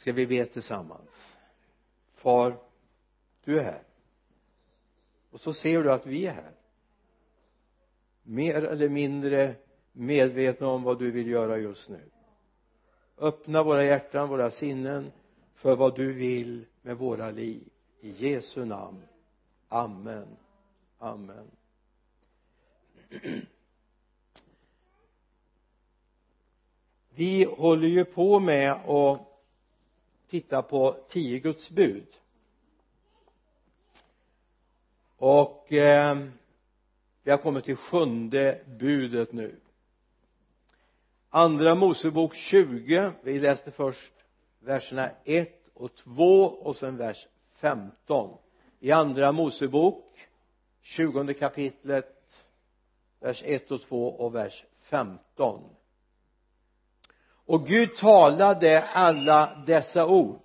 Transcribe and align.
ska 0.00 0.12
vi 0.12 0.26
be 0.26 0.46
tillsammans? 0.46 1.34
Far 2.14 2.56
du 3.44 3.58
är 3.58 3.64
här. 3.64 3.82
Och 5.30 5.40
så 5.40 5.52
ser 5.52 5.82
du 5.82 5.92
att 5.92 6.06
vi 6.06 6.26
är 6.26 6.32
här. 6.32 6.52
Mer 8.22 8.64
eller 8.64 8.88
mindre 8.88 9.54
medvetna 9.92 10.68
om 10.68 10.82
vad 10.82 10.98
du 10.98 11.10
vill 11.10 11.26
göra 11.26 11.58
just 11.58 11.88
nu. 11.88 12.00
Öppna 13.18 13.62
våra 13.62 13.84
hjärtan, 13.84 14.28
våra 14.28 14.50
sinnen 14.50 15.12
för 15.54 15.76
vad 15.76 15.96
du 15.96 16.12
vill 16.12 16.66
med 16.82 16.96
våra 16.96 17.30
liv. 17.30 17.68
I 18.00 18.10
Jesu 18.10 18.64
namn. 18.64 19.02
Amen. 19.68 20.36
Amen. 20.98 21.50
Vi 27.14 27.44
håller 27.44 27.88
ju 27.88 28.04
på 28.04 28.40
med 28.40 28.72
att 28.72 29.29
titta 30.30 30.62
på 30.62 30.96
tio 31.08 31.38
Guds 31.38 31.70
bud. 31.70 32.06
Och 35.16 35.72
eh, 35.72 36.18
vi 37.22 37.30
har 37.30 37.38
kommit 37.38 37.64
till 37.64 37.76
sjunde 37.76 38.60
budet 38.66 39.32
nu. 39.32 39.60
Andra 41.28 41.74
Mosebok 41.74 42.34
20 42.34 43.12
vi 43.22 43.38
läste 43.38 43.70
först 43.70 44.12
verserna 44.58 45.10
1 45.24 45.68
och 45.74 45.94
2 45.94 46.44
och 46.44 46.76
sen 46.76 46.96
vers 46.96 47.26
15 47.54 48.38
i 48.80 48.92
andra 48.92 49.32
Mosebok 49.32 50.28
20 50.82 51.34
kapitlet 51.34 52.26
vers 53.20 53.42
1 53.46 53.70
och 53.70 53.82
2 53.82 54.08
och 54.08 54.34
vers 54.34 54.64
15 54.80 55.79
och 57.50 57.66
Gud 57.66 57.96
talade 57.96 58.82
alla 58.82 59.62
dessa 59.66 60.06
ord. 60.06 60.40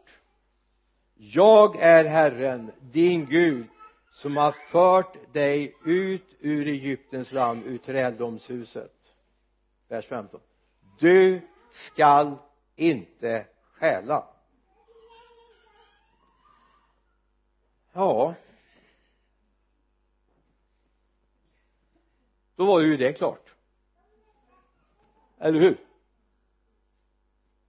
Jag 1.16 1.76
är 1.76 2.05
Herren 2.05 2.72
din 2.80 3.26
Gud 3.26 3.67
som 4.12 4.38
har 4.38 4.52
fört 4.52 5.34
dig 5.34 5.75
ut 5.86 6.25
ur 6.39 6.67
Egyptens 6.67 7.31
land 7.31 7.64
ur 7.66 7.78
träldomshuset 7.78 8.94
vers 9.88 10.08
15 10.08 10.39
du 11.00 11.42
skall 11.72 12.36
inte 12.75 13.45
stjäla. 13.73 14.28
Ja. 17.94 18.36
Då 22.56 22.66
var 22.66 22.80
ju 22.80 22.97
det 22.97 23.14
klart. 23.14 23.56
Eller 25.40 25.59
hur? 25.59 25.78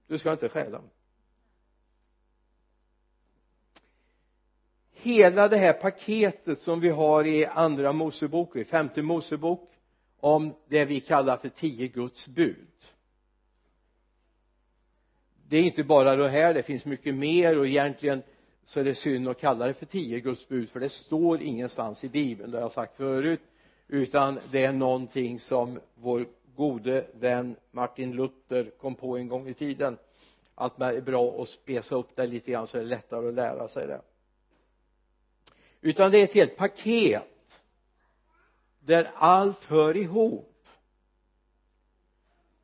Du 0.07 0.19
ska 0.19 0.33
inte 0.33 0.49
stjäla 0.49 0.83
hela 5.07 5.49
det 5.49 5.57
här 5.57 5.73
paketet 5.73 6.59
som 6.59 6.81
vi 6.81 6.89
har 6.89 7.27
i 7.27 7.47
andra 7.47 7.93
Mosebok, 7.93 8.57
i 8.57 8.65
femte 8.65 9.03
Mosebok 9.03 9.71
om 10.21 10.55
det 10.69 10.85
vi 10.85 11.01
kallar 11.01 11.37
för 11.37 11.49
tio 11.49 11.89
Guds 11.89 12.29
bud. 12.29 12.85
Det 15.49 15.57
är 15.57 15.63
inte 15.63 15.85
bara 15.85 16.17
det 16.17 16.29
här 16.29 16.55
det 16.55 16.63
finns 16.63 16.85
mycket 16.85 17.15
mer 17.15 17.59
och 17.59 17.67
egentligen 17.67 18.23
så 18.65 18.81
är 18.81 18.85
det 18.85 18.95
synd 18.95 19.29
att 19.29 19.41
kalla 19.41 19.67
det 19.67 19.75
för 19.75 19.87
tio 19.87 20.21
Guds 20.21 20.49
bud 20.49 20.71
för 20.71 20.81
det 20.81 20.89
står 20.89 21.43
ingenstans 21.43 22.05
i 22.05 22.09
bibeln 22.09 22.51
det 22.51 22.57
har 22.57 22.63
jag 22.63 22.73
sagt 22.73 22.97
förut 22.97 23.41
utan 23.89 24.39
det 24.51 24.65
är 24.65 24.73
någonting 24.73 25.41
som 25.41 25.81
vår 25.95 26.27
gode 26.57 27.07
vän 27.13 27.57
Martin 27.71 28.13
Luther 28.13 28.71
kom 28.71 28.95
på 28.95 29.17
en 29.17 29.29
gång 29.29 29.49
i 29.49 29.55
tiden 29.55 29.99
att 30.55 30.79
det 30.79 30.85
är 30.85 31.01
bra 31.01 31.43
att 31.43 31.49
spesa 31.49 31.95
upp 31.95 32.17
det 32.17 32.27
lite 32.27 32.51
grann 32.51 32.67
så 32.67 32.79
är 32.79 32.83
det 32.83 32.89
lättare 32.89 33.29
att 33.29 33.35
lära 33.35 33.69
sig 33.69 33.87
det. 33.87 34.03
Utan 35.81 36.11
det 36.11 36.19
är 36.19 36.25
ett 36.25 36.33
helt 36.33 36.57
paket 36.57 37.63
där 38.81 39.11
allt 39.15 39.65
hör 39.65 39.97
ihop. 39.97 40.53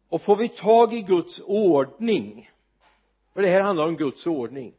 Och 0.08 0.22
får 0.22 0.36
vi 0.36 0.48
tag 0.48 0.94
i 0.94 1.02
Guds 1.02 1.40
ordning 1.40 2.50
för 3.32 3.42
det 3.42 3.48
här 3.48 3.62
handlar 3.62 3.86
om 3.86 3.96
Guds 3.96 4.26
ordning 4.26 4.74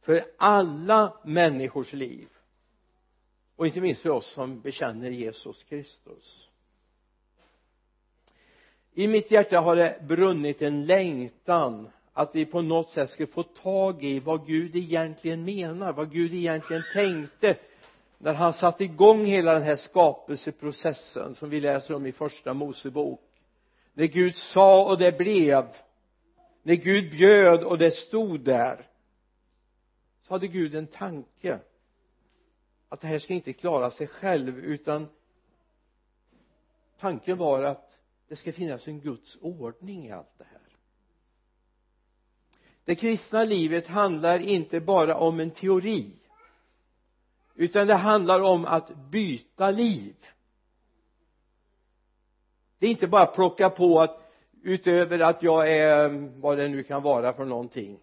för 0.00 0.24
alla 0.36 1.20
människors 1.24 1.92
liv 1.92 2.28
och 3.56 3.66
inte 3.66 3.80
minst 3.80 4.02
för 4.02 4.10
oss 4.10 4.32
som 4.32 4.60
bekänner 4.60 5.10
Jesus 5.10 5.64
Kristus 5.64 6.48
i 8.94 9.08
mitt 9.08 9.30
hjärta 9.30 9.60
har 9.60 9.76
det 9.76 9.98
brunnit 10.02 10.62
en 10.62 10.86
längtan 10.86 11.88
att 12.12 12.34
vi 12.34 12.46
på 12.46 12.62
något 12.62 12.90
sätt 12.90 13.10
ska 13.10 13.26
få 13.26 13.42
tag 13.42 14.04
i 14.04 14.20
vad 14.20 14.46
Gud 14.46 14.76
egentligen 14.76 15.44
menar 15.44 15.92
vad 15.92 16.12
Gud 16.12 16.34
egentligen 16.34 16.82
tänkte 16.92 17.56
när 18.18 18.34
han 18.34 18.52
satte 18.52 18.84
igång 18.84 19.24
hela 19.24 19.54
den 19.54 19.62
här 19.62 19.76
skapelseprocessen 19.76 21.34
som 21.34 21.50
vi 21.50 21.60
läser 21.60 21.94
om 21.94 22.06
i 22.06 22.12
första 22.12 22.54
Mosebok. 22.54 23.20
När 23.94 24.06
Gud 24.06 24.36
sa 24.36 24.84
och 24.84 24.98
det 24.98 25.18
blev 25.18 25.64
när 26.62 26.74
Gud 26.74 27.10
bjöd 27.10 27.64
och 27.64 27.78
det 27.78 27.90
stod 27.90 28.40
där 28.40 28.86
så 30.22 30.34
hade 30.34 30.46
Gud 30.46 30.74
en 30.74 30.86
tanke 30.86 31.58
att 32.88 33.00
det 33.00 33.06
här 33.06 33.18
ska 33.18 33.34
inte 33.34 33.52
klara 33.52 33.90
sig 33.90 34.06
själv 34.06 34.58
utan 34.58 35.08
tanken 37.00 37.38
var 37.38 37.62
att 37.62 37.83
det 38.28 38.36
ska 38.36 38.52
finnas 38.52 38.88
en 38.88 39.00
Guds 39.00 39.38
ordning 39.40 40.06
i 40.06 40.12
allt 40.12 40.38
det 40.38 40.44
här. 40.44 40.60
Det 42.84 42.94
kristna 42.94 43.44
livet 43.44 43.86
handlar 43.86 44.38
inte 44.38 44.80
bara 44.80 45.16
om 45.16 45.40
en 45.40 45.50
teori 45.50 46.12
utan 47.54 47.86
det 47.86 47.94
handlar 47.94 48.40
om 48.40 48.64
att 48.64 48.96
byta 48.96 49.70
liv. 49.70 50.16
Det 52.78 52.86
är 52.86 52.90
inte 52.90 53.06
bara 53.06 53.22
att 53.22 53.34
plocka 53.34 53.70
på 53.70 54.00
att 54.00 54.20
utöver 54.62 55.18
att 55.18 55.42
jag 55.42 55.70
är 55.70 56.08
vad 56.40 56.58
det 56.58 56.68
nu 56.68 56.82
kan 56.82 57.02
vara 57.02 57.32
för 57.32 57.44
någonting 57.44 57.98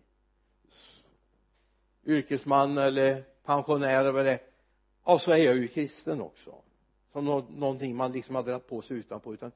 yrkesman 2.05 2.77
eller 2.77 3.23
pensionär 3.43 3.99
eller 3.99 4.11
vad 4.11 4.25
det 4.25 4.31
är 4.31 4.41
ja 5.05 5.19
så 5.19 5.31
är 5.31 5.37
jag 5.37 5.55
ju 5.55 5.67
kristen 5.67 6.21
också. 6.21 6.55
Som 7.11 7.25
någonting 7.25 7.95
man 7.95 8.11
liksom 8.11 8.35
har 8.35 8.43
dragit 8.43 8.67
på 8.67 8.81
sig 8.81 8.97
utanpå 8.97 9.33
utan 9.33 9.51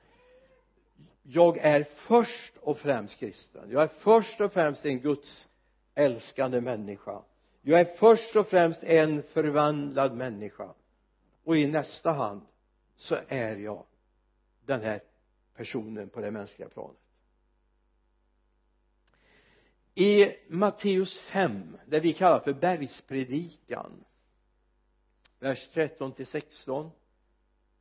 jag 1.28 1.58
är 1.58 1.84
först 1.84 2.53
och 2.62 2.78
främst 2.78 3.19
kristen. 3.19 3.69
Jag 3.72 3.84
är 3.84 3.88
först 3.88 4.41
och 4.41 4.53
främst 4.53 4.86
en 4.86 5.00
Guds 5.00 5.47
älskande 5.96 6.62
människa. 6.62 7.22
Jag 7.62 7.80
är 7.80 7.86
först 7.86 8.36
och 8.36 8.47
främst 8.47 8.84
en 8.84 9.24
förvandlad 9.24 10.18
människa. 10.18 10.74
Och 11.44 11.58
i 11.58 11.68
nästa 11.68 12.12
hand 12.12 12.41
så 12.96 13.18
är 13.28 13.56
jag 13.56 13.85
den 14.66 14.81
här 14.81 15.02
personen 15.56 16.09
på 16.09 16.22
det 16.22 16.31
mänskliga 16.31 16.69
planet. 16.69 16.97
I 19.96 20.31
Matteus 20.47 21.18
5 21.19 21.78
det 21.85 22.00
vi 22.00 22.14
kallar 22.14 22.40
för 22.40 22.53
bergspredikan 22.53 24.03
vers 25.40 25.69
13 25.74 26.12
till 26.12 26.28
16 26.28 26.91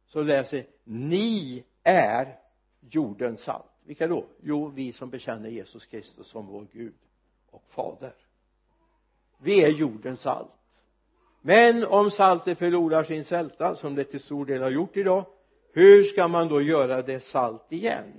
så 0.06 0.22
läser 0.22 0.66
ni 0.84 1.64
är 1.82 2.38
jordens 2.90 3.40
salt. 3.40 3.64
Vilka 3.84 4.08
då? 4.08 4.26
Jo 4.42 4.68
vi 4.68 4.92
som 4.92 5.10
bekänner 5.10 5.48
Jesus 5.48 5.86
Kristus 5.86 6.26
som 6.26 6.46
vår 6.46 6.66
Gud 6.72 6.94
och 7.50 7.64
fader. 7.68 8.14
Vi 9.38 9.64
är 9.64 9.68
jordens 9.68 10.20
salt. 10.20 10.50
Men 11.40 11.84
om 11.84 12.10
saltet 12.10 12.58
förlorar 12.58 13.04
sin 13.04 13.24
sälta 13.24 13.76
som 13.76 13.94
det 13.94 14.04
till 14.04 14.20
stor 14.20 14.46
del 14.46 14.62
har 14.62 14.70
gjort 14.70 14.96
idag 14.96 15.24
hur 15.74 16.02
ska 16.02 16.28
man 16.28 16.48
då 16.48 16.60
göra 16.60 17.02
det 17.02 17.20
salt 17.20 17.72
igen? 17.72 18.12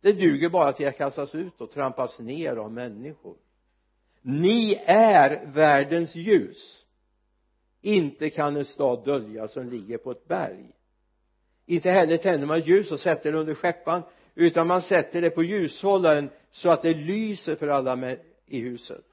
Det 0.00 0.12
duger 0.12 0.48
bara 0.48 0.72
till 0.72 0.88
att 0.88 0.96
kastas 0.96 1.34
ut 1.34 1.60
och 1.60 1.70
trampas 1.70 2.18
ner 2.18 2.56
av 2.56 2.72
människor. 2.72 3.36
Ni 4.20 4.82
är 4.86 5.46
världens 5.46 6.14
ljus. 6.14 6.84
Inte 7.80 8.30
kan 8.30 8.56
en 8.56 8.64
stad 8.64 9.04
dölja 9.04 9.48
som 9.48 9.70
ligger 9.70 9.98
på 9.98 10.10
ett 10.10 10.28
berg 10.28 10.70
inte 11.66 11.90
heller 11.90 12.16
tänder 12.16 12.46
man 12.46 12.60
ljus 12.60 12.92
och 12.92 13.00
sätter 13.00 13.32
det 13.32 13.38
under 13.38 13.54
skäppan 13.54 14.02
utan 14.34 14.66
man 14.66 14.82
sätter 14.82 15.22
det 15.22 15.30
på 15.30 15.42
ljushållaren 15.42 16.30
så 16.50 16.70
att 16.70 16.82
det 16.82 16.94
lyser 16.94 17.56
för 17.56 17.68
alla 17.68 17.96
med 17.96 18.18
i 18.46 18.60
huset. 18.60 19.04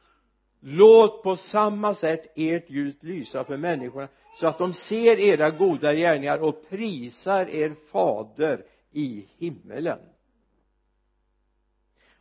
Låt 0.60 1.24
på 1.24 1.36
samma 1.36 1.96
sätt 1.96 2.32
ert 2.36 2.70
ljus 2.70 2.96
lysa 3.02 3.44
för 3.44 3.58
människorna 3.58 4.08
så 4.36 4.48
att 4.48 4.58
de 4.58 4.74
ser 4.74 5.20
era 5.20 5.50
goda 5.50 5.94
gärningar 5.94 6.38
och 6.38 6.70
prisar 6.70 7.50
er 7.50 7.76
fader 7.92 8.66
i 8.92 9.28
himmelen. 9.38 10.00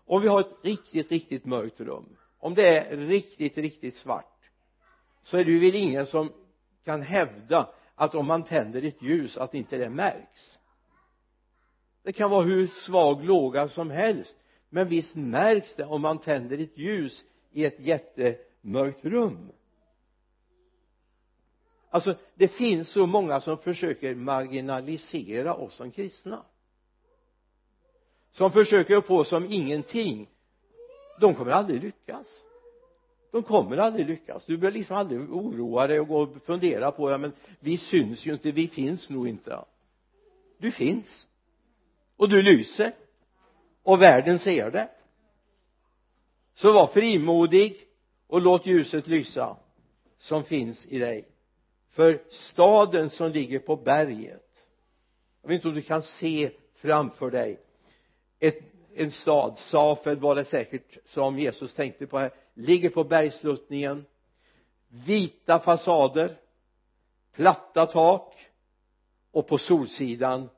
Om 0.06 0.22
vi 0.22 0.28
har 0.28 0.40
ett 0.40 0.54
riktigt 0.62 1.10
riktigt 1.10 1.44
mörkt 1.44 1.80
rum. 1.80 2.16
Om 2.38 2.54
det 2.54 2.78
är 2.78 2.96
riktigt 2.96 3.58
riktigt 3.58 3.96
svart 3.96 4.50
så 5.22 5.36
är 5.36 5.44
det 5.44 5.50
ju 5.50 5.58
väl 5.58 5.75
ingen 5.75 6.06
som 6.06 6.32
kan 6.84 7.02
hävda 7.02 7.69
att 7.99 8.15
om 8.15 8.27
man 8.27 8.45
tänder 8.45 8.83
ett 8.83 9.03
ljus 9.03 9.37
att 9.37 9.55
inte 9.55 9.79
det 9.79 9.91
märks. 9.91 10.59
Det 12.03 12.12
kan 12.12 12.31
vara 12.31 12.45
hur 12.45 12.67
svag 12.67 13.25
låga 13.25 13.69
som 13.69 13.91
helst 13.91 14.37
men 14.69 14.89
visst 14.89 15.15
märks 15.15 15.75
det 15.75 15.85
om 15.85 16.03
man 16.03 16.19
tänder 16.19 16.59
ett 16.59 16.79
ljus 16.79 17.25
i 17.53 17.65
ett 17.65 17.81
jättemörkt 17.81 19.05
rum. 19.05 19.53
Alltså 21.91 22.15
det 22.35 22.49
finns 22.49 22.89
så 22.89 23.06
många 23.06 23.41
som 23.41 23.59
försöker 23.59 24.15
marginalisera 24.15 25.55
oss 25.55 25.75
som 25.75 25.91
kristna. 25.91 26.45
Som 28.33 28.53
försöker 28.53 29.00
få 29.00 29.25
som 29.25 29.47
ingenting. 29.50 30.31
De 31.21 31.35
kommer 31.35 31.50
aldrig 31.50 31.83
lyckas 31.83 32.43
de 33.30 33.42
kommer 33.42 33.76
aldrig 33.76 34.06
lyckas. 34.06 34.46
Du 34.46 34.56
behöver 34.56 34.78
liksom 34.78 34.96
aldrig 34.96 35.20
oroa 35.20 35.86
dig 35.86 36.00
och 36.00 36.08
gå 36.08 36.22
och 36.22 36.42
fundera 36.42 36.92
på 36.92 37.10
ja 37.10 37.19
men 37.19 37.32
vi 37.60 37.78
syns 37.78 38.26
ju 38.26 38.32
inte 38.32 38.52
vi 38.52 38.69
finns 38.69 39.10
nog 39.10 39.28
inte. 39.28 39.64
Du 40.58 40.70
finns. 40.70 41.26
Och 42.16 42.28
du 42.28 42.42
lyser. 42.42 42.94
Och 43.82 44.02
världen 44.02 44.38
ser 44.38 44.70
det. 44.70 44.90
Så 46.54 46.72
var 46.72 46.86
frimodig 46.86 47.76
och 48.26 48.40
låt 48.40 48.66
ljuset 48.66 49.06
lysa 49.06 49.56
som 50.19 50.44
finns 50.44 50.86
i 50.86 50.98
dig. 50.98 51.28
För 51.90 52.22
staden 52.28 53.10
som 53.10 53.32
ligger 53.32 53.58
på 53.58 53.76
berget 53.76 54.48
jag 55.48 55.48
vet 55.48 55.54
inte 55.54 55.69
om 55.69 55.75
du 55.75 55.82
kan 55.82 56.02
se 56.02 56.50
framför 56.75 57.30
dig 57.30 57.60
ett, 58.38 58.58
en 58.94 59.10
stad, 59.10 59.58
Safed 59.58 60.19
var 60.19 60.34
det 60.34 60.44
säkert 60.44 60.98
som 61.04 61.38
Jesus 61.38 61.75
tänkte 61.75 62.06
på 62.06 62.19
här 62.19 62.32
ligger 62.58 62.90
på 62.90 63.05
bergsluttningen. 63.05 64.06
Vita 64.88 65.60
fasader. 65.60 66.38
Platta 67.32 67.87
tak. 67.87 68.34
Och 69.31 69.46
på 69.46 69.58
solsidan. 69.58 70.49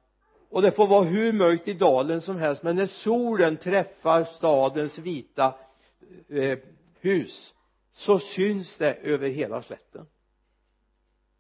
Och 0.49 0.62
det 0.62 0.73
får 0.73 0.87
vara 0.87 1.05
hur 1.05 1.32
mörkt 1.32 1.69
i 1.69 1.73
dalen 1.73 2.20
som 2.20 2.37
helst 2.37 2.62
men 2.62 2.76
när 2.76 2.87
solen 2.87 3.56
träffar 3.56 4.25
stadens 4.25 4.99
vita 4.99 5.55
eh, 6.29 6.58
hus 7.00 7.55
så 7.93 8.19
syns 8.19 8.76
det 8.76 8.94
över 8.94 9.29
hela 9.29 9.62
slätten. 9.62 10.06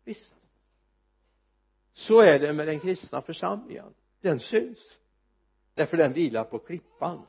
Visst. 0.04 0.34
Så 1.92 2.20
är 2.20 2.38
det 2.38 2.52
med 2.52 2.66
den 2.66 2.80
kristna 2.80 3.22
församlingen. 3.22 3.94
Den 4.20 4.40
syns. 4.40 4.78
Därför 5.74 5.96
den 5.96 6.12
vilar 6.12 6.44
på 6.44 6.58
klippan 6.58 7.26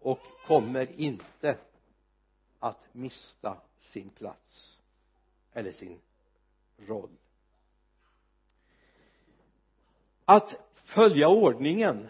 och 0.00 0.18
kommer 0.46 1.00
inte 1.00 1.58
att 2.64 2.94
mista 2.94 3.56
sin 3.80 4.10
plats 4.10 4.78
eller 5.52 5.72
sin 5.72 6.00
roll. 6.76 7.10
Att 10.24 10.56
följa 10.74 11.28
ordningen. 11.28 12.08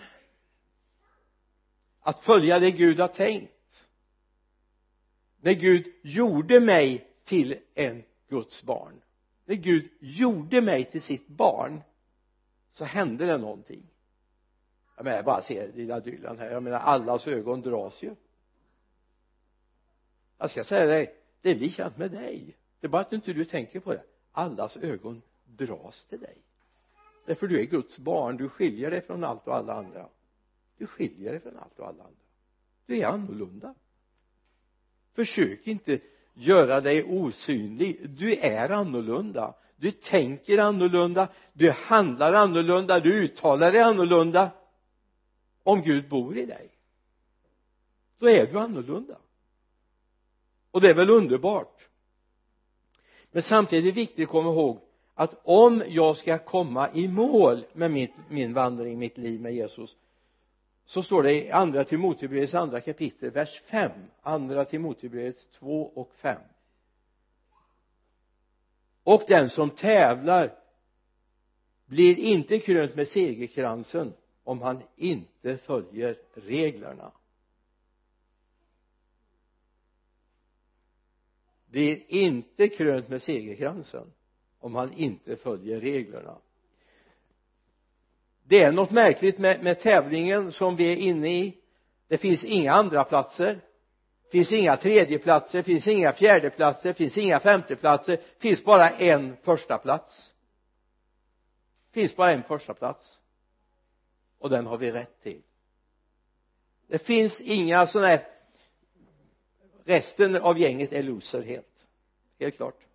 Att 2.00 2.20
följa 2.20 2.58
det 2.58 2.70
Gud 2.70 3.00
har 3.00 3.08
tänkt. 3.08 3.86
När 5.40 5.52
Gud 5.52 5.94
gjorde 6.02 6.60
mig 6.60 7.08
till 7.24 7.58
en 7.74 8.02
Guds 8.28 8.62
barn. 8.62 9.00
När 9.44 9.54
Gud 9.54 9.90
gjorde 10.00 10.60
mig 10.60 10.84
till 10.84 11.02
sitt 11.02 11.28
barn. 11.28 11.80
Så 12.72 12.84
hände 12.84 13.26
det 13.26 13.38
någonting. 13.38 13.86
Jag 14.96 15.04
menar 15.04 15.16
jag 15.16 15.24
bara 15.24 15.42
ser 15.42 15.72
lilla 15.72 16.00
Dylan 16.00 16.38
här. 16.38 16.50
Jag 16.50 16.62
menar 16.62 16.78
allas 16.78 17.26
ögon 17.26 17.60
dras 17.60 18.02
ju 18.02 18.14
jag 20.38 20.50
ska 20.50 20.64
säga 20.64 20.86
dig 20.86 21.14
det 21.42 21.50
är 21.50 21.54
likadant 21.54 21.98
med 21.98 22.10
dig. 22.10 22.56
Det 22.80 22.86
är 22.86 22.88
bara 22.88 23.02
att 23.02 23.12
inte 23.12 23.32
du 23.32 23.44
tänker 23.44 23.80
på 23.80 23.92
det. 23.92 24.02
Allas 24.32 24.76
ögon 24.76 25.22
dras 25.44 26.04
till 26.04 26.20
dig. 26.20 26.38
Därför 27.26 27.48
du 27.48 27.60
är 27.60 27.64
Guds 27.64 27.98
barn. 27.98 28.36
Du 28.36 28.48
skiljer 28.48 28.90
dig 28.90 29.00
från 29.00 29.24
allt 29.24 29.46
och 29.46 29.54
alla 29.56 29.74
andra. 29.74 30.08
Du 30.78 30.86
skiljer 30.86 31.30
dig 31.30 31.40
från 31.40 31.56
allt 31.56 31.78
och 31.78 31.86
alla 31.86 32.02
andra. 32.02 32.20
Du 32.86 32.98
är 32.98 33.06
annorlunda. 33.06 33.74
Försök 35.14 35.66
inte 35.66 36.00
göra 36.34 36.80
dig 36.80 37.04
osynlig. 37.04 38.10
Du 38.10 38.36
är 38.36 38.70
annorlunda. 38.70 39.54
Du 39.76 39.90
tänker 39.90 40.58
annorlunda. 40.58 41.28
Du 41.52 41.70
handlar 41.70 42.32
annorlunda. 42.32 43.00
Du 43.00 43.12
uttalar 43.24 43.72
dig 43.72 43.80
annorlunda. 43.80 44.50
Om 45.62 45.82
Gud 45.82 46.08
bor 46.08 46.38
i 46.38 46.46
dig 46.46 46.74
då 48.24 48.30
är 48.30 48.46
du 48.46 48.58
annorlunda 48.58 49.18
och 50.74 50.80
det 50.80 50.90
är 50.90 50.94
väl 50.94 51.10
underbart. 51.10 51.88
Men 53.32 53.42
samtidigt 53.42 53.84
är 53.84 53.86
det 53.86 54.00
viktigt 54.00 54.24
att 54.24 54.30
komma 54.30 54.50
ihåg 54.50 54.80
att 55.14 55.40
om 55.44 55.82
jag 55.88 56.16
ska 56.16 56.38
komma 56.38 56.90
i 56.92 57.08
mål 57.08 57.64
med 57.72 57.90
mitt, 57.90 58.12
min 58.28 58.54
vandring, 58.54 58.98
mitt 58.98 59.18
liv 59.18 59.40
med 59.40 59.54
Jesus 59.54 59.96
så 60.84 61.02
står 61.02 61.22
det 61.22 61.34
i 61.34 61.50
andra 61.50 61.84
Timotebrevets 61.84 62.54
andra 62.54 62.80
kapitel 62.80 63.30
vers 63.30 63.62
5 63.66 63.90
andra 64.22 64.64
Timotebrevets 64.64 65.46
2 65.46 65.92
och 65.94 66.14
5 66.14 66.40
och 69.04 69.22
den 69.28 69.50
som 69.50 69.70
tävlar 69.70 70.54
blir 71.86 72.18
inte 72.18 72.58
krönt 72.58 72.94
med 72.94 73.08
segerkransen 73.08 74.12
om 74.44 74.62
han 74.62 74.82
inte 74.96 75.56
följer 75.56 76.18
reglerna. 76.34 77.12
Blir 81.74 82.02
inte 82.08 82.68
krönt 82.68 83.08
med 83.08 83.22
segerkransen 83.22 84.12
om 84.58 84.74
han 84.74 84.92
inte 84.92 85.36
följer 85.36 85.80
reglerna. 85.80 86.38
Det 88.44 88.62
är 88.62 88.72
något 88.72 88.90
märkligt 88.90 89.38
med, 89.38 89.62
med 89.62 89.80
tävlingen 89.80 90.52
som 90.52 90.76
vi 90.76 90.92
är 90.92 90.96
inne 90.96 91.38
i. 91.38 91.56
Det 92.08 92.18
finns 92.18 92.44
inga 92.44 92.72
andra 92.72 93.04
platser. 93.04 93.60
Finns 94.32 94.52
inga 94.52 94.76
tredjeplatser 94.76 95.62
finns 95.62 95.86
inga 95.86 96.12
fjärdeplatser 96.12 96.92
finns 96.92 97.18
inga 97.18 97.40
femteplatser. 97.40 98.20
Finns 98.38 98.64
bara 98.64 98.90
en 98.90 99.36
första 99.42 99.78
plats. 99.78 100.32
Finns 101.92 102.16
bara 102.16 102.32
en 102.32 102.42
första 102.42 102.74
plats. 102.74 103.18
Och 104.38 104.50
den 104.50 104.66
har 104.66 104.78
vi 104.78 104.90
rätt 104.90 105.22
till. 105.22 105.42
Det 106.86 106.98
finns 106.98 107.40
inga 107.40 107.86
sådana 107.86 108.08
här 108.08 108.33
resten 109.84 110.36
av 110.36 110.58
gänget 110.58 110.92
är 110.92 111.02
loser 111.02 111.42
helt. 111.42 111.86
Helt 112.38 112.56
klart. 112.56 112.86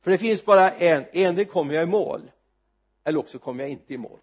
För 0.00 0.10
det 0.10 0.18
finns 0.18 0.44
bara 0.44 0.70
en. 0.70 1.04
Endera 1.12 1.44
kommer 1.44 1.74
jag 1.74 1.82
i 1.82 1.86
mål. 1.86 2.30
Eller 3.04 3.18
också 3.18 3.38
kommer 3.38 3.64
jag 3.64 3.70
inte 3.70 3.94
i 3.94 3.98
mål. 3.98 4.18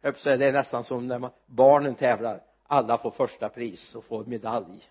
Jag 0.00 0.16
säga, 0.16 0.36
det 0.36 0.46
är 0.46 0.52
nästan 0.52 0.84
som 0.84 1.06
när 1.06 1.18
man, 1.18 1.30
barnen 1.46 1.94
tävlar. 1.94 2.42
Alla 2.62 2.98
får 2.98 3.10
första 3.10 3.48
pris 3.48 3.94
och 3.94 4.04
får 4.04 4.24
medalj. 4.24 4.90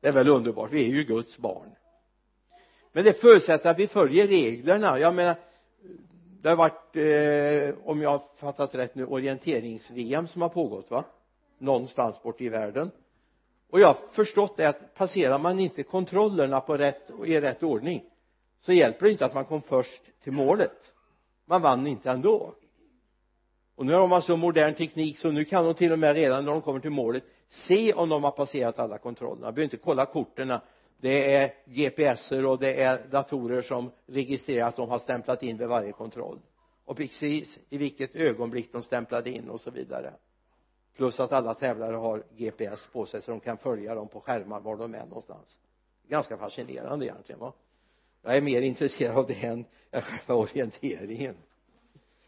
Det 0.00 0.08
är 0.08 0.12
väl 0.12 0.28
underbart. 0.28 0.72
Vi 0.72 0.84
är 0.84 0.88
ju 0.88 1.04
Guds 1.04 1.38
barn. 1.38 1.70
Men 2.92 3.04
det 3.04 3.12
förutsätter 3.12 3.70
att 3.70 3.78
vi 3.78 3.88
följer 3.88 4.26
reglerna. 4.26 4.98
Jag 4.98 5.14
menar 5.14 5.36
det 6.44 6.50
har 6.50 6.56
varit 6.56 6.96
eh, 6.96 7.88
om 7.88 8.02
jag 8.02 8.10
har 8.10 8.22
fattat 8.36 8.74
rätt 8.74 8.94
nu 8.94 9.06
orienterings-VM 9.06 10.28
som 10.28 10.42
har 10.42 10.48
pågått 10.48 10.90
va? 10.90 11.04
Någonstans 11.58 12.22
bort 12.22 12.40
i 12.40 12.48
världen. 12.48 12.90
Och 13.70 13.80
jag 13.80 13.86
har 13.86 13.96
förstått 14.12 14.56
det 14.56 14.68
att 14.68 14.94
passerar 14.94 15.38
man 15.38 15.60
inte 15.60 15.82
kontrollerna 15.82 16.60
på 16.60 16.76
rätt 16.76 17.10
och 17.10 17.26
i 17.26 17.40
rätt 17.40 17.62
ordning 17.62 18.04
så 18.60 18.72
hjälper 18.72 19.06
det 19.06 19.12
inte 19.12 19.24
att 19.24 19.34
man 19.34 19.44
kom 19.44 19.62
först 19.62 20.02
till 20.22 20.32
målet. 20.32 20.92
Man 21.44 21.62
vann 21.62 21.86
inte 21.86 22.10
ändå. 22.10 22.54
Och 23.74 23.86
nu 23.86 23.92
har 23.92 24.08
de 24.08 24.22
så 24.22 24.36
modern 24.36 24.74
teknik 24.74 25.18
så 25.18 25.30
nu 25.30 25.44
kan 25.44 25.64
de 25.64 25.74
till 25.74 25.92
och 25.92 25.98
med 25.98 26.14
redan 26.14 26.44
när 26.44 26.52
de 26.52 26.62
kommer 26.62 26.80
till 26.80 26.90
målet 26.90 27.24
se 27.48 27.92
om 27.92 28.08
de 28.08 28.24
har 28.24 28.30
passerat 28.30 28.78
alla 28.78 28.98
kontrollerna. 28.98 29.52
Behöver 29.52 29.62
inte 29.62 29.76
kolla 29.76 30.06
korten 30.06 30.52
det 31.00 31.34
är 31.34 31.54
GPSer 31.64 32.46
och 32.46 32.58
det 32.58 32.82
är 32.82 33.06
datorer 33.10 33.62
som 33.62 33.90
registrerar 34.06 34.68
att 34.68 34.76
de 34.76 34.88
har 34.88 34.98
stämplat 34.98 35.42
in 35.42 35.56
vid 35.56 35.68
varje 35.68 35.92
kontroll. 35.92 36.38
Och 36.84 36.96
precis 36.96 37.58
i 37.68 37.78
vilket 37.78 38.16
ögonblick 38.16 38.72
de 38.72 38.82
stämplade 38.82 39.30
in 39.30 39.50
och 39.50 39.60
så 39.60 39.70
vidare. 39.70 40.14
Plus 40.96 41.20
att 41.20 41.32
alla 41.32 41.54
tävlare 41.54 41.96
har 41.96 42.24
GPS 42.36 42.86
på 42.86 43.06
sig 43.06 43.22
så 43.22 43.30
de 43.30 43.40
kan 43.40 43.58
följa 43.58 43.94
dem 43.94 44.08
på 44.08 44.20
skärmar 44.20 44.60
var 44.60 44.76
de 44.76 44.94
är 44.94 45.06
någonstans. 45.06 45.56
Ganska 46.08 46.36
fascinerande 46.36 47.06
egentligen 47.06 47.40
va? 47.40 47.52
Jag 48.22 48.36
är 48.36 48.40
mer 48.40 48.62
intresserad 48.62 49.16
av 49.16 49.26
det 49.26 49.42
än 49.44 49.64
själva 49.92 50.34
orienteringen. 50.34 51.36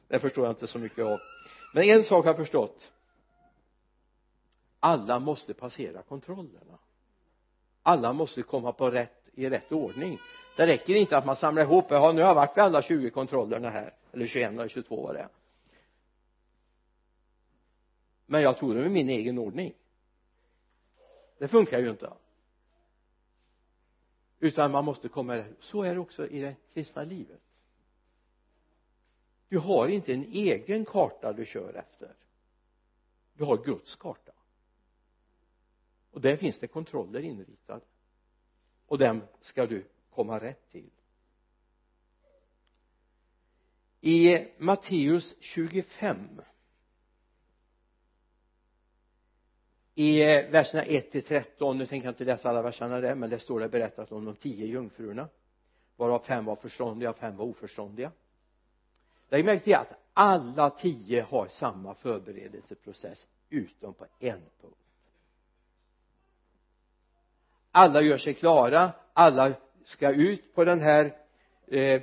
Det 0.09 0.19
förstår 0.19 0.45
jag 0.45 0.53
inte 0.53 0.67
så 0.67 0.79
mycket 0.79 1.05
av. 1.05 1.21
Men 1.75 1.85
en 1.85 2.05
sak 2.05 2.25
har 2.25 2.31
jag 2.31 2.37
förstått. 2.37 2.93
Alla 4.81 5.19
måste 5.19 5.55
passera 5.55 6.03
kontrollerna 6.03 6.79
alla 7.87 8.13
måste 8.13 8.43
komma 8.43 8.73
på 8.73 8.91
rätt 8.91 9.31
i 9.35 9.51
rätt 9.51 9.73
ordning. 9.73 10.19
Det 10.57 10.67
räcker 10.67 10.95
inte 10.95 11.17
att 11.17 11.27
man 11.27 11.37
samlar 11.37 11.63
ihop 11.63 11.85
ja 11.89 12.13
nu 12.13 12.21
har 12.21 12.29
jag 12.29 12.35
varit 12.35 12.57
vid 12.57 12.65
alla 12.65 12.83
20 12.83 13.11
kontrollerna 13.11 13.71
här. 13.71 13.95
Eller 14.13 14.27
21 14.27 14.53
eller 14.53 14.69
22 14.69 15.03
var 15.03 15.15
det 15.15 15.21
är. 15.21 15.29
Men 18.27 18.43
jag 18.43 18.59
tog 18.59 18.75
dem 18.75 18.85
i 18.85 18.89
min 18.89 19.09
egen 19.09 19.39
ordning. 19.39 19.75
Det 21.39 21.49
funkar 21.49 21.79
ju 21.79 21.91
inte. 21.91 22.13
Utan 24.39 24.71
man 24.71 24.85
måste 24.85 25.09
komma 25.09 25.45
så 25.61 25.83
är 25.83 25.95
det 25.95 26.01
också 26.01 26.29
i 26.29 26.41
det 26.41 26.57
kristna 26.75 27.05
livet. 27.05 27.41
Du 29.49 29.59
har 29.59 29.89
inte 29.89 30.13
en 30.13 30.25
egen 30.25 30.85
karta 30.85 31.33
du 31.33 31.47
kör 31.47 31.75
efter. 31.75 32.15
Du 33.35 33.45
har 33.45 33.65
Guds 33.65 33.97
karta 33.97 34.33
och 36.17 36.23
där 36.23 36.37
finns 36.37 36.59
det 36.59 36.67
kontroller 36.67 37.21
inritade. 37.21 37.85
Och 38.87 38.99
dem 38.99 39.23
ska 39.41 39.67
du 39.67 39.85
komma 40.11 40.39
rätt 40.39 40.71
till. 40.71 40.91
I 44.01 44.47
Matteus 44.59 45.37
25 45.41 46.41
i 49.95 50.19
verserna 50.25 50.83
1 50.83 51.11
till 51.11 51.23
13 51.23 51.79
nu 51.79 51.87
tänker 51.87 52.07
jag 52.07 52.13
inte 52.13 52.25
läsa 52.25 52.49
alla 52.49 52.63
verserna 52.63 53.01
där 53.01 53.15
men 53.15 53.31
det 53.31 53.39
står 53.39 53.61
det 53.61 53.69
berättat 53.69 54.13
om 54.13 54.25
de 54.25 54.37
tio 54.37 54.67
jungfrurna 54.67 55.29
varav 55.97 56.19
fem 56.19 56.45
var 56.45 56.57
förståndiga 56.57 57.11
och 57.11 57.17
fem 57.17 57.37
var 57.37 57.45
oförståndiga. 57.45 58.13
Lägg 59.29 59.45
märke 59.45 59.65
till 59.65 59.75
att 59.75 59.93
alla 60.13 60.71
tio 60.71 61.23
har 61.23 61.49
samma 61.49 61.95
förberedelseprocess 61.95 63.27
utom 63.49 63.95
på 63.95 64.07
en 64.19 64.43
punkt 64.61 64.86
alla 67.77 68.03
gör 68.03 68.19
sig 68.19 68.35
klara. 68.35 68.93
Alla 69.13 69.53
ska 69.85 70.11
ut 70.11 70.55
på 70.55 70.65
den 70.65 70.81
här 70.81 71.17
eh, 71.67 72.03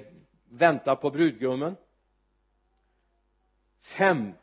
vänta 0.50 0.96
på 0.96 1.10
brudgummen. 1.10 1.76
Fem 3.82 4.34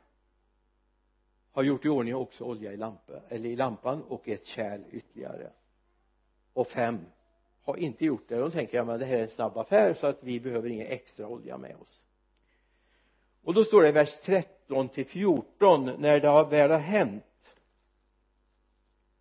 har 1.52 1.62
gjort 1.62 1.84
i 1.84 1.88
ordning 1.88 2.14
också 2.14 2.44
olja 2.44 2.72
i 2.72 2.76
lampan 2.76 3.20
eller 3.28 3.48
i 3.48 3.56
lampan 3.56 4.02
och 4.02 4.28
ett 4.28 4.46
kärl 4.46 4.80
ytterligare. 4.90 5.50
Och 6.52 6.68
fem 6.68 6.98
har 7.62 7.76
inte 7.76 8.04
gjort 8.04 8.28
det. 8.28 8.36
Då 8.36 8.50
tänker 8.50 8.76
jag 8.76 8.86
men 8.86 8.98
det 8.98 9.06
här 9.06 9.16
är 9.16 9.22
en 9.22 9.28
snabb 9.28 9.58
affär 9.58 9.94
så 9.94 10.06
att 10.06 10.22
vi 10.22 10.40
behöver 10.40 10.68
ingen 10.68 10.86
extra 10.86 11.28
olja 11.28 11.58
med 11.58 11.76
oss. 11.76 12.02
Och 13.44 13.54
då 13.54 13.64
står 13.64 13.82
det 13.82 13.88
i 13.88 13.92
vers 13.92 14.18
13 14.22 14.88
till 14.88 15.06
14 15.06 15.90
när 15.98 16.20
det 16.20 16.28
har 16.28 16.46
väl 16.46 16.70
har 16.70 16.78
hänt 16.78 17.24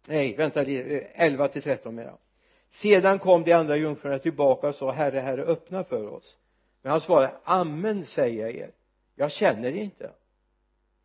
nej 0.09 0.35
vänta 0.35 0.61
11 0.61 1.47
till 1.47 1.61
13 1.61 1.95
mera. 1.95 2.17
Sedan 2.69 3.19
kom 3.19 3.43
de 3.43 3.53
andra 3.53 3.77
jungfrurna 3.77 4.19
tillbaka 4.19 4.67
och 4.67 4.75
sa 4.75 4.91
herre 4.91 5.19
herre 5.19 5.43
öppna 5.43 5.83
för 5.83 6.07
oss. 6.07 6.37
Men 6.81 6.91
han 6.91 7.01
svarade 7.01 7.33
amen 7.43 8.05
säger 8.05 8.41
jag 8.41 8.55
er. 8.55 8.71
Jag 9.15 9.31
känner 9.31 9.71
inte. 9.71 10.11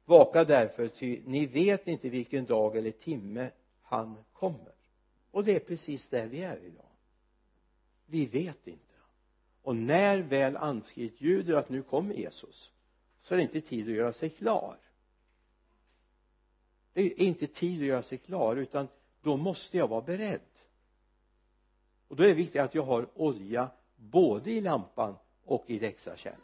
Vaka 0.04 0.44
därför 0.44 0.88
ty 0.88 1.20
ni 1.26 1.46
vet 1.46 1.88
inte 1.88 2.08
vilken 2.08 2.44
dag 2.44 2.76
eller 2.76 2.90
timme 2.90 3.50
han 3.82 4.16
kommer. 4.32 4.74
Och 5.30 5.44
det 5.44 5.54
är 5.54 5.60
precis 5.60 6.08
där 6.08 6.26
vi 6.26 6.42
är 6.42 6.56
idag. 6.56 6.90
Vi 8.06 8.26
vet 8.26 8.66
inte. 8.66 8.80
Och 9.62 9.76
när 9.76 10.18
väl 10.18 10.56
anskrivet 10.56 11.20
ljuder 11.20 11.54
att 11.54 11.68
nu 11.68 11.82
kommer 11.82 12.14
Jesus 12.14 12.70
så 13.20 13.34
är 13.34 13.36
det 13.36 13.42
inte 13.42 13.60
tid 13.60 13.88
att 13.88 13.94
göra 13.94 14.12
sig 14.12 14.30
klar 14.30 14.76
det 16.94 17.02
är 17.02 17.20
inte 17.20 17.46
tid 17.46 17.80
att 17.80 17.86
göra 17.86 18.02
sig 18.02 18.18
klar 18.18 18.56
utan 18.56 18.88
då 19.22 19.36
måste 19.36 19.76
jag 19.76 19.88
vara 19.88 20.00
beredd. 20.00 20.40
Och 22.08 22.16
då 22.16 22.22
är 22.22 22.28
det 22.28 22.34
viktigt 22.34 22.60
att 22.60 22.74
jag 22.74 22.82
har 22.82 23.08
olja 23.14 23.70
både 23.96 24.50
i 24.50 24.60
lampan 24.60 25.16
och 25.44 25.64
i 25.66 25.78
det 25.78 25.86
extra 25.86 26.16
kärlet 26.16 26.40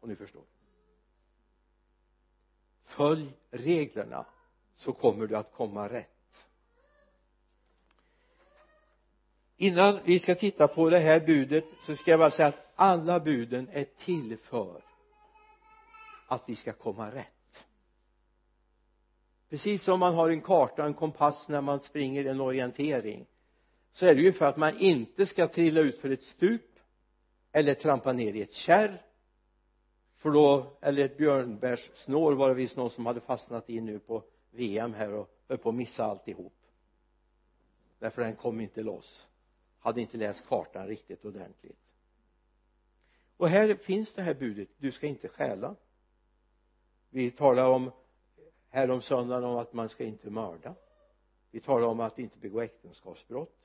om 0.00 0.08
ni 0.08 0.16
förstår. 0.16 0.42
Följ 2.84 3.32
reglerna 3.50 4.26
så 4.74 4.92
kommer 4.92 5.26
du 5.26 5.36
att 5.36 5.52
komma 5.52 5.88
rätt. 5.88 6.10
Innan 9.56 10.00
vi 10.04 10.18
ska 10.18 10.34
titta 10.34 10.68
på 10.68 10.90
det 10.90 10.98
här 10.98 11.20
budet 11.20 11.64
så 11.86 11.96
ska 11.96 12.10
jag 12.10 12.20
bara 12.20 12.30
säga 12.30 12.48
att 12.48 12.72
alla 12.74 13.20
buden 13.20 13.68
är 13.72 13.84
till 13.84 14.38
för 14.38 14.82
att 16.26 16.48
vi 16.48 16.56
ska 16.56 16.72
komma 16.72 17.10
rätt 17.10 17.43
precis 19.54 19.82
som 19.82 20.00
man 20.00 20.14
har 20.14 20.30
en 20.30 20.40
karta, 20.40 20.84
en 20.84 20.94
kompass 20.94 21.48
när 21.48 21.60
man 21.60 21.80
springer 21.80 22.24
en 22.24 22.40
orientering 22.40 23.26
så 23.92 24.06
är 24.06 24.14
det 24.14 24.20
ju 24.20 24.32
för 24.32 24.46
att 24.46 24.56
man 24.56 24.78
inte 24.78 25.26
ska 25.26 25.48
trilla 25.48 25.80
ut 25.80 25.98
för 25.98 26.10
ett 26.10 26.22
stup 26.22 26.78
eller 27.52 27.74
trampa 27.74 28.12
ner 28.12 28.32
i 28.32 28.42
ett 28.42 28.52
kärr 28.52 29.02
för 30.16 30.30
då 30.30 30.76
eller 30.80 31.04
ett 31.04 31.16
björnbärssnår 31.16 32.32
var 32.32 32.48
det 32.48 32.54
visst 32.54 32.76
någon 32.76 32.90
som 32.90 33.06
hade 33.06 33.20
fastnat 33.20 33.70
i 33.70 33.80
nu 33.80 33.98
på 33.98 34.24
VM 34.50 34.94
här 34.94 35.12
och 35.12 35.30
höll 35.48 35.58
på 35.58 35.68
att 35.68 35.74
missa 35.74 36.04
alltihop. 36.04 36.56
Därför 37.98 38.22
den 38.22 38.36
kom 38.36 38.60
inte 38.60 38.82
loss. 38.82 39.28
Hade 39.78 40.00
inte 40.00 40.16
läst 40.16 40.46
kartan 40.48 40.86
riktigt 40.86 41.24
ordentligt. 41.24 41.92
Och 43.36 43.48
här 43.48 43.74
finns 43.74 44.14
det 44.14 44.22
här 44.22 44.34
budet 44.34 44.68
du 44.78 44.92
ska 44.92 45.06
inte 45.06 45.28
stjäla. 45.28 45.76
Vi 47.10 47.30
talar 47.30 47.64
om 47.64 47.90
häromsöndagen 48.74 48.94
om 48.96 49.02
söndagen 49.02 49.44
om 49.44 49.56
att 49.56 49.72
man 49.72 49.88
ska 49.88 50.04
inte 50.04 50.30
mörda. 50.30 50.74
Vi 51.50 51.60
talar 51.60 51.86
om 51.86 52.00
att 52.00 52.18
inte 52.18 52.38
begå 52.38 52.60
äktenskapsbrott. 52.60 53.58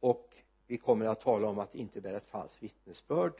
Och 0.00 0.34
vi 0.66 0.78
kommer 0.78 1.06
att 1.06 1.20
tala 1.20 1.48
om 1.48 1.58
att 1.58 1.74
inte 1.74 2.00
bära 2.00 2.16
ett 2.16 2.26
falskt 2.26 2.62
vittnesbörd. 2.62 3.32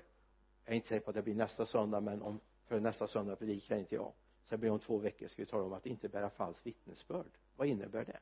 Jag 0.65 0.73
är 0.73 0.77
inte 0.77 0.89
säker 0.89 1.05
på 1.05 1.11
att 1.11 1.17
det 1.17 1.23
blir 1.23 1.35
nästa 1.35 1.67
söndag 1.67 2.01
men 2.01 2.23
om 2.23 2.41
för 2.67 2.81
nästa 2.81 3.09
söndag 3.09 3.37
predikar 3.37 3.77
inte 3.79 3.95
jag. 3.95 4.13
Så 4.43 4.55
det 4.55 4.59
blir 4.59 4.71
om 4.71 4.79
två 4.79 4.99
veckor 4.99 5.29
ska 5.29 5.43
vi 5.43 5.47
tala 5.47 5.65
om 5.65 5.73
att 5.73 5.87
inte 5.87 6.09
bära 6.09 6.31
falskt 6.31 6.67
vittnesbörd. 6.67 7.31
Vad 7.57 7.69
innebär 7.69 8.05
det? 8.05 8.21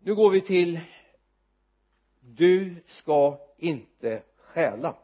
Nu 0.00 0.14
går 0.14 0.30
vi 0.30 0.40
till 0.40 0.80
du 2.20 2.82
ska 2.86 3.38
inte 3.56 4.22
stjäla. 4.36 4.96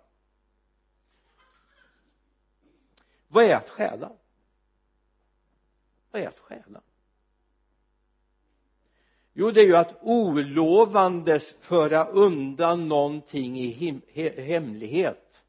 Vad 3.29 3.45
är 3.45 3.55
att 3.55 3.69
stjäla? 3.69 4.13
Vad 6.11 6.23
är 6.23 6.29
att 6.29 6.39
stjäla 6.39 6.83
jo 9.41 9.51
det 9.51 9.61
är 9.61 9.67
ju 9.67 9.77
att 9.77 10.03
olovandes 10.03 11.55
föra 11.61 12.05
undan 12.05 12.89
någonting 12.89 13.59
i 13.59 13.71
hem, 13.71 14.03
he, 14.09 14.43
hemlighet. 14.43 15.45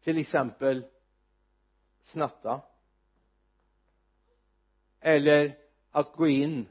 Till 0.00 0.18
exempel 0.18 0.86
snatta. 2.02 2.62
Eller 5.00 5.58
att 5.90 6.12
gå 6.12 6.28
in 6.28 6.66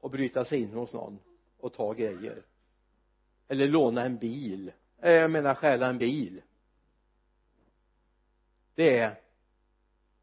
och 0.00 0.10
bryta 0.10 0.44
sig 0.44 0.60
in 0.60 0.72
hos 0.72 0.92
någon 0.92 1.18
och 1.58 1.74
ta 1.74 1.92
grejer. 1.92 2.42
Eller 3.48 3.68
låna 3.68 4.04
en 4.04 4.18
bil. 4.18 4.72
Eh, 4.98 5.12
jag 5.12 5.30
menar 5.30 5.54
stjäla 5.54 5.86
en 5.86 5.98
bil. 5.98 6.42
Det 8.74 8.98
är 8.98 9.19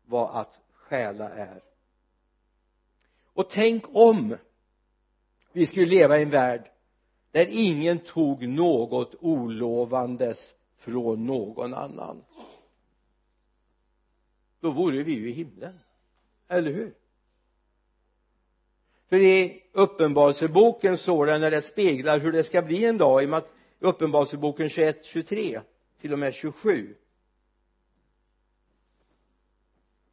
vad 0.08 0.42
att 0.42 0.60
stjäla 0.74 1.30
är. 1.30 1.62
Och 3.34 3.50
tänk 3.50 3.84
om 3.96 4.38
vi 5.52 5.66
skulle 5.66 5.86
leva 5.86 6.20
i 6.20 6.22
en 6.22 6.30
värld 6.30 6.72
där 7.32 7.48
ingen 7.50 8.00
tog 8.00 8.48
något 8.48 9.16
olovandes 9.20 10.54
från 10.78 11.26
någon 11.26 11.74
annan. 11.74 12.24
Då 14.60 14.72
vore 14.72 15.04
vi 15.04 15.12
ju 15.12 15.30
i 15.30 15.34
himlen. 15.34 15.80
Eller 16.48 16.72
hur? 16.72 16.94
För 19.10 19.20
i 19.20 19.64
uppenbarelseboken 19.72 20.98
står 20.98 21.26
det 21.26 21.38
när 21.38 21.52
det 21.52 21.62
speglar 21.62 22.20
hur 22.20 22.32
det 22.32 22.44
ska 22.44 22.62
bli 22.62 22.86
en 22.86 22.98
dag 22.98 23.24
i 23.24 23.42
uppenbarelseboken 23.80 24.70
21, 24.70 25.06
23 25.06 25.62
till 26.02 26.14
och 26.14 26.20
med 26.20 26.34
27 26.34 26.96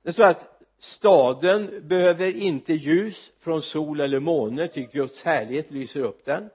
det 0.04 0.12
står 0.12 0.24
att 0.24 0.60
staden 0.78 1.88
behöver 1.88 2.36
inte 2.36 2.72
ljus 2.72 3.32
från 3.40 3.62
sol 3.62 4.00
eller 4.00 4.20
måne 4.20 4.68
ty 4.68 4.86
Guds 4.92 5.24
härlighet 5.24 5.70
lyser 5.70 6.00
upp 6.00 6.24
den 6.24 6.50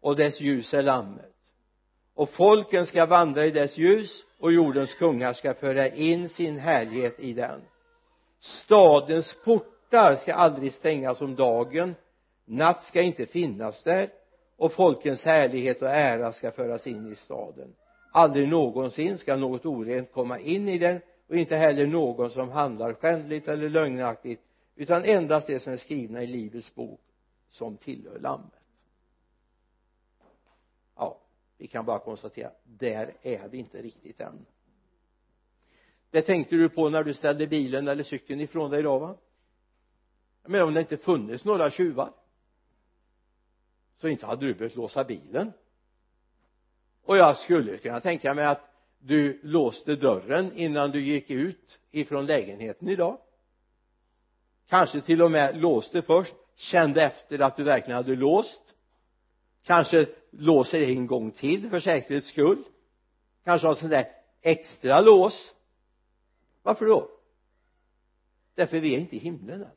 och 0.00 0.16
dess 0.16 0.40
ljus 0.40 0.74
är 0.74 0.82
lammet. 0.82 1.34
Och 2.14 2.30
folken 2.30 2.86
ska 2.86 3.06
vandra 3.06 3.46
i 3.46 3.50
dess 3.50 3.78
ljus 3.78 4.24
och 4.38 4.52
jordens 4.52 4.94
kungar 4.94 5.32
ska 5.32 5.54
föra 5.54 5.88
in 5.88 6.28
sin 6.28 6.58
härlighet 6.58 7.20
i 7.20 7.32
den. 7.32 7.60
Stadens 8.40 9.36
portar 9.44 10.16
ska 10.16 10.34
aldrig 10.34 10.72
stängas 10.72 11.20
om 11.20 11.34
dagen 11.34 11.94
natt 12.44 12.82
ska 12.82 13.02
inte 13.02 13.26
finnas 13.26 13.82
där 13.82 14.10
och 14.56 14.72
folkens 14.72 15.24
härlighet 15.24 15.82
och 15.82 15.88
ära 15.88 16.32
ska 16.32 16.50
föras 16.50 16.86
in 16.86 17.12
i 17.12 17.16
staden. 17.16 17.74
Aldrig 18.12 18.48
någonsin 18.48 19.18
ska 19.18 19.36
något 19.36 19.66
orent 19.66 20.12
komma 20.12 20.38
in 20.38 20.68
i 20.68 20.78
den 20.78 21.00
och 21.30 21.36
inte 21.36 21.56
heller 21.56 21.86
någon 21.86 22.30
som 22.30 22.50
handlar 22.50 22.94
skändligt 22.94 23.48
eller 23.48 23.68
lögnaktigt 23.68 24.40
utan 24.74 25.04
endast 25.04 25.46
det 25.46 25.60
som 25.60 25.72
är 25.72 25.76
skrivna 25.76 26.22
i 26.22 26.26
livets 26.26 26.74
bok 26.74 27.00
som 27.50 27.76
tillhör 27.76 28.18
lammet. 28.18 28.52
Ja 30.96 31.20
vi 31.58 31.66
kan 31.66 31.84
bara 31.84 31.98
konstatera 31.98 32.50
där 32.64 33.14
är 33.22 33.48
vi 33.48 33.58
inte 33.58 33.82
riktigt 33.82 34.20
än. 34.20 34.46
Det 36.10 36.22
tänkte 36.22 36.56
du 36.56 36.68
på 36.68 36.88
när 36.88 37.04
du 37.04 37.14
ställde 37.14 37.46
bilen 37.46 37.88
eller 37.88 38.04
cykeln 38.04 38.40
ifrån 38.40 38.70
dig 38.70 38.80
idag 38.80 39.00
va? 39.00 39.16
Men 40.44 40.62
om 40.62 40.74
det 40.74 40.80
inte 40.80 40.96
funnits 40.96 41.44
några 41.44 41.70
tjuvar 41.70 42.12
så 43.96 44.08
inte 44.08 44.26
hade 44.26 44.46
du 44.46 44.54
behövt 44.54 44.76
låsa 44.76 45.04
bilen. 45.04 45.52
Och 47.02 47.16
jag 47.16 47.36
skulle 47.36 47.78
kunna 47.78 48.00
tänka 48.00 48.34
mig 48.34 48.44
att 48.44 48.69
du 49.00 49.40
låste 49.42 49.96
dörren 49.96 50.52
innan 50.56 50.90
du 50.90 51.00
gick 51.00 51.30
ut 51.30 51.80
ifrån 51.90 52.26
lägenheten 52.26 52.88
idag. 52.88 53.18
Kanske 54.68 55.00
till 55.00 55.22
och 55.22 55.30
med 55.30 55.56
låste 55.56 56.02
först 56.02 56.34
kände 56.56 57.02
efter 57.02 57.38
att 57.38 57.56
du 57.56 57.64
verkligen 57.64 57.96
hade 57.96 58.16
låst. 58.16 58.74
Kanske 59.62 60.06
låser 60.30 60.82
en 60.82 61.06
gång 61.06 61.30
till 61.30 61.70
för 61.70 61.80
säkerhets 61.80 62.28
skull. 62.28 62.64
Kanske 63.44 63.66
har 63.66 63.74
sånt 63.74 63.90
där 63.90 64.08
extra 64.40 65.00
lås. 65.00 65.54
Varför 66.62 66.86
då? 66.86 67.10
Därför 68.54 68.80
vi 68.80 68.94
är 68.94 68.98
inte 68.98 69.16
i 69.16 69.18
himlen 69.18 69.62
än. 69.62 69.70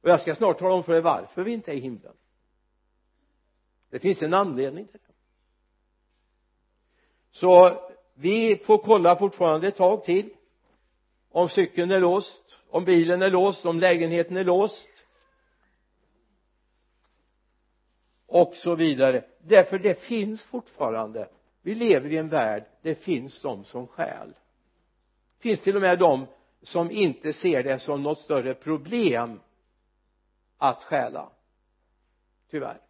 Och 0.00 0.08
jag 0.08 0.20
ska 0.20 0.34
snart 0.34 0.58
tala 0.58 0.74
om 0.74 0.84
för 0.84 0.94
er 0.94 1.00
varför 1.00 1.42
vi 1.42 1.52
inte 1.52 1.72
är 1.72 1.74
i 1.74 1.80
himlen. 1.80 2.16
Det 3.90 3.98
finns 3.98 4.22
en 4.22 4.34
anledning 4.34 4.86
till 4.86 5.00
det 5.06 5.09
så 7.30 7.80
vi 8.14 8.56
får 8.56 8.78
kolla 8.78 9.16
fortfarande 9.16 9.68
ett 9.68 9.76
tag 9.76 10.04
till 10.04 10.30
om 11.30 11.48
cykeln 11.48 11.90
är 11.90 12.00
låst 12.00 12.60
om 12.70 12.84
bilen 12.84 13.22
är 13.22 13.30
låst 13.30 13.66
om 13.66 13.80
lägenheten 13.80 14.36
är 14.36 14.44
låst 14.44 14.88
och 18.26 18.54
så 18.54 18.74
vidare. 18.74 19.24
Därför 19.38 19.78
det 19.78 20.00
finns 20.00 20.42
fortfarande. 20.42 21.28
Vi 21.62 21.74
lever 21.74 22.12
i 22.12 22.16
en 22.16 22.28
värld 22.28 22.64
det 22.82 22.94
finns 22.94 23.42
de 23.42 23.64
som 23.64 23.86
stjäl. 23.86 24.28
Det 25.36 25.42
finns 25.42 25.60
till 25.60 25.76
och 25.76 25.82
med 25.82 25.98
de 25.98 26.26
som 26.62 26.90
inte 26.90 27.32
ser 27.32 27.62
det 27.62 27.78
som 27.78 28.02
något 28.02 28.18
större 28.18 28.54
problem 28.54 29.40
att 30.58 30.82
stjäla. 30.82 31.30
Tyvärr. 32.50 32.80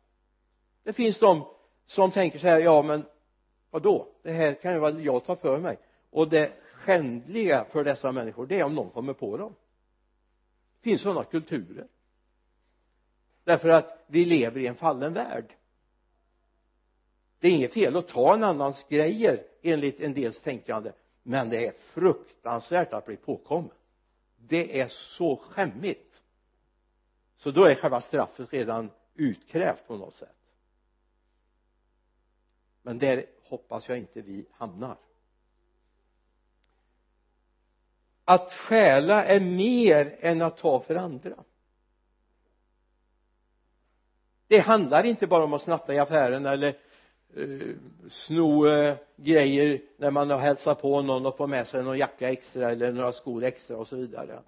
Det 0.82 0.92
finns 0.92 1.18
de 1.18 1.46
som 1.86 2.10
tänker 2.10 2.38
så 2.38 2.46
här 2.46 2.60
ja 2.60 2.82
men 2.82 3.06
vad 3.70 3.82
då 3.82 4.08
det 4.22 4.32
här 4.32 4.54
kan 4.54 4.72
ju 4.72 4.80
väl 4.80 5.04
jag 5.04 5.24
ta 5.24 5.36
för 5.36 5.58
mig. 5.58 5.78
Och 6.10 6.28
det 6.28 6.52
skändliga 6.72 7.64
för 7.64 7.84
dessa 7.84 8.12
människor 8.12 8.46
det 8.46 8.60
är 8.60 8.64
om 8.64 8.74
någon 8.74 8.90
kommer 8.90 9.12
på 9.12 9.36
dem. 9.36 9.54
Det 10.80 10.90
finns 10.90 11.02
sådana 11.02 11.24
kulturer? 11.24 11.86
Därför 13.44 13.68
att 13.68 14.04
vi 14.06 14.24
lever 14.24 14.60
i 14.60 14.66
en 14.66 14.74
fallen 14.74 15.12
värld. 15.12 15.54
Det 17.38 17.48
är 17.48 17.52
inget 17.52 17.72
fel 17.72 17.96
att 17.96 18.08
ta 18.08 18.34
en 18.34 18.44
annans 18.44 18.86
grejer 18.88 19.46
enligt 19.62 20.00
en 20.00 20.14
dels 20.14 20.42
tänkande 20.42 20.92
men 21.22 21.48
det 21.48 21.66
är 21.66 21.72
fruktansvärt 21.72 22.92
att 22.92 23.06
bli 23.06 23.16
påkommen. 23.16 23.70
Det 24.36 24.80
är 24.80 24.88
så 24.88 25.36
skämmigt. 25.36 26.22
Så 27.36 27.50
då 27.50 27.64
är 27.64 27.74
själva 27.74 28.00
straffet 28.00 28.52
redan 28.52 28.90
utkrävt 29.14 29.86
på 29.86 29.96
något 29.96 30.14
sätt. 30.14 30.36
Men 32.82 32.98
där 32.98 33.26
hoppas 33.50 33.88
jag 33.88 33.98
inte 33.98 34.22
vi 34.22 34.46
hamnar. 34.52 34.96
Att 38.24 38.52
stjäla 38.52 39.24
är 39.24 39.40
mer 39.40 40.16
än 40.20 40.42
att 40.42 40.58
ta 40.58 40.80
för 40.80 40.94
andra. 40.94 41.44
Det 44.46 44.58
handlar 44.58 45.04
inte 45.04 45.26
bara 45.26 45.44
om 45.44 45.52
att 45.52 45.62
snatta 45.62 45.94
i 45.94 45.98
affären 45.98 46.46
eller 46.46 46.78
eh, 47.34 47.76
sno 48.08 48.66
eh, 48.66 48.96
grejer 49.16 49.82
när 49.96 50.10
man 50.10 50.30
har 50.30 50.38
hälsat 50.38 50.80
på 50.80 51.02
någon 51.02 51.26
och 51.26 51.36
får 51.36 51.46
med 51.46 51.66
sig 51.66 51.82
någon 51.82 51.98
jacka 51.98 52.30
extra 52.30 52.70
eller 52.70 52.92
några 52.92 53.12
skor 53.12 53.44
extra 53.44 53.76
och 53.76 53.88
så 53.88 53.96
vidare. 53.96 54.42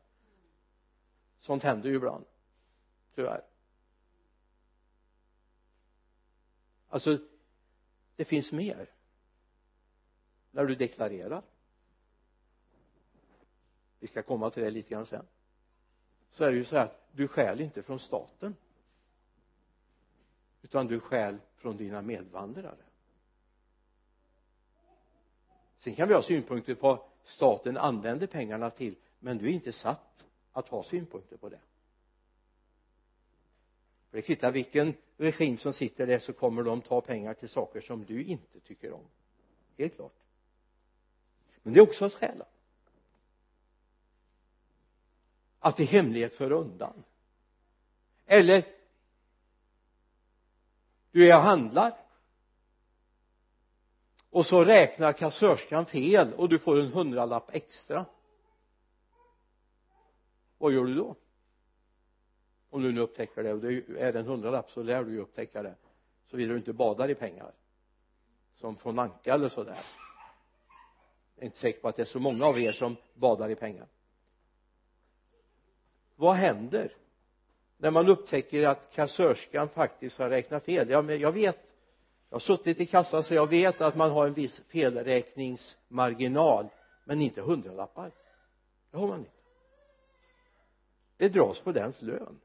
Sånt 1.41 1.63
händer 1.63 1.89
ju 1.89 1.97
ibland 1.97 2.25
tyvärr. 3.15 3.45
Alltså 6.89 7.19
det 8.17 8.25
finns 8.25 8.53
mer 8.53 8.92
när 10.53 10.67
du 10.67 10.75
deklarerar. 10.75 11.43
Vi 13.99 14.07
ska 14.07 14.23
komma 14.23 14.51
till 14.51 14.63
det 14.63 14.71
lite 14.71 14.91
grann 14.91 15.07
sen. 15.07 15.27
Så 16.31 16.45
är 16.45 16.51
det 16.51 16.57
ju 16.57 16.65
så 16.65 16.77
här 16.77 16.85
att 16.85 17.09
du 17.13 17.29
stjäl 17.29 17.61
inte 17.61 17.83
från 17.83 17.99
staten. 17.99 18.57
Utan 20.63 20.87
du 20.87 21.01
stjäl 21.01 21.39
från 21.57 21.77
dina 21.77 22.03
medvandrare. 22.03 22.85
Sen 25.79 25.95
kan 25.95 26.09
vi 26.09 26.15
ha 26.15 26.23
synpunkter 26.23 26.75
på 26.75 26.89
vad 26.89 26.99
staten 27.25 27.77
använder 27.77 28.27
pengarna 28.27 28.71
till 28.71 28.95
men 29.19 29.39
du 29.39 29.47
är 29.47 29.53
inte 29.53 29.73
satt 29.73 30.25
att 30.53 30.69
ha 30.69 30.85
synpunkter 30.85 31.37
på 31.37 31.49
det. 31.49 31.61
För 34.11 34.17
det 34.17 34.23
kvittar 34.23 34.53
vilken 34.53 34.95
regim 35.17 35.59
som 35.59 35.73
sitter 35.73 36.07
där 36.07 36.19
så 36.19 36.33
kommer 36.33 36.63
de 36.63 36.81
ta 36.81 37.01
pengar 37.01 37.35
till 37.35 37.49
saker 37.49 37.81
som 37.81 38.05
du 38.05 38.25
inte 38.25 38.61
tycker 38.61 38.93
om. 38.93 39.05
Helt 39.79 39.97
klart 39.97 40.22
men 41.63 41.75
det 41.75 41.81
är 41.81 41.83
också 41.83 42.05
att 42.05 42.13
stjäla. 42.13 42.45
Att 45.59 45.81
i 45.81 45.85
hemlighet 45.85 46.35
föra 46.35 46.55
undan. 46.55 47.05
Eller 48.27 48.67
du 51.11 51.29
är 51.29 51.37
och 51.37 51.43
handlar. 51.43 51.99
Och 54.31 54.47
så 54.47 54.65
räknar 54.65 55.13
kassörskan 55.13 55.87
fel 55.87 56.35
och 56.35 56.49
du 56.49 56.59
får 56.59 56.81
en 56.81 56.93
hundralapp 56.93 57.51
extra. 57.55 58.07
Vad 60.59 60.73
gör 60.73 60.85
du 60.85 60.95
då? 60.95 61.17
Om 62.71 62.83
du 62.83 62.93
nu 62.93 63.01
upptäcker 63.01 63.43
det. 63.43 63.53
Och 63.53 63.61
det 63.61 64.01
är 64.01 64.17
en 64.17 64.27
hundralapp 64.27 64.71
så 64.71 64.83
lär 64.83 65.05
du 65.05 65.13
ju 65.13 65.21
upptäcka 65.21 65.63
det. 65.63 65.75
Såvida 66.27 66.53
du 66.53 66.59
inte 66.59 66.73
badar 66.73 67.09
i 67.09 67.15
pengar. 67.15 67.53
Som 68.55 68.77
från 68.77 68.99
Anka 68.99 69.35
eller 69.35 69.49
sådär 69.49 69.81
är 71.43 71.47
inte 71.47 71.59
säker 71.59 71.81
på 71.81 71.89
att 71.89 71.97
det 71.97 72.03
är 72.03 72.07
så 72.07 72.19
många 72.19 72.47
av 72.47 72.59
er 72.59 72.73
som 72.73 72.97
badar 73.15 73.51
i 73.51 73.55
pengar. 73.55 73.87
Vad 76.17 76.35
händer 76.35 76.97
när 77.77 77.91
man 77.91 78.09
upptäcker 78.09 78.67
att 78.67 78.93
kassörskan 78.93 79.69
faktiskt 79.69 80.19
har 80.19 80.31
räknat 80.31 80.65
fel? 80.65 80.91
Ja, 80.91 81.03
men 81.03 81.21
jag 81.21 81.33
vet. 81.33 81.59
Jag 82.29 82.35
har 82.35 82.41
suttit 82.41 82.81
i 82.81 82.87
kassan 82.87 83.25
så 83.25 83.35
jag 83.35 83.47
vet 83.47 83.81
att 83.81 83.97
man 83.97 84.11
har 84.11 84.27
en 84.27 84.35
viss 84.35 84.61
felräkningsmarginal 84.69 86.69
men 87.05 87.21
inte 87.21 87.41
hundralappar. 87.41 88.13
Det 88.91 88.97
har 88.97 89.09
man 89.09 89.19
inte. 89.19 89.31
Det 91.17 91.29
dras 91.29 91.61
på 91.61 91.73
dens 91.73 92.03
lön. 92.03 92.41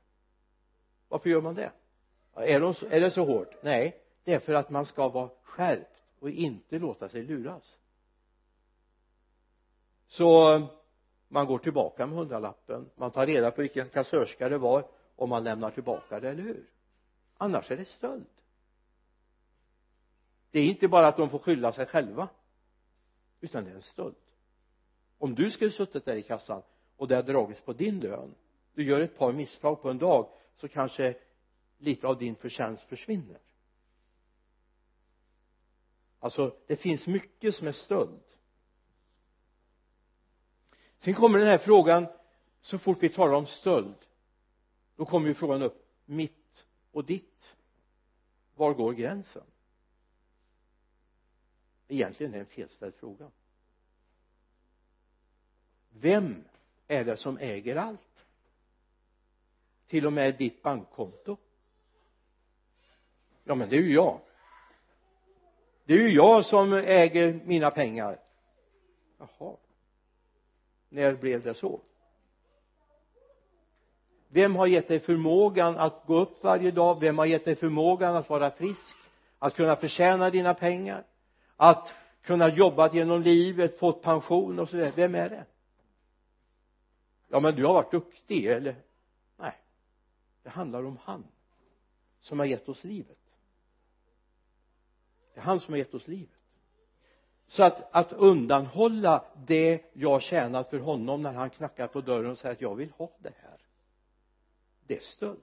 Varför 1.08 1.30
gör 1.30 1.42
man 1.42 1.56
det? 1.56 1.72
Är, 2.34 2.60
de, 2.60 2.74
är 2.90 3.02
det 3.02 3.12
så 3.12 3.26
hårt? 3.26 3.64
Nej 3.64 4.02
det 4.24 4.34
är 4.34 4.40
för 4.40 4.54
att 4.54 4.70
man 4.70 4.86
ska 4.86 5.10
vara 5.10 5.30
skärpt 5.44 6.04
och 6.20 6.30
inte 6.30 6.80
låta 6.80 7.10
sig 7.10 7.24
luras 7.24 7.78
så 10.08 10.62
man 11.28 11.46
går 11.46 11.58
tillbaka 11.58 12.06
med 12.06 12.18
hundralappen. 12.18 12.90
Man 12.96 13.12
tar 13.12 13.26
reda 13.26 13.52
på 13.52 13.62
vilken 13.62 13.90
kassörska 13.90 14.50
det 14.50 14.58
var 14.58 14.88
och 15.16 15.30
man 15.30 15.44
lämnar 15.44 15.72
tillbaka 15.72 16.20
det, 16.20 16.30
eller 16.30 16.44
hur? 16.44 16.70
Annars 17.38 17.72
är 17.72 17.78
det 17.78 17.86
stöld. 17.86 18.26
Det 20.52 20.60
är 20.60 20.66
inte 20.66 20.88
bara 20.88 21.08
att 21.08 21.18
de 21.18 21.30
får 21.30 21.40
skylla 21.40 21.72
sig 21.72 21.86
själva 21.86 22.30
utan 23.42 23.64
det 23.64 23.72
är 23.72 23.76
en 23.76 23.82
stöld. 23.82 24.16
Om 25.18 25.36
du 25.36 25.52
skulle 25.52 25.72
suttit 25.72 26.06
där 26.06 26.16
i 26.16 26.24
kassan 26.24 26.62
och 26.98 27.08
det 27.08 27.16
har 27.16 27.24
dragits 27.24 27.62
på 27.62 27.74
din 27.74 28.00
lön 28.00 28.36
du 28.78 28.84
gör 28.84 29.02
ett 29.02 29.18
par 29.18 29.32
misstag 29.32 29.82
på 29.82 29.90
en 29.90 29.98
dag 29.98 30.30
så 30.56 30.68
kanske 30.68 31.16
lite 31.78 32.08
av 32.08 32.18
din 32.18 32.36
förtjänst 32.36 32.84
försvinner. 32.84 33.40
Alltså 36.20 36.56
det 36.68 36.76
finns 36.76 37.08
mycket 37.08 37.56
som 37.56 37.68
är 37.68 37.72
stöld 37.72 38.20
sen 40.98 41.14
kommer 41.14 41.40
den 41.40 41.48
här 41.48 41.58
frågan 41.58 42.08
så 42.62 42.78
fort 42.78 42.98
vi 43.04 43.10
talar 43.10 43.34
om 43.34 43.46
stöld 43.46 43.96
då 44.98 45.06
kommer 45.06 45.28
ju 45.28 45.34
frågan 45.34 45.62
upp 45.62 45.88
mitt 46.06 46.66
och 46.92 47.06
ditt. 47.06 47.56
Var 48.56 48.74
går 48.74 48.94
gränsen? 48.94 49.44
Egentligen 51.88 52.34
är 52.34 52.38
det 52.38 52.44
en 52.44 52.50
felställd 52.50 52.96
fråga. 52.96 53.32
Vem 55.90 56.44
är 56.88 57.06
det 57.06 57.18
som 57.18 57.38
äger 57.38 57.76
allt? 57.76 58.26
Till 59.88 60.06
och 60.06 60.14
med 60.14 60.38
ditt 60.38 60.62
bankkonto? 60.62 61.38
Ja 63.44 63.56
men 63.56 63.70
det 63.70 63.78
är 63.78 63.82
ju 63.82 63.94
jag. 63.94 64.20
Det 65.86 65.94
är 65.94 66.00
ju 66.00 66.10
jag 66.10 66.46
som 66.46 66.74
äger 66.74 67.34
mina 67.46 67.72
pengar. 67.72 68.20
Jaha 69.18 69.56
när 70.98 71.16
blev 71.16 71.44
det 71.44 71.54
så? 71.54 71.82
Vem 74.28 74.56
har 74.56 74.68
gett 74.68 74.88
dig 74.88 75.00
förmågan 75.00 75.78
att 75.78 76.04
gå 76.06 76.20
upp 76.20 76.44
varje 76.44 76.72
dag? 76.72 77.00
Vem 77.00 77.18
har 77.18 77.26
gett 77.26 77.46
dig 77.46 77.56
förmågan 77.56 78.16
att 78.16 78.30
vara 78.30 78.52
frisk? 78.52 78.96
Att 79.40 79.56
kunna 79.56 79.76
förtjäna 79.76 80.30
dina 80.30 80.54
pengar? 80.54 81.04
Att 81.56 81.94
kunna 82.22 82.50
jobba 82.50 82.94
genom 82.94 83.22
livet 83.22 83.80
fått 83.80 84.02
pension 84.02 84.60
och 84.60 84.70
sådär, 84.70 84.92
vem 84.96 85.16
är 85.16 85.30
det? 85.30 85.46
Ja 87.28 87.40
men 87.40 87.56
du 87.56 87.66
har 87.66 87.74
varit 87.74 87.92
duktig 87.92 88.46
eller? 88.46 88.76
Nej. 89.38 89.56
Det 90.44 90.50
handlar 90.50 90.86
om 90.86 90.98
han 91.04 91.28
som 92.20 92.40
har 92.40 92.46
gett 92.46 92.70
oss 92.70 92.84
livet. 92.84 93.18
Det 95.34 95.40
är 95.40 95.44
han 95.44 95.60
som 95.60 95.74
har 95.74 95.78
gett 95.78 95.94
oss 95.94 96.08
livet 96.08 96.37
så 97.48 97.64
att, 97.64 97.96
att 97.96 98.14
undanhålla 98.14 99.26
det 99.46 99.82
jag 99.94 100.22
tjänat 100.22 100.70
för 100.70 100.80
honom 100.80 101.22
när 101.22 101.34
han 101.34 101.50
knackar 101.50 101.88
på 101.88 102.02
dörren 102.02 102.32
och 102.32 102.38
säger 102.38 102.56
att 102.56 102.62
jag 102.62 102.76
vill 102.76 102.92
ha 102.98 103.12
det 103.20 103.34
här. 103.42 103.58
Det 104.88 104.98
är 104.98 105.02
stöld. 105.02 105.40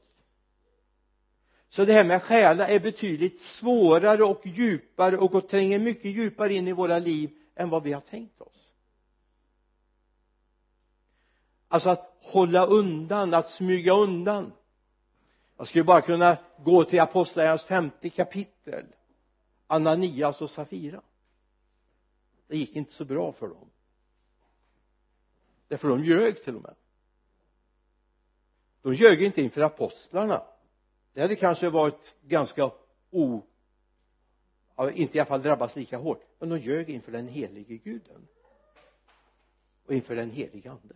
Så 1.68 1.84
det 1.84 1.92
här 1.92 2.04
med 2.04 2.22
stjäla 2.22 2.68
är 2.68 2.80
betydligt 2.80 3.40
svårare 3.40 4.24
och 4.24 4.46
djupare 4.46 5.18
och 5.18 5.48
tränger 5.48 5.78
mycket 5.78 6.10
djupare 6.10 6.54
in 6.54 6.68
i 6.68 6.72
våra 6.72 6.98
liv 6.98 7.30
än 7.54 7.70
vad 7.70 7.82
vi 7.82 7.92
har 7.92 8.00
tänkt 8.00 8.40
oss. 8.40 8.72
Alltså 11.68 11.88
att 11.88 12.16
hålla 12.20 12.66
undan, 12.66 13.34
att 13.34 13.50
smyga 13.50 13.92
undan. 13.94 14.52
Jag 15.56 15.68
skulle 15.68 15.84
bara 15.84 16.00
kunna 16.00 16.36
gå 16.64 16.84
till 16.84 17.00
apostlagärningarnas 17.00 17.64
femte 17.64 18.10
kapitel 18.10 18.84
Ananias 19.66 20.42
och 20.42 20.50
Safira 20.50 21.00
det 22.46 22.57
gick 22.57 22.76
inte 22.76 22.92
så 22.92 23.04
bra 23.04 23.33
för 23.33 23.48
dem. 23.48 23.70
Därför 25.68 25.88
de 25.88 26.04
ljög 26.04 26.44
till 26.44 26.57
och 26.57 26.62
med. 26.62 26.74
De 28.83 28.94
ljög 28.94 29.22
inte 29.22 29.42
inför 29.42 29.61
apostlarna. 29.61 30.42
Det 31.12 31.20
hade 31.20 31.37
kanske 31.37 31.70
varit 31.70 32.14
ganska 32.22 32.70
o 33.11 33.42
inte 34.94 35.16
i 35.16 35.20
alla 35.20 35.28
fall 35.28 35.42
drabbats 35.42 35.76
lika 35.76 35.98
hårt 35.98 36.26
men 36.38 36.48
de 36.48 36.59
ljög 36.59 36.90
inför 36.90 37.12
den 37.12 37.28
helige 37.28 37.76
guden 37.76 38.28
och 39.87 39.94
inför 39.94 40.16
den 40.16 40.30
helige 40.30 40.70
ande. 40.70 40.94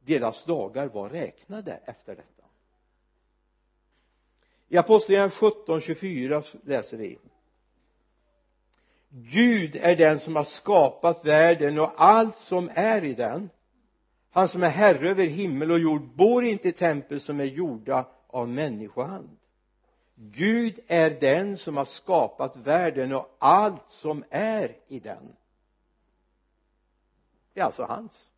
Deras 0.00 0.44
dagar 0.44 0.86
var 0.86 1.08
räknade 1.08 1.72
efter 1.72 2.16
detta. 2.16 2.44
I 4.68 4.76
apostlagärningarna 4.76 5.34
17.24 5.34 6.60
läser 6.64 6.96
vi. 6.96 7.18
Gud 9.10 9.76
är 9.76 9.96
den 9.96 10.20
som 10.20 10.36
har 10.36 10.44
skapat 10.44 11.24
världen 11.24 11.78
och 11.78 11.92
allt 11.96 12.36
som 12.36 12.70
är 12.74 13.04
i 13.04 13.14
den. 13.14 13.50
Han 14.30 14.48
som 14.48 14.62
är 14.62 14.68
herre 14.68 15.08
över 15.10 15.24
himmel 15.24 15.70
och 15.70 15.78
jord 15.78 16.02
bor 16.02 16.44
inte 16.44 16.68
i 16.68 16.72
tempel 16.72 17.20
som 17.20 17.40
är 17.40 17.44
gjorda 17.44 18.08
av 18.26 18.48
människohand. 18.48 19.38
Gud 20.14 20.78
är 20.86 21.10
den 21.20 21.56
som 21.56 21.76
har 21.76 21.84
skapat 21.84 22.56
världen 22.56 23.12
och 23.12 23.36
allt 23.38 23.90
som 23.90 24.24
är 24.30 24.76
i 24.88 25.00
den. 25.00 25.36
Det 27.54 27.60
är 27.60 27.64
alltså 27.64 27.82
hans. 27.82 28.30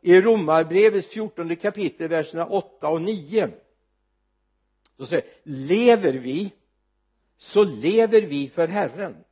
I 0.00 0.20
romarbrevets 0.20 1.08
fjortonde 1.08 1.56
kapitel 1.56 2.08
verserna 2.08 2.46
8 2.46 2.88
och 2.88 3.02
9 3.02 3.50
då 4.96 5.06
säger 5.06 5.24
lever 5.42 6.12
vi 6.12 6.52
så 7.36 7.64
lever 7.64 8.22
vi 8.22 8.48
för 8.48 8.68
Herren 8.68 9.24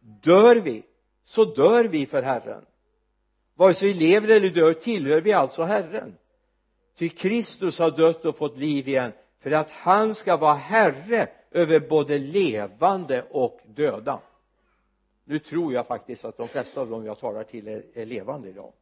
dör 0.00 0.56
vi 0.56 0.82
så 1.22 1.44
dör 1.44 1.84
vi 1.84 2.06
för 2.06 2.22
Herren. 2.22 2.66
Vare 3.54 3.74
sig 3.74 3.88
vi 3.88 3.94
lever 3.94 4.28
eller 4.28 4.50
dör 4.50 4.74
tillhör 4.74 5.20
vi 5.20 5.32
alltså 5.32 5.62
Herren. 5.62 6.16
Ty 6.94 7.08
Kristus 7.08 7.78
har 7.78 7.90
dött 7.90 8.24
och 8.24 8.36
fått 8.36 8.56
liv 8.56 8.88
igen 8.88 9.12
för 9.38 9.50
att 9.50 9.70
han 9.70 10.14
ska 10.14 10.36
vara 10.36 10.54
herre 10.54 11.28
över 11.50 11.80
både 11.80 12.18
levande 12.18 13.22
och 13.30 13.60
döda. 13.66 14.20
Nu 15.24 15.38
tror 15.38 15.72
jag 15.72 15.86
faktiskt 15.86 16.24
att 16.24 16.36
de 16.36 16.48
flesta 16.48 16.80
av 16.80 16.90
dem 16.90 17.06
jag 17.06 17.18
talar 17.18 17.44
till 17.44 17.68
är, 17.68 17.84
är 17.94 18.06
levande 18.06 18.48
idag. 18.48 18.72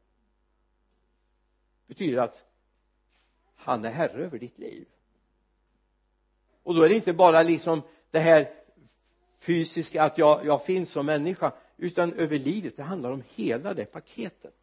Betyder 1.86 2.18
att 2.18 2.44
han 3.54 3.84
är 3.84 3.90
herre 3.90 4.24
över 4.24 4.38
ditt 4.38 4.58
liv. 4.58 4.88
Och 6.62 6.74
då 6.74 6.82
är 6.82 6.88
det 6.88 6.94
inte 6.94 7.12
bara 7.12 7.42
liksom 7.42 7.82
det 8.10 8.18
här 8.18 8.54
fysiska 9.48 10.02
att 10.02 10.18
jag, 10.18 10.46
jag 10.46 10.64
finns 10.64 10.90
som 10.90 11.06
människa 11.06 11.52
utan 11.76 12.12
över 12.12 12.38
livet 12.38 12.76
det 12.76 12.82
handlar 12.82 13.10
om 13.10 13.22
hela 13.28 13.74
det 13.74 13.84
paketet. 13.84 14.54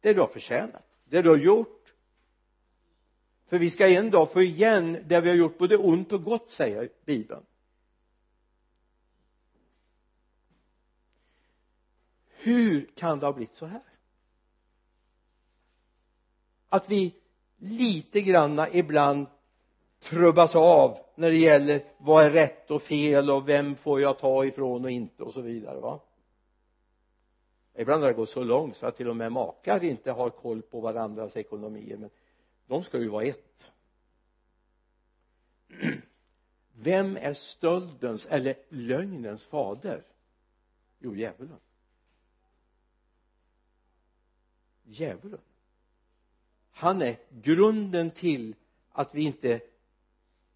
Det 0.00 0.12
du 0.12 0.20
har 0.20 0.26
förtjänat 0.26 0.92
det 1.12 1.22
du 1.22 1.28
har 1.28 1.36
gjort. 1.36 1.94
För 3.46 3.58
vi 3.58 3.70
ska 3.70 3.88
en 3.88 4.10
dag 4.10 4.32
få 4.32 4.42
igen 4.42 5.04
det 5.04 5.20
vi 5.20 5.28
har 5.28 5.36
gjort 5.36 5.58
både 5.58 5.76
ont 5.76 6.12
och 6.12 6.24
gott 6.24 6.50
säger 6.50 6.88
bibeln. 7.04 7.46
Hur 12.28 12.90
kan 12.94 13.18
det 13.18 13.26
ha 13.26 13.32
blivit 13.32 13.56
så 13.56 13.66
här? 13.66 13.82
Att 16.68 16.90
vi 16.90 17.14
lite 17.56 18.20
granna 18.20 18.70
ibland 18.70 19.26
trubbas 20.02 20.54
av 20.54 20.98
när 21.14 21.30
det 21.30 21.36
gäller 21.38 21.84
vad 21.98 22.24
är 22.24 22.30
rätt 22.30 22.70
och 22.70 22.82
fel 22.82 23.30
och 23.30 23.48
vem 23.48 23.76
får 23.76 24.00
jag 24.00 24.18
ta 24.18 24.44
ifrån 24.44 24.84
och 24.84 24.90
inte 24.90 25.22
och 25.22 25.32
så 25.32 25.40
vidare 25.40 25.80
va? 25.80 26.00
Ibland 27.74 28.02
har 28.02 28.08
det 28.08 28.14
gått 28.14 28.28
så 28.28 28.44
långt 28.44 28.76
så 28.76 28.86
att 28.86 28.96
till 28.96 29.08
och 29.08 29.16
med 29.16 29.32
makar 29.32 29.84
inte 29.84 30.12
har 30.12 30.30
koll 30.30 30.62
på 30.62 30.80
varandras 30.80 31.36
ekonomier 31.36 31.96
men 31.96 32.10
de 32.66 32.84
ska 32.84 32.98
ju 32.98 33.08
vara 33.08 33.24
ett. 33.24 33.70
Vem 36.72 37.16
är 37.16 37.34
stöldens 37.34 38.26
eller 38.26 38.56
lögnens 38.68 39.46
fader? 39.46 40.04
Jo 40.98 41.14
djävulen. 41.14 41.58
Djävulen. 44.82 45.40
Han 46.70 47.02
är 47.02 47.16
grunden 47.30 48.10
till 48.10 48.54
att 48.90 49.14
vi 49.14 49.22
inte 49.22 49.60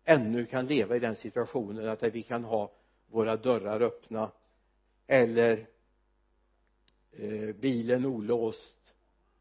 ännu 0.09 0.47
kan 0.47 0.67
leva 0.67 0.97
i 0.97 0.99
den 0.99 1.17
situationen 1.17 1.89
att 1.89 2.03
vi 2.03 2.23
kan 2.23 2.45
ha 2.45 2.73
våra 3.07 3.37
dörrar 3.37 3.81
öppna 3.81 4.31
eller 5.07 5.67
eh, 7.13 7.55
bilen 7.55 8.07
olåst 8.07 8.95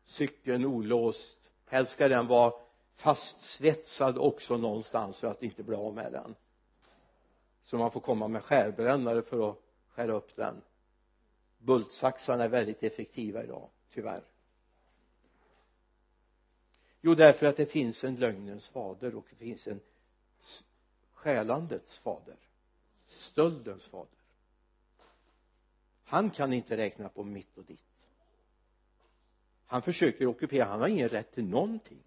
cykeln 0.05 0.65
olåst 0.65 1.51
helst 1.65 1.91
ska 1.91 2.07
den 2.07 2.27
vara 2.27 2.53
fastsvetsad 2.95 4.17
också 4.17 4.57
någonstans 4.57 5.17
för 5.19 5.27
att 5.27 5.43
inte 5.43 5.63
bli 5.63 5.75
av 5.75 5.93
med 5.95 6.11
den. 6.11 6.35
Så 7.63 7.77
man 7.77 7.91
får 7.91 7.99
komma 7.99 8.27
med 8.27 8.43
skärbrännare 8.43 9.21
för 9.21 9.49
att 9.49 9.57
skära 9.87 10.13
upp 10.13 10.35
den. 10.35 10.61
Bultsaxarna 11.57 12.43
är 12.43 12.49
väldigt 12.49 12.83
effektiva 12.83 13.43
idag 13.43 13.69
tyvärr. 13.93 14.23
Jo 17.01 17.15
därför 17.15 17.45
att 17.45 17.57
det 17.57 17.65
finns 17.65 18.03
en 18.03 18.15
lögnens 18.15 18.67
fader 18.67 19.15
och 19.15 19.25
det 19.29 19.35
finns 19.35 19.67
en 19.67 19.79
stjälandets 21.25 21.99
fader 21.99 22.37
stöldens 23.07 23.83
fader. 23.83 24.19
Han 26.03 26.29
kan 26.29 26.53
inte 26.53 26.77
räkna 26.77 27.09
på 27.09 27.23
mitt 27.23 27.57
och 27.57 27.65
ditt. 27.65 27.79
Han 29.65 29.81
försöker 29.81 30.25
ockupera, 30.25 30.65
han 30.65 30.81
har 30.81 30.87
ingen 30.87 31.09
rätt 31.09 31.33
till 31.33 31.45
någonting. 31.45 32.03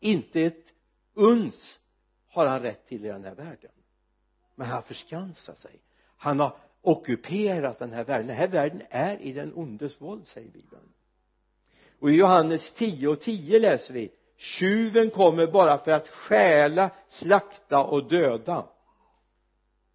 Inte 0.00 0.40
ett 0.40 0.72
uns 1.14 1.80
har 2.28 2.46
han 2.46 2.60
rätt 2.60 2.86
till 2.86 3.04
i 3.04 3.08
den 3.08 3.24
här 3.24 3.34
världen. 3.34 3.70
Men 4.54 4.66
han 4.66 4.74
har 4.74 4.82
förskansat 4.82 5.58
sig. 5.58 5.80
Han 6.16 6.40
har 6.40 6.56
ockuperat 6.80 7.78
den 7.78 7.92
här 7.92 8.04
världen. 8.04 8.26
Den 8.26 8.36
här 8.36 8.48
världen 8.48 8.82
är 8.90 9.16
i 9.16 9.32
den 9.32 9.54
ondes 9.54 10.00
våld 10.00 10.26
säger 10.26 10.50
bibeln. 10.50 10.92
Och 11.98 12.10
i 12.10 12.14
Johannes 12.14 12.74
10 12.74 13.08
och 13.08 13.20
10 13.20 13.58
läser 13.58 13.94
vi 13.94 14.12
tjuven 14.36 15.10
kommer 15.10 15.46
bara 15.46 15.78
för 15.78 15.90
att 15.90 16.08
stjäla, 16.08 16.90
slakta 17.08 17.84
och 17.84 18.08
döda. 18.08 18.68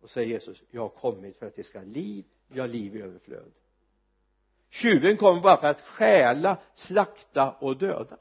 Och 0.02 0.10
säger 0.10 0.28
Jesus 0.28 0.62
jag 0.71 0.82
har 0.82 0.89
kommit 0.89 1.38
för 1.38 1.45
att 1.45 1.56
det 1.56 1.63
ska 1.63 1.80
ha 1.80 1.86
liv, 1.86 2.25
jag 2.47 2.63
har 2.63 2.67
liv 2.67 2.95
i 2.95 3.02
överflöd. 3.02 3.52
Tjuven 4.69 5.17
kommer 5.17 5.41
bara 5.41 5.58
för 5.58 5.67
att 5.67 5.82
stjäla, 5.82 6.58
slakta 6.73 7.52
och 7.52 7.78
döda. 7.78 8.17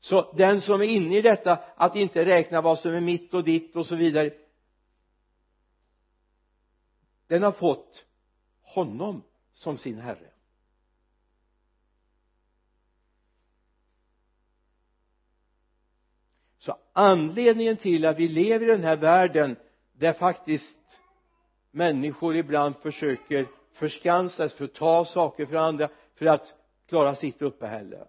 Så 0.00 0.32
den 0.32 0.60
som 0.60 0.80
är 0.80 0.86
inne 0.86 1.18
i 1.18 1.22
detta 1.22 1.58
att 1.76 1.96
inte 1.96 2.24
räkna 2.24 2.60
vad 2.60 2.78
som 2.78 2.94
är 2.94 3.00
mitt 3.00 3.34
och 3.34 3.44
ditt 3.44 3.76
och 3.76 3.86
så 3.86 3.96
vidare 3.96 4.30
den 7.26 7.42
har 7.42 7.52
fått 7.52 8.04
honom 8.62 9.22
som 9.52 9.78
sin 9.78 9.98
herre. 9.98 10.30
Så 16.66 16.78
anledningen 16.92 17.76
till 17.76 18.06
att 18.06 18.18
vi 18.18 18.28
lever 18.28 18.66
i 18.66 18.70
den 18.70 18.84
här 18.84 18.96
världen 18.96 19.56
där 19.92 20.12
faktiskt 20.12 20.78
människor 21.70 22.36
ibland 22.36 22.76
försöker 22.82 23.46
förskansa 23.72 24.48
sig 24.48 24.58
för 24.58 24.64
att 24.64 24.74
ta 24.74 25.04
saker 25.04 25.46
från 25.46 25.58
andra 25.62 25.88
för 26.14 26.26
att 26.26 26.54
klara 26.88 27.14
sitt 27.14 27.42
uppehälle. 27.42 28.06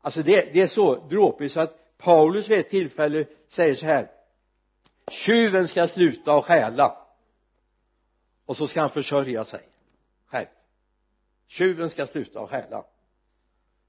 Alltså 0.00 0.22
det, 0.22 0.52
det 0.52 0.60
är 0.60 0.68
så 0.68 1.08
dråpligt 1.08 1.52
så 1.52 1.60
att 1.60 1.98
Paulus 1.98 2.48
vid 2.48 2.58
ett 2.58 2.70
tillfälle 2.70 3.24
säger 3.48 3.74
så 3.74 3.86
här 3.86 4.10
tjuven 5.10 5.68
ska 5.68 5.88
sluta 5.88 6.36
och 6.36 6.44
stjäla 6.44 6.96
och 8.46 8.56
så 8.56 8.66
ska 8.66 8.80
han 8.80 8.90
försörja 8.90 9.44
sig 9.44 9.68
själv. 10.26 10.46
Tjuven 11.46 11.90
ska 11.90 12.06
sluta 12.06 12.40
och 12.40 12.50
stjäla. 12.50 12.84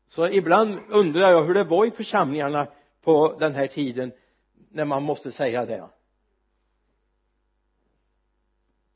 Så 0.07 0.27
ibland 0.27 0.79
undrar 0.89 1.31
jag 1.31 1.43
hur 1.43 1.53
det 1.53 1.63
var 1.63 1.85
i 1.85 1.91
församlingarna 1.91 2.67
på 3.01 3.37
den 3.39 3.55
här 3.55 3.67
tiden 3.67 4.11
när 4.69 4.85
man 4.85 5.03
måste 5.03 5.31
säga 5.31 5.65
det. 5.65 5.89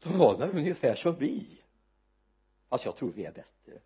De 0.04 0.18
var 0.18 0.38
väl 0.38 0.50
ungefär 0.50 0.96
som 0.96 1.16
vi. 1.16 1.62
Fast 2.70 2.86
jag 2.86 2.96
tror 2.96 3.12
vi 3.12 3.26
är 3.26 3.32
bättre. 3.32 3.82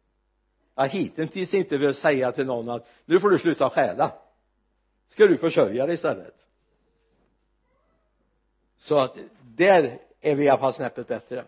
Jag 0.75 0.83
har 0.83 0.87
hittills 0.87 1.53
inte 1.53 1.77
behövt 1.77 1.97
säga 1.97 2.31
till 2.31 2.45
någon 2.45 2.69
att 2.69 2.87
nu 3.05 3.19
får 3.19 3.29
du 3.29 3.39
sluta 3.39 3.69
stjäla. 3.69 4.11
Ska 5.07 5.27
du 5.27 5.37
försörja 5.37 5.85
dig 5.85 5.95
istället. 5.95 6.35
Så 8.77 8.99
att 8.99 9.17
där 9.41 9.99
är 10.21 10.35
vi 10.35 10.43
i 10.43 10.49
alla 10.49 10.59
fall 10.59 10.73
snäppet 10.73 11.07
bättre. 11.07 11.45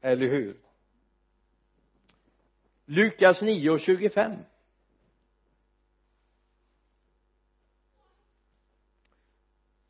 Eller 0.00 0.26
hur? 0.26 0.56
Lukas 2.84 3.42
9 3.42 3.70
och 3.70 3.80
25 3.80 4.32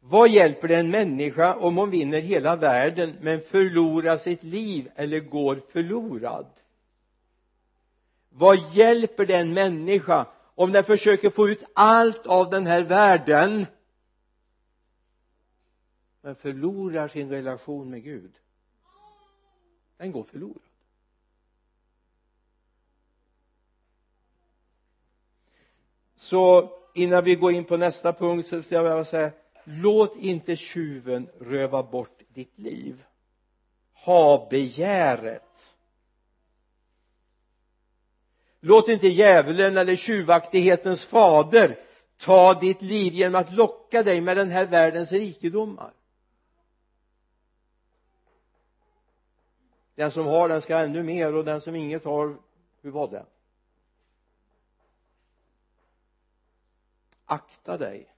vad 0.09 0.31
hjälper 0.31 0.69
det 0.69 0.77
en 0.77 0.91
människa 0.91 1.55
om 1.57 1.77
hon 1.77 1.91
vinner 1.91 2.21
hela 2.21 2.57
världen 2.57 3.17
men 3.21 3.41
förlorar 3.41 4.19
sitt 4.19 4.43
liv 4.43 4.91
eller 4.95 5.21
går 5.21 5.63
förlorad? 5.73 6.47
Vad 8.29 8.59
hjälper 8.73 9.27
det 9.27 9.37
en 9.37 9.55
människa 9.55 10.27
om 10.55 10.73
den 10.73 10.85
försöker 10.85 11.31
få 11.31 11.49
ut 11.49 11.65
allt 11.75 12.27
av 12.27 12.51
den 12.51 12.67
här 12.67 12.83
världen 12.83 13.67
men 16.21 16.35
förlorar 16.35 17.09
sin 17.09 17.31
relation 17.31 17.91
med 17.91 18.03
Gud? 18.03 18.33
Den 19.97 20.13
går 20.13 20.25
förlorad. 20.25 20.63
Så 26.17 26.71
innan 26.95 27.25
vi 27.25 27.35
går 27.35 27.53
in 27.53 27.65
på 27.65 27.77
nästa 27.77 28.13
punkt 28.13 28.49
så 28.49 28.63
skulle 28.63 28.81
jag 28.81 28.83
vilja 28.83 29.05
säga 29.05 29.33
låt 29.67 30.17
inte 30.17 30.57
tjuven 30.57 31.29
röva 31.41 31.83
bort 31.83 32.21
ditt 32.29 32.59
liv. 32.59 33.05
Ha 33.93 34.49
begäret. 34.51 35.77
Låt 38.61 38.89
inte 38.89 39.07
djävulen 39.09 39.77
eller 39.77 39.97
tjuvaktighetens 39.97 41.05
fader 41.05 41.79
ta 42.17 42.55
ditt 42.55 42.83
liv 42.83 43.15
genom 43.15 43.41
att 43.41 43.53
locka 43.53 44.03
dig 44.03 44.21
med 44.21 44.37
den 44.37 44.51
här 44.51 44.67
världens 44.67 45.13
rikedomar. 45.13 45.93
Den 49.95 50.11
som 50.11 50.27
har 50.27 50.49
den 50.49 50.63
ska 50.63 50.79
ännu 50.79 51.03
mer 51.03 51.35
och 51.35 51.45
den 51.45 51.61
som 51.61 51.75
inget 51.75 52.05
har 52.05 52.37
hur 52.83 52.91
var 52.91 53.09
det? 53.09 53.27
Akta 57.25 57.79
dig 57.79 58.16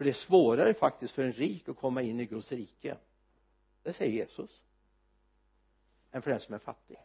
för 0.00 0.04
det 0.04 0.10
är 0.10 0.14
svårare 0.14 0.74
faktiskt 0.74 1.14
för 1.14 1.22
en 1.22 1.32
rik 1.32 1.68
att 1.68 1.76
komma 1.76 2.02
in 2.02 2.20
i 2.20 2.26
Guds 2.26 2.52
rike. 2.52 2.96
Det 3.82 3.92
säger 3.92 4.12
Jesus. 4.12 4.50
Än 6.12 6.22
för 6.22 6.30
den 6.30 6.40
som 6.40 6.54
är 6.54 6.58
fattig. 6.58 6.96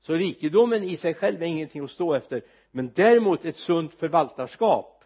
Så 0.00 0.14
rikedomen 0.14 0.84
i 0.84 0.96
sig 0.96 1.14
själv 1.14 1.42
är 1.42 1.46
ingenting 1.46 1.84
att 1.84 1.90
stå 1.90 2.14
efter. 2.14 2.42
Men 2.70 2.92
däremot 2.94 3.44
ett 3.44 3.56
sunt 3.56 3.94
förvaltarskap. 3.94 5.04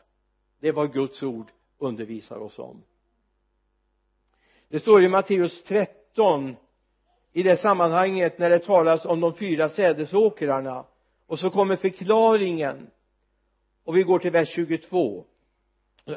Det 0.61 0.69
är 0.69 0.73
vad 0.73 0.93
Guds 0.93 1.23
ord 1.23 1.53
undervisar 1.79 2.37
oss 2.37 2.59
om. 2.59 2.83
Det 4.69 4.81
står 4.81 5.05
i 5.05 5.09
Matteus 5.09 5.65
13 5.65 6.57
i 7.33 7.43
det 7.43 7.57
sammanhanget 7.57 8.39
när 8.39 8.51
det 8.51 8.59
talas 8.59 9.05
om 9.05 9.21
de 9.21 9.35
fyra 9.35 9.69
sädesåkrarna. 9.69 10.85
Och 11.27 11.39
så 11.39 11.51
kommer 11.51 11.77
förklaringen. 11.77 12.91
Och 13.85 13.97
vi 13.97 14.03
går 14.03 14.19
till 14.19 14.31
vers 14.31 14.49
22 14.49 15.25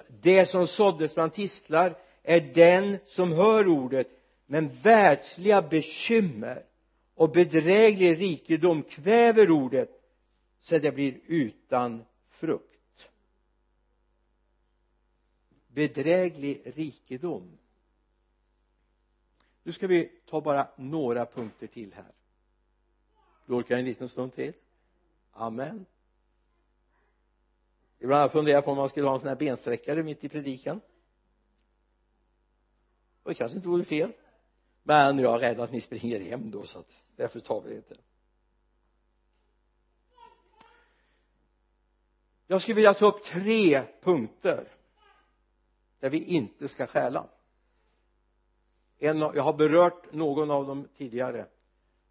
det 0.07 0.45
som 0.45 0.67
såddes 0.67 1.13
bland 1.15 1.33
tistlar 1.33 1.97
är 2.23 2.41
den 2.41 2.97
som 3.05 3.31
hör 3.31 3.67
ordet 3.67 4.07
men 4.45 4.69
världsliga 4.81 5.61
bekymmer 5.61 6.65
och 7.15 7.31
bedräglig 7.31 8.19
rikedom 8.19 8.83
kväver 8.83 9.51
ordet 9.51 9.89
så 10.59 10.77
det 10.77 10.91
blir 10.91 11.19
utan 11.25 12.05
frukt. 12.29 13.09
Bedräglig 15.67 16.61
rikedom. 16.65 17.57
Nu 19.63 19.71
ska 19.71 19.87
vi 19.87 20.11
ta 20.25 20.41
bara 20.41 20.67
några 20.75 21.25
punkter 21.25 21.67
till 21.67 21.93
här. 21.93 22.11
Du 23.45 23.53
orkar 23.53 23.77
en 23.77 23.85
liten 23.85 24.09
stund 24.09 24.35
till. 24.35 24.53
Amen 25.31 25.85
ibland 27.99 28.17
har 28.17 28.23
jag 28.23 28.31
funderat 28.31 28.65
på 28.65 28.71
om 28.71 28.77
man 28.77 28.89
skulle 28.89 29.07
ha 29.07 29.13
en 29.13 29.19
sån 29.19 29.29
här 29.29 29.35
bensträckare 29.35 30.03
mitt 30.03 30.23
i 30.23 30.29
predikan. 30.29 30.81
Och 33.23 33.29
det 33.29 33.35
kanske 33.35 33.55
inte 33.55 33.69
vore 33.69 33.85
fel. 33.85 34.11
Men 34.83 35.19
jag 35.19 35.35
är 35.35 35.39
rädd 35.39 35.59
att 35.59 35.71
ni 35.71 35.81
springer 35.81 36.19
hem 36.19 36.51
då 36.51 36.65
så 36.65 36.79
att 36.79 36.91
därför 37.15 37.39
tar 37.39 37.61
vi 37.61 37.69
det 37.69 37.75
inte. 37.75 37.95
Jag 42.47 42.61
skulle 42.61 42.75
vilja 42.75 42.93
ta 42.93 43.07
upp 43.07 43.23
tre 43.23 43.83
punkter 44.01 44.67
där 45.99 46.09
vi 46.09 46.23
inte 46.23 46.67
ska 46.67 46.87
stjäla. 46.87 47.27
En 48.97 49.19
jag 49.19 49.43
har 49.43 49.53
berört 49.53 50.13
någon 50.13 50.51
av 50.51 50.67
dem 50.67 50.87
tidigare. 50.97 51.45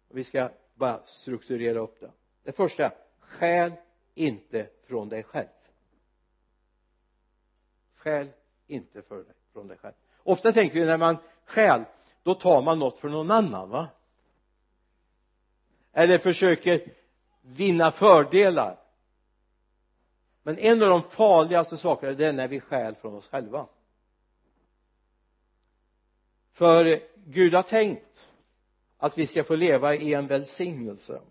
Och 0.07 0.17
vi 0.17 0.23
ska 0.23 0.49
bara 0.75 1.05
strukturera 1.05 1.79
upp 1.79 1.99
det. 1.99 2.11
Det 2.43 2.51
första 2.51 2.91
stjäl 3.19 3.71
inte 4.13 4.69
från 4.87 5.09
dig 5.09 5.23
själv 5.23 5.47
stjäl 7.99 8.29
inte 8.67 9.01
för 9.01 9.15
dig, 9.15 9.33
från 9.53 9.67
dig 9.67 9.77
själv. 9.77 9.93
Ofta 10.23 10.51
tänker 10.51 10.79
vi 10.79 10.85
när 10.85 10.97
man 10.97 11.17
stjäl 11.45 11.83
då 12.23 12.33
tar 12.33 12.61
man 12.61 12.79
något 12.79 12.97
för 12.97 13.09
någon 13.09 13.31
annan 13.31 13.69
va? 13.69 13.87
Eller 15.93 16.17
försöker 16.17 16.93
vinna 17.41 17.91
fördelar. 17.91 18.79
Men 20.43 20.57
en 20.57 20.83
av 20.83 20.89
de 20.89 21.03
farligaste 21.03 21.77
sakerna 21.77 22.13
det 22.13 22.27
är 22.27 22.33
när 22.33 22.47
vi 22.47 22.59
stjäl 22.59 22.95
från 22.95 23.15
oss 23.15 23.27
själva. 23.27 23.67
För 26.51 27.01
Gud 27.15 27.53
har 27.53 27.63
tänkt 27.63 28.29
att 28.97 29.17
vi 29.17 29.27
ska 29.27 29.43
få 29.43 29.55
leva 29.55 29.95
i 29.95 30.13
en 30.13 30.27
välsignelse. 30.27 31.21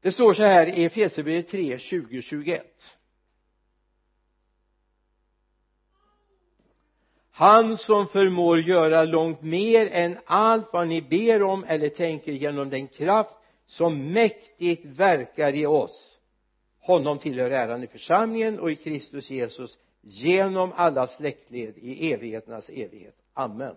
Det 0.00 0.12
står 0.12 0.34
så 0.34 0.42
här 0.42 0.66
i 0.66 0.84
Efesierbrevet 0.84 1.48
3, 1.48 1.78
20, 1.78 2.22
21 2.22 2.96
han 7.36 7.76
som 7.76 8.08
förmår 8.08 8.60
göra 8.60 9.04
långt 9.04 9.42
mer 9.42 9.86
än 9.92 10.18
allt 10.26 10.72
vad 10.72 10.88
ni 10.88 11.02
ber 11.02 11.42
om 11.42 11.64
eller 11.64 11.88
tänker 11.88 12.32
genom 12.32 12.70
den 12.70 12.88
kraft 12.88 13.30
som 13.66 14.12
mäktigt 14.12 14.84
verkar 14.84 15.54
i 15.54 15.66
oss. 15.66 16.18
Honom 16.80 17.18
tillhör 17.18 17.50
äran 17.50 17.82
i 17.82 17.86
församlingen 17.86 18.58
och 18.58 18.70
i 18.70 18.76
Kristus 18.76 19.30
Jesus 19.30 19.78
genom 20.00 20.72
alla 20.76 21.06
släktled 21.06 21.78
i 21.78 22.12
evigheternas 22.12 22.68
evighet. 22.68 23.16
Amen. 23.34 23.74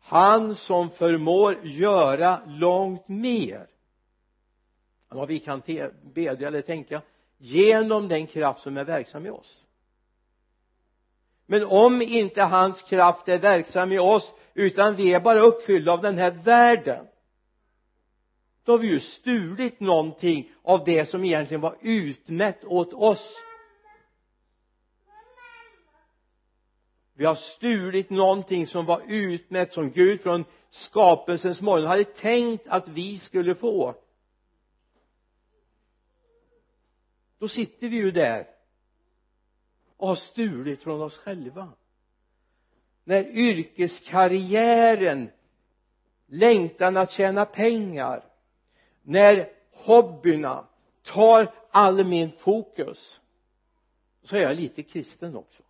Han 0.00 0.54
som 0.54 0.90
förmår 0.90 1.56
göra 1.62 2.40
långt 2.46 3.08
mer 3.08 3.66
än 5.10 5.18
vad 5.18 5.28
vi 5.28 5.38
kan 5.38 5.62
bedja 6.14 6.48
eller 6.48 6.62
tänka 6.62 7.02
genom 7.38 8.08
den 8.08 8.26
kraft 8.26 8.60
som 8.60 8.76
är 8.76 8.84
verksam 8.84 9.26
i 9.26 9.30
oss 9.30 9.63
men 11.46 11.64
om 11.64 12.02
inte 12.02 12.42
hans 12.42 12.82
kraft 12.82 13.28
är 13.28 13.38
verksam 13.38 13.92
i 13.92 13.98
oss 13.98 14.34
utan 14.54 14.96
vi 14.96 15.14
är 15.14 15.20
bara 15.20 15.40
uppfyllda 15.40 15.92
av 15.92 16.02
den 16.02 16.18
här 16.18 16.30
världen 16.30 17.06
då 18.64 18.72
har 18.72 18.78
vi 18.78 18.88
ju 18.88 19.00
stulit 19.00 19.80
någonting 19.80 20.52
av 20.62 20.84
det 20.84 21.06
som 21.06 21.24
egentligen 21.24 21.60
var 21.60 21.76
utmätt 21.80 22.64
åt 22.64 22.92
oss. 22.92 23.34
Vi 27.14 27.24
har 27.24 27.34
stulit 27.34 28.10
någonting 28.10 28.66
som 28.66 28.84
var 28.84 29.02
utmätt 29.08 29.72
som 29.72 29.90
Gud 29.90 30.20
från 30.20 30.44
skapelsens 30.70 31.60
morgon 31.60 31.86
hade 31.86 32.04
tänkt 32.04 32.68
att 32.68 32.88
vi 32.88 33.18
skulle 33.18 33.54
få. 33.54 33.94
Då 37.38 37.48
sitter 37.48 37.88
vi 37.88 37.96
ju 37.96 38.10
där 38.10 38.53
och 39.96 40.08
har 40.08 40.16
stulit 40.16 40.82
från 40.82 41.02
oss 41.02 41.18
själva. 41.18 41.72
När 43.04 43.24
yrkeskarriären 43.24 45.30
längtan 46.26 46.96
att 46.96 47.10
tjäna 47.10 47.44
pengar 47.44 48.24
när 49.02 49.52
hobbyerna 49.70 50.66
tar 51.02 51.54
all 51.70 52.06
min 52.06 52.32
fokus 52.32 53.20
så 54.22 54.36
är 54.36 54.40
jag 54.40 54.56
lite 54.56 54.82
kristen 54.82 55.36
också. 55.36 55.62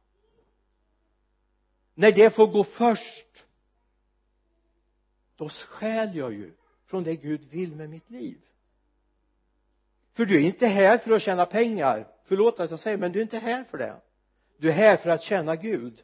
När 1.94 2.12
det 2.12 2.34
får 2.34 2.46
gå 2.46 2.64
först 2.64 3.44
då 5.36 5.48
stjäl 5.48 6.16
jag 6.16 6.32
ju 6.32 6.52
från 6.86 7.04
det 7.04 7.16
Gud 7.16 7.44
vill 7.50 7.74
med 7.74 7.90
mitt 7.90 8.10
liv. 8.10 8.40
För 10.12 10.24
du 10.24 10.36
är 10.36 10.46
inte 10.46 10.66
här 10.66 10.98
för 10.98 11.10
att 11.10 11.22
tjäna 11.22 11.46
pengar. 11.46 12.08
Förlåt 12.24 12.60
att 12.60 12.70
jag 12.70 12.80
säger 12.80 12.96
men 12.96 13.12
du 13.12 13.18
är 13.18 13.22
inte 13.22 13.38
här 13.38 13.64
för 13.64 13.78
det 13.78 14.00
du 14.58 14.68
är 14.68 14.72
här 14.72 14.96
för 14.96 15.10
att 15.10 15.22
tjäna 15.22 15.56
Gud. 15.56 16.02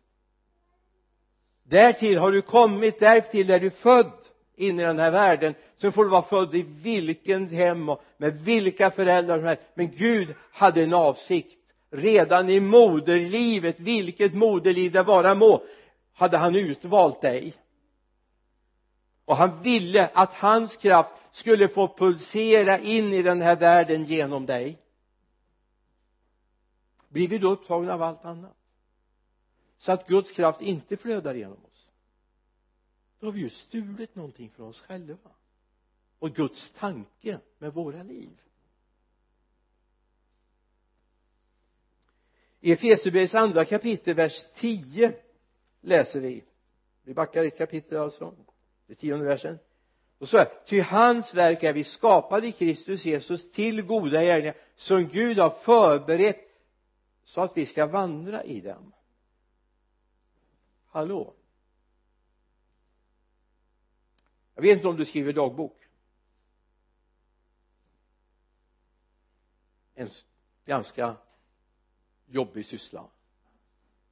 Därtill 1.62 2.18
har 2.18 2.32
du 2.32 2.42
kommit 2.42 3.00
därtill 3.00 3.50
är 3.50 3.60
du 3.60 3.70
född 3.70 4.12
in 4.56 4.80
i 4.80 4.82
den 4.82 4.98
här 4.98 5.10
världen. 5.10 5.54
Så 5.76 5.92
får 5.92 6.04
du 6.04 6.10
vara 6.10 6.22
född 6.22 6.54
i 6.54 6.62
vilken 6.62 7.48
hem 7.48 7.88
och 7.88 8.02
med 8.16 8.40
vilka 8.40 8.90
föräldrar 8.90 9.36
som 9.38 9.46
helst. 9.46 9.62
Men 9.74 9.90
Gud 9.90 10.34
hade 10.52 10.82
en 10.82 10.94
avsikt. 10.94 11.56
Redan 11.90 12.50
i 12.50 12.60
moderlivet 12.60 13.80
vilket 13.80 14.34
moderliv 14.34 14.92
det 14.92 15.02
vara 15.02 15.34
må 15.34 15.62
hade 16.12 16.36
han 16.36 16.56
utvalt 16.56 17.20
dig. 17.20 17.54
Och 19.24 19.36
han 19.36 19.62
ville 19.62 20.10
att 20.14 20.32
hans 20.32 20.76
kraft 20.76 21.12
skulle 21.32 21.68
få 21.68 21.88
pulsera 21.88 22.78
in 22.78 23.12
i 23.12 23.22
den 23.22 23.42
här 23.42 23.56
världen 23.56 24.04
genom 24.04 24.46
dig 24.46 24.78
blir 27.10 27.28
vi 27.28 27.38
då 27.38 27.50
upptagna 27.50 27.94
av 27.94 28.02
allt 28.02 28.24
annat? 28.24 28.56
Så 29.78 29.92
att 29.92 30.08
Guds 30.08 30.32
kraft 30.32 30.60
inte 30.60 30.96
flödar 30.96 31.34
genom 31.34 31.64
oss? 31.64 31.90
Då 33.20 33.26
har 33.26 33.32
vi 33.32 33.40
ju 33.40 33.50
stulit 33.50 34.14
någonting 34.14 34.50
från 34.50 34.68
oss 34.68 34.80
själva. 34.80 35.30
Och 36.18 36.34
Guds 36.34 36.70
tanke 36.70 37.40
med 37.58 37.74
våra 37.74 38.02
liv. 38.02 38.30
I 42.60 42.72
Efesierbrevets 42.72 43.34
andra 43.34 43.64
kapitel 43.64 44.14
vers 44.14 44.44
10 44.54 45.12
läser 45.80 46.20
vi. 46.20 46.44
Vi 47.02 47.14
backar 47.14 47.44
ett 47.44 47.58
kapitel 47.58 47.98
alltså. 47.98 48.34
Det 48.86 48.94
tionde 48.94 49.24
versen. 49.24 49.58
Och 50.18 50.28
så 50.28 50.38
här 50.38 50.48
ty 50.66 50.80
hans 50.80 51.34
verk 51.34 51.62
är 51.62 51.72
vi 51.72 51.84
skapade 51.84 52.46
i 52.46 52.52
Kristus 52.52 53.04
Jesus 53.04 53.50
till 53.50 53.82
goda 53.82 54.22
gärningar 54.22 54.54
som 54.76 55.08
Gud 55.08 55.38
har 55.38 55.50
förberett 55.50 56.49
så 57.30 57.40
att 57.40 57.56
vi 57.56 57.66
ska 57.66 57.86
vandra 57.86 58.44
i 58.44 58.60
dem 58.60 58.92
hallå? 60.86 61.34
Jag 64.54 64.62
vet 64.62 64.76
inte 64.76 64.88
om 64.88 64.96
du 64.96 65.04
skriver 65.04 65.32
dagbok. 65.32 65.88
En 69.94 70.10
ganska 70.64 71.16
jobbig 72.26 72.66
syssla. 72.66 73.10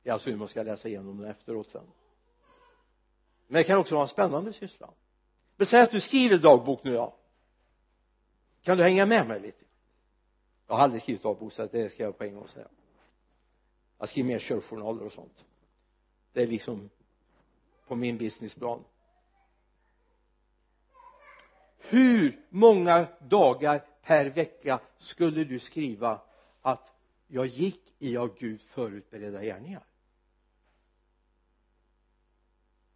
Det 0.02 0.08
är 0.08 0.12
alltså 0.12 0.30
hur 0.30 0.36
man 0.36 0.48
ska 0.48 0.62
läsa 0.62 0.88
igenom 0.88 1.18
den 1.18 1.30
efteråt 1.30 1.68
sen. 1.68 1.86
Men 3.46 3.54
det 3.60 3.64
kan 3.64 3.78
också 3.78 3.94
vara 3.94 4.02
en 4.02 4.08
spännande 4.08 4.52
syssla. 4.52 4.90
Men 5.56 5.66
säg 5.66 5.80
att 5.80 5.90
du 5.90 6.00
skriver 6.00 6.38
dagbok 6.38 6.84
nu 6.84 6.94
då 6.94 7.16
kan 8.62 8.76
du 8.76 8.82
hänga 8.84 9.06
med 9.06 9.28
mig 9.28 9.40
lite? 9.40 9.64
Jag 10.66 10.74
har 10.74 10.82
aldrig 10.82 11.02
skrivit 11.02 11.22
dagbok 11.22 11.52
så 11.52 11.66
det 11.66 11.90
ska 11.90 12.02
jag 12.02 12.18
på 12.18 12.24
en 12.24 12.34
gång 12.34 12.48
säga 12.48 12.68
jag 13.98 14.08
skriver 14.08 14.28
mer 14.28 14.38
körjournaler 14.38 15.04
och 15.04 15.12
sånt. 15.12 15.44
Det 16.32 16.42
är 16.42 16.46
liksom 16.46 16.90
på 17.86 17.94
min 17.94 18.18
businessplan. 18.18 18.84
Hur 21.78 22.40
många 22.48 23.06
dagar 23.20 23.84
per 24.02 24.26
vecka 24.26 24.80
skulle 24.98 25.44
du 25.44 25.58
skriva 25.58 26.20
att 26.62 26.92
jag 27.26 27.46
gick 27.46 27.94
i 27.98 28.16
av 28.16 28.38
Gud 28.38 28.60
förutberedda 28.62 29.42
gärningar? 29.42 29.82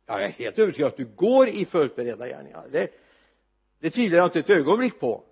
Jag 0.06 0.22
är 0.22 0.28
helt 0.28 0.58
övertygad 0.58 0.88
att 0.88 0.96
du 0.96 1.04
går 1.04 1.48
i 1.48 1.64
förutberedda 1.64 2.28
gärningar. 2.28 2.68
Det, 2.70 2.90
det 3.78 3.90
tvivlar 3.90 4.18
jag 4.18 4.26
inte 4.26 4.38
ett 4.38 4.50
ögonblick 4.50 5.00
på. 5.00 5.24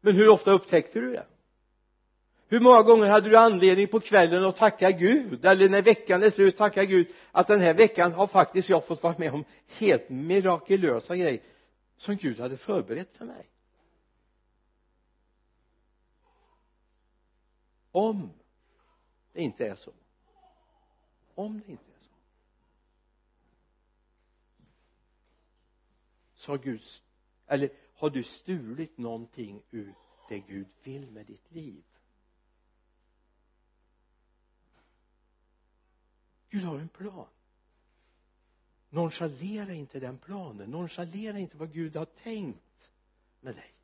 Men 0.00 0.14
hur 0.14 0.28
ofta 0.28 0.50
upptäckte 0.50 1.00
du 1.00 1.12
det? 1.12 1.26
Hur 2.50 2.60
många 2.60 2.82
gånger 2.82 3.06
hade 3.06 3.28
du 3.30 3.36
anledning 3.36 3.88
på 3.88 4.00
kvällen 4.00 4.44
att 4.44 4.56
tacka 4.56 4.90
Gud? 4.90 5.44
Eller 5.44 5.68
när 5.68 5.82
veckan 5.82 6.22
är 6.22 6.30
slut 6.30 6.56
tacka 6.56 6.84
Gud 6.84 7.08
att 7.32 7.46
den 7.46 7.60
här 7.60 7.74
veckan 7.74 8.12
har 8.12 8.26
faktiskt 8.26 8.68
jag 8.68 8.86
fått 8.86 9.02
vara 9.02 9.14
med 9.18 9.32
om 9.32 9.44
helt 9.66 10.08
mirakulösa 10.08 11.16
grejer 11.16 11.42
som 11.96 12.16
Gud 12.16 12.40
hade 12.40 12.56
förberett 12.56 13.16
för 13.16 13.24
mig. 13.24 13.48
Om 17.92 18.30
det 19.32 19.42
inte 19.42 19.66
är 19.66 19.74
så. 19.74 19.92
Om 21.34 21.60
det 21.66 21.72
inte 21.72 21.84
är 21.84 22.04
så. 22.04 22.14
Så 26.34 26.52
har 26.52 26.58
Gud 26.58 26.82
eller 27.46 27.70
har 27.94 28.10
du 28.10 28.22
stulit 28.22 28.98
någonting 28.98 29.62
ur 29.70 29.94
det 30.28 30.38
Gud 30.38 30.66
vill 30.82 31.10
med 31.10 31.26
ditt 31.26 31.52
liv? 31.52 31.82
Gud 36.50 36.64
har 36.64 36.78
en 36.78 36.88
plan. 36.88 37.26
Nonchalera 38.88 39.72
inte 39.72 40.00
den 40.00 40.18
planen. 40.18 40.70
Nonchalera 40.70 41.38
inte 41.38 41.56
vad 41.56 41.72
Gud 41.72 41.96
har 41.96 42.04
tänkt 42.04 42.90
med 43.40 43.54
dig. 43.54 43.74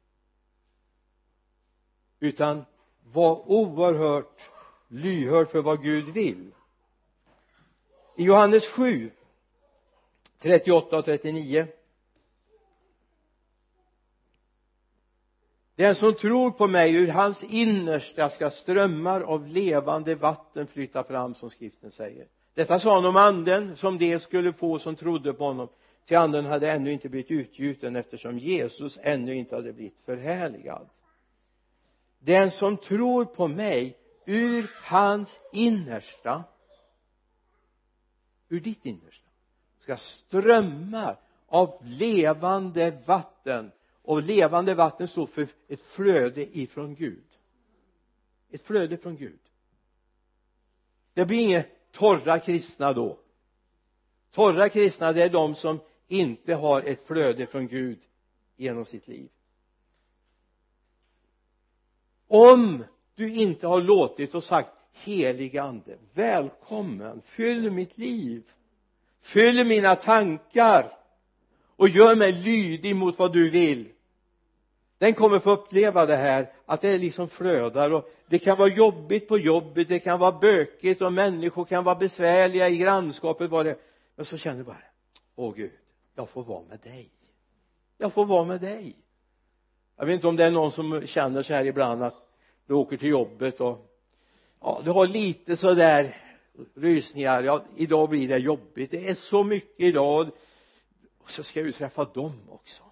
Utan 2.21 2.65
var 3.05 3.51
oerhört 3.51 4.51
lyhörd 4.89 5.49
för 5.49 5.63
vad 5.63 5.83
Gud 5.83 6.09
vill. 6.09 6.55
I 8.17 8.25
Johannes 8.25 8.67
7 8.69 9.11
38 10.39 10.99
och 10.99 11.05
39 11.05 11.67
den 15.75 15.95
som 15.95 16.15
tror 16.15 16.51
på 16.51 16.67
mig 16.67 16.95
ur 16.95 17.09
hans 17.09 17.43
innersta 17.43 18.31
ska 18.31 18.51
strömmar 18.51 19.21
av 19.21 19.47
levande 19.47 20.15
vatten 20.15 20.67
flyta 20.67 21.05
fram 21.05 21.35
som 21.35 21.51
skriften 21.51 21.91
säger 21.91 22.29
detta 22.57 22.81
sa 22.81 22.95
han 22.95 23.05
om 23.05 23.17
anden 23.17 23.77
som 23.77 23.99
de 23.99 24.21
skulle 24.21 24.53
få 24.53 24.79
som 24.79 24.97
trodde 24.97 25.33
på 25.33 25.45
honom. 25.45 25.69
Till 26.05 26.17
anden 26.17 26.47
hade 26.47 26.71
ännu 26.73 26.93
inte 26.93 27.09
blivit 27.09 27.31
utgjuten 27.31 27.97
eftersom 27.97 28.39
Jesus 28.39 28.99
ännu 29.03 29.35
inte 29.35 29.55
hade 29.55 29.73
blivit 29.73 29.99
förhärligad. 30.05 30.89
Den 32.19 32.51
som 32.51 32.77
tror 32.77 33.25
på 33.25 33.49
mig 33.49 33.97
ur 34.27 34.71
hans 34.83 35.41
innersta 35.53 36.45
ur 38.49 38.61
ditt 38.61 38.87
innersta 38.87 39.29
ska 39.81 39.97
strömmar 39.97 41.19
av 41.47 41.79
levande 41.85 42.99
vatten. 43.07 43.73
Och 44.03 44.23
levande 44.23 44.75
vatten 44.75 45.09
står 45.09 45.27
för 45.27 45.49
ett 45.69 45.83
flöde 45.83 46.59
ifrån 46.59 46.95
Gud. 46.95 47.25
Ett 48.51 48.63
flöde 48.63 48.97
från 48.97 49.17
Gud. 49.17 49.41
Det 51.15 51.27
blir 51.27 51.39
inget 51.39 51.76
torra 51.97 52.39
kristna 52.39 52.93
då. 52.93 53.19
Torra 54.31 54.69
kristna 54.69 55.13
det 55.13 55.23
är 55.23 55.29
de 55.29 55.55
som 55.55 55.81
inte 56.09 56.55
har 56.55 56.83
ett 56.83 57.07
flöde 57.07 57.47
från 57.47 57.69
Gud 57.69 57.99
genom 58.57 58.85
sitt 58.85 59.09
liv. 59.09 59.29
Om 62.29 62.85
du 63.15 63.35
inte 63.35 63.67
har 63.67 63.81
låtit 63.81 64.35
och 64.35 64.45
sagt 64.45 64.73
helige 64.93 65.63
ande 65.63 65.99
välkommen 66.15 67.23
fyll 67.25 67.71
mitt 67.71 67.99
liv. 67.99 68.43
Fyll 69.21 69.65
mina 69.65 69.97
tankar 69.97 70.93
och 71.77 71.89
gör 71.89 72.15
mig 72.15 72.33
lydig 72.33 72.97
mot 72.97 73.19
vad 73.19 73.33
du 73.33 73.51
vill 73.51 73.93
den 74.99 75.15
kommer 75.15 75.39
få 75.39 75.51
uppleva 75.51 76.07
det 76.07 76.17
här 76.17 76.53
att 76.67 76.81
det 76.81 76.99
liksom 76.99 77.29
flödar 77.29 77.91
och 77.91 78.11
det 78.27 78.39
kan 78.39 78.59
vara 78.59 78.69
jobbigt 78.69 79.29
på 79.29 79.39
jobbet 79.39 79.89
det 79.89 79.99
kan 79.99 80.19
vara 80.19 80.33
bökigt 80.33 81.03
och 81.03 81.13
människor 81.13 81.65
kan 81.65 81.85
vara 81.85 81.95
besvärliga 81.95 82.69
i 82.69 82.77
grannskapet 82.77 83.51
vad 83.51 83.67
det 83.67 83.79
men 84.17 84.25
så 84.25 84.39
känner 84.39 84.59
du 84.59 84.65
bara 84.65 84.83
åh 85.37 85.55
gud 85.55 85.73
jag 86.17 86.29
får 86.29 86.45
vara 86.45 86.63
med 86.63 86.81
dig. 86.81 87.11
Jag 87.99 88.13
får 88.13 88.25
vara 88.25 88.45
med 88.45 88.61
dig. 88.61 88.97
Jag 89.97 90.07
vet 90.07 90.15
inte 90.15 90.27
om 90.27 90.37
det 90.37 90.45
är 90.45 90.51
någon 90.51 90.73
som 90.73 91.07
känner 91.07 91.43
så 91.43 91.53
här 91.53 91.65
ibland 91.65 92.03
att 92.03 92.29
du 92.67 92.75
åker 92.75 92.97
till 92.97 93.09
jobbet 93.09 93.61
och 93.61 93.99
ja 94.61 94.81
du 94.85 94.91
har 94.91 95.07
lite 95.07 95.57
sådär 95.57 96.23
rysningar. 96.75 97.43
Ja 97.43 97.65
idag 97.77 98.09
blir 98.09 98.29
det 98.29 98.39
jobbigt. 98.39 98.91
Det 98.91 99.09
är 99.09 99.15
så 99.15 99.45
mycket 99.45 99.81
idag. 99.87 100.31
Och 101.19 101.31
så 101.31 101.43
ska 101.43 101.61
jag 101.61 101.67
ju 101.67 101.73
träffa 101.73 102.05
dem 102.05 102.41
också 102.49 102.83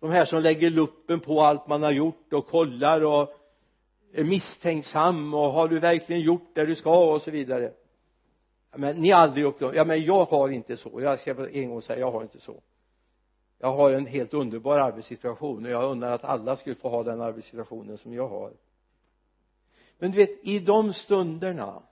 de 0.00 0.10
här 0.10 0.24
som 0.24 0.42
lägger 0.42 0.70
luppen 0.70 1.20
på 1.20 1.40
allt 1.40 1.68
man 1.68 1.82
har 1.82 1.92
gjort 1.92 2.32
och 2.32 2.46
kollar 2.46 3.04
och 3.04 3.34
är 4.12 4.24
misstänksam 4.24 5.34
och 5.34 5.50
har 5.52 5.68
du 5.68 5.78
verkligen 5.78 6.22
gjort 6.22 6.54
det 6.54 6.66
du 6.66 6.74
ska 6.74 7.14
och 7.14 7.22
så 7.22 7.30
vidare. 7.30 7.72
Men 8.76 8.96
ni 8.96 9.10
har 9.10 9.20
aldrig 9.20 9.44
upplevt, 9.44 9.74
ja 9.74 9.84
men 9.84 10.04
jag 10.04 10.24
har 10.24 10.48
inte 10.48 10.76
så. 10.76 11.00
Jag 11.00 11.20
ska 11.20 11.48
en 11.48 11.70
gång 11.70 11.82
säga 11.82 11.98
jag 11.98 12.10
har 12.10 12.22
inte 12.22 12.40
så. 12.40 12.62
Jag 13.58 13.72
har 13.72 13.90
en 13.90 14.06
helt 14.06 14.34
underbar 14.34 14.78
arbetssituation 14.78 15.64
och 15.64 15.70
jag 15.70 15.90
undrar 15.90 16.12
att 16.12 16.24
alla 16.24 16.56
skulle 16.56 16.74
få 16.74 16.88
ha 16.88 17.02
den 17.02 17.20
arbetssituationen 17.20 17.98
som 17.98 18.14
jag 18.14 18.28
har. 18.28 18.52
Men 19.98 20.10
du 20.10 20.18
vet 20.18 20.46
i 20.46 20.58
de 20.58 20.92
stunderna 20.92 21.82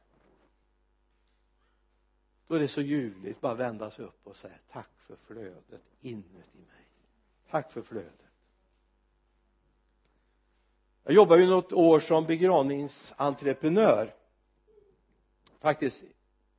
då 2.46 2.54
är 2.54 2.60
det 2.60 2.68
så 2.68 2.80
ljuvligt 2.80 3.40
bara 3.40 3.54
vända 3.54 3.90
sig 3.90 4.04
upp 4.04 4.20
och 4.26 4.36
säga 4.36 4.54
tack 4.72 4.90
för 5.06 5.16
flödet 5.16 5.82
inuti 6.00 6.58
mig 6.58 6.85
tack 7.50 7.72
för 7.72 7.82
flödet. 7.82 8.12
Jag 11.04 11.14
jobbade 11.14 11.42
ju 11.42 11.48
något 11.48 11.72
år 11.72 12.00
som 12.00 12.24
begravningsentreprenör. 12.26 14.14
Faktiskt 15.60 16.02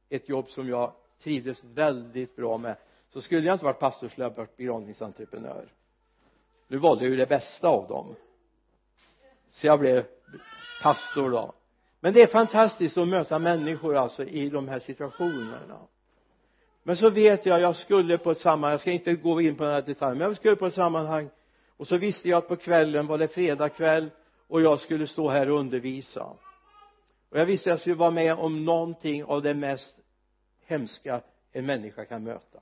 ett 0.10 0.30
jobb 0.30 0.50
som 0.50 0.70
jag 0.70 0.94
trivdes 1.20 1.64
väldigt 1.64 2.36
bra 2.36 2.58
med. 2.58 2.78
Så 3.10 3.22
skulle 3.22 3.48
jag 3.48 3.56
inte 3.56 3.66
varit 3.66 3.80
pastor 3.80 4.08
skulle 4.08 4.26
jag 4.26 4.36
varit 4.36 4.58
begravningsentreprenör. 4.58 5.74
Nu 6.68 6.78
valde 6.78 7.04
jag 7.04 7.12
ju 7.12 7.18
det 7.18 7.30
bästa 7.30 7.68
av 7.68 7.88
dem. 7.88 8.16
Så 9.52 9.68
jag 9.68 9.80
blev 9.80 10.06
pastor 10.82 11.30
då. 11.30 11.54
Men 12.00 12.14
det 12.14 12.22
är 12.22 12.28
fantastiskt 12.28 12.98
att 12.98 13.08
möta 13.08 13.40
människor 13.40 13.96
alltså 13.96 14.24
i 14.24 14.50
de 14.50 14.68
här 14.68 14.80
situationerna 14.80 15.80
men 16.88 16.98
så 16.98 17.10
vet 17.10 17.46
jag 17.46 17.62
jag 17.62 17.76
skulle 17.76 18.18
på 18.18 18.32
ett 18.32 18.40
sammanhang 18.40 18.72
jag 18.72 18.82
ska 18.82 18.92
inte 18.92 19.16
gå 19.16 19.42
in 19.42 19.56
på 19.56 19.64
den 19.64 19.74
här 19.74 19.82
detaljen 19.82 20.18
men 20.18 20.28
jag 20.28 20.38
skulle 20.38 20.56
på 20.56 20.66
ett 20.66 20.74
sammanhang 20.74 21.30
och 21.78 21.88
så 21.88 21.98
visste 21.98 22.30
jag 22.30 22.38
att 22.38 22.48
på 22.48 22.56
kvällen 22.56 23.08
var 23.08 23.18
det 23.18 23.28
fredag 23.28 23.70
kväll 23.70 24.10
och 24.48 24.62
jag 24.62 24.80
skulle 24.80 25.08
stå 25.08 25.30
här 25.30 25.50
och 25.50 25.60
undervisa. 25.60 26.24
Och 27.30 27.40
jag 27.40 27.46
visste 27.46 27.70
att 27.70 27.72
jag 27.72 27.80
skulle 27.80 27.96
vara 27.96 28.12
med 28.12 28.34
om 28.34 28.66
någonting 28.66 29.24
av 29.24 29.42
det 29.42 29.54
mest 29.54 29.96
hemska 30.66 31.22
en 31.52 31.66
människa 31.66 32.06
kan 32.06 32.24
möta. 32.24 32.60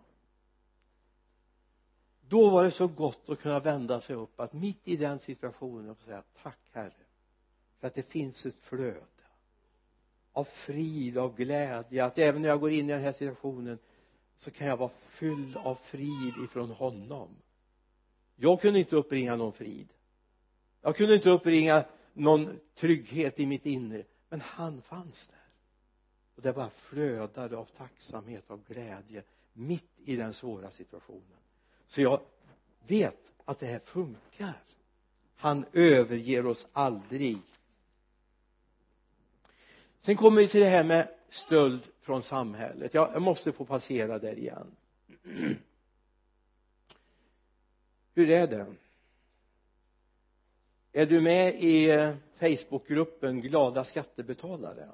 Då 2.28 2.50
var 2.50 2.64
det 2.64 2.72
så 2.72 2.88
gott 2.88 3.30
att 3.30 3.40
kunna 3.40 3.60
vända 3.60 4.02
sig 4.02 4.16
upp 4.16 4.40
att 4.40 4.54
mitt 4.54 4.82
i 4.88 4.98
den 4.98 5.20
situationen 5.20 5.90
och 5.90 5.98
säga 6.06 6.24
tack 6.44 6.60
herre 6.72 6.92
för 7.80 7.88
att 7.88 7.96
det 7.96 8.10
finns 8.10 8.46
ett 8.46 8.62
flöde 8.62 9.02
av 10.34 10.44
frid, 10.44 11.18
av 11.18 11.36
glädje. 11.36 12.06
Att 12.06 12.18
även 12.18 12.42
när 12.42 12.50
jag 12.50 12.60
går 12.60 12.72
in 12.72 12.90
i 12.90 12.94
den 12.94 13.02
här 13.02 13.12
situationen 13.12 13.80
så 14.38 14.52
kan 14.52 14.68
jag 14.68 14.78
vara 14.78 14.92
fylld 15.10 15.58
av 15.58 15.76
frid 15.76 16.34
ifrån 16.44 16.70
honom. 16.72 17.30
Jag 18.36 18.62
kunde 18.62 18.80
inte 18.80 18.96
uppringa 18.96 19.36
någon 19.36 19.54
frid. 19.54 19.88
Jag 20.82 20.96
kunde 20.96 21.16
inte 21.16 21.30
uppringa 21.30 21.86
någon 22.14 22.60
trygghet 22.76 23.40
i 23.40 23.46
mitt 23.46 23.66
inre 23.66 24.04
men 24.30 24.42
han 24.42 24.82
fanns 24.82 25.28
där. 25.28 25.40
Och 26.36 26.42
det 26.42 26.54
bara 26.54 26.70
flödade 26.70 27.58
av 27.58 27.66
tacksamhet, 27.66 28.52
av 28.52 28.64
glädje 28.68 29.24
mitt 29.54 29.92
i 30.06 30.16
den 30.16 30.34
svåra 30.34 30.72
situationen. 30.72 31.38
Så 31.88 32.02
jag 32.02 32.22
vet 32.88 33.34
att 33.46 33.60
det 33.60 33.66
här 33.66 33.80
funkar. 33.80 34.64
Han 35.36 35.66
överger 35.74 36.46
oss 36.46 36.68
aldrig. 36.74 37.38
Sen 40.00 40.16
kommer 40.16 40.42
vi 40.42 40.48
till 40.48 40.62
det 40.62 40.70
här 40.70 40.84
med 40.84 41.08
stöld 41.36 41.88
från 42.02 42.22
samhället. 42.22 42.94
Jag, 42.94 43.12
jag 43.14 43.22
måste 43.22 43.52
få 43.52 43.66
passera 43.66 44.20
där 44.20 44.40
igen. 44.40 44.76
Hur 48.14 48.30
är 48.30 48.48
det? 48.48 48.66
Är 50.92 51.06
du 51.06 51.22
med 51.22 51.64
i 51.64 52.14
facebookgruppen 52.40 53.42
glada 53.42 53.84
skattebetalare? 53.84 54.90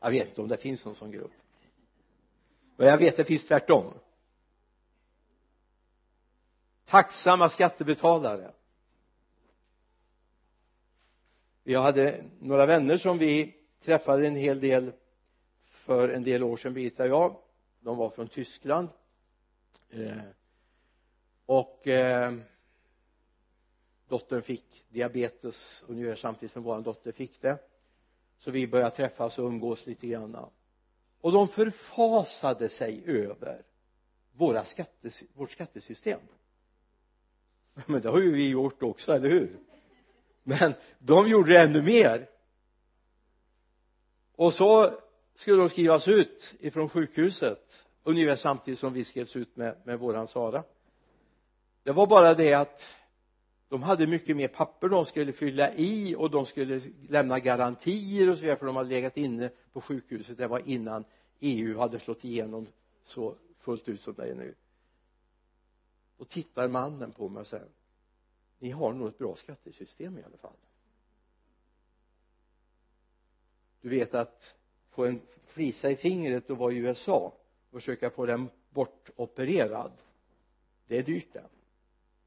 Jag 0.00 0.10
vet 0.10 0.28
inte 0.28 0.42
om 0.42 0.48
det 0.48 0.56
finns 0.56 0.84
någon 0.84 0.94
sån 0.94 1.10
grupp. 1.10 1.32
Men 2.76 2.86
jag 2.86 2.98
vet 2.98 3.10
att 3.10 3.16
det 3.16 3.24
finns 3.24 3.46
tvärtom. 3.48 3.94
Tacksamma 6.84 7.50
skattebetalare. 7.50 8.52
Jag 11.72 11.82
hade 11.82 12.24
några 12.40 12.66
vänner 12.66 12.96
som 12.96 13.18
vi 13.18 13.56
träffade 13.84 14.26
en 14.26 14.36
hel 14.36 14.60
del 14.60 14.92
för 15.64 16.08
en 16.08 16.22
del 16.22 16.42
år 16.42 16.56
sedan 16.56 16.74
Birgitta 16.74 17.02
och 17.02 17.08
jag. 17.08 17.36
De 17.80 17.96
var 17.96 18.10
från 18.10 18.28
Tyskland. 18.28 18.88
Eh, 19.90 20.22
och 21.46 21.86
eh, 21.86 22.34
dottern 24.08 24.42
fick 24.42 24.84
diabetes 24.88 25.82
ungefär 25.86 26.16
samtidigt 26.16 26.52
som 26.52 26.62
vår 26.62 26.80
dotter 26.80 27.12
fick 27.12 27.40
det. 27.40 27.58
Så 28.38 28.50
vi 28.50 28.66
började 28.66 28.96
träffas 28.96 29.38
och 29.38 29.44
umgås 29.44 29.86
lite 29.86 30.06
grann. 30.06 30.36
Och 31.20 31.32
de 31.32 31.48
förfasade 31.48 32.68
sig 32.68 33.02
över 33.06 33.62
våra 34.32 34.64
skatte, 34.64 35.10
vårt 35.34 35.50
skattesystem. 35.50 36.20
Men 37.86 38.00
det 38.00 38.08
har 38.08 38.20
ju 38.20 38.32
vi 38.32 38.48
gjort 38.48 38.82
också, 38.82 39.12
eller 39.12 39.28
hur? 39.28 39.67
Men 40.48 40.74
de 40.98 41.28
gjorde 41.28 41.52
det 41.52 41.60
ännu 41.60 41.82
mer. 41.82 42.28
Och 44.36 44.54
så 44.54 44.98
skulle 45.34 45.56
de 45.56 45.68
skrivas 45.68 46.08
ut 46.08 46.54
ifrån 46.60 46.88
sjukhuset 46.88 47.84
ungefär 48.02 48.36
samtidigt 48.36 48.80
som 48.80 48.92
vi 48.92 49.04
skrevs 49.04 49.36
ut 49.36 49.56
med, 49.56 49.76
med 49.84 49.98
våran 49.98 50.28
Sara. 50.28 50.64
Det 51.82 51.92
var 51.92 52.06
bara 52.06 52.34
det 52.34 52.54
att 52.54 52.80
de 53.68 53.82
hade 53.82 54.06
mycket 54.06 54.36
mer 54.36 54.48
papper 54.48 54.88
de 54.88 55.04
skulle 55.04 55.32
fylla 55.32 55.74
i 55.74 56.14
och 56.18 56.30
de 56.30 56.46
skulle 56.46 56.80
lämna 57.08 57.38
garantier 57.38 58.30
och 58.30 58.36
så 58.36 58.42
vidare 58.42 58.58
för 58.58 58.66
de 58.66 58.76
hade 58.76 58.88
legat 58.88 59.16
inne 59.16 59.50
på 59.72 59.80
sjukhuset. 59.80 60.38
Det 60.38 60.46
var 60.46 60.68
innan 60.68 61.04
EU 61.40 61.78
hade 61.78 62.00
slått 62.00 62.24
igenom 62.24 62.66
så 63.04 63.34
fullt 63.58 63.88
ut 63.88 64.00
som 64.00 64.14
det 64.14 64.30
är 64.30 64.34
nu. 64.34 64.54
Då 66.18 66.24
tittar 66.24 66.68
mannen 66.68 67.12
på 67.12 67.28
mig 67.28 67.40
och 67.40 67.46
säger 67.46 67.68
ni 68.58 68.70
har 68.70 68.92
nog 68.92 69.08
ett 69.08 69.18
bra 69.18 69.36
skattesystem 69.36 70.18
i 70.18 70.22
alla 70.22 70.36
fall. 70.36 70.56
Du 73.80 73.88
vet 73.88 74.14
att 74.14 74.54
få 74.90 75.04
en 75.04 75.20
flisa 75.44 75.90
i 75.90 75.96
fingret 75.96 76.50
och 76.50 76.58
vara 76.58 76.72
i 76.72 76.76
USA 76.76 77.34
och 77.70 77.80
försöka 77.80 78.10
få 78.10 78.26
den 78.26 78.50
bortopererad 78.70 79.92
det 80.88 80.98
är 80.98 81.02
dyrt 81.02 81.32
det. 81.32 81.44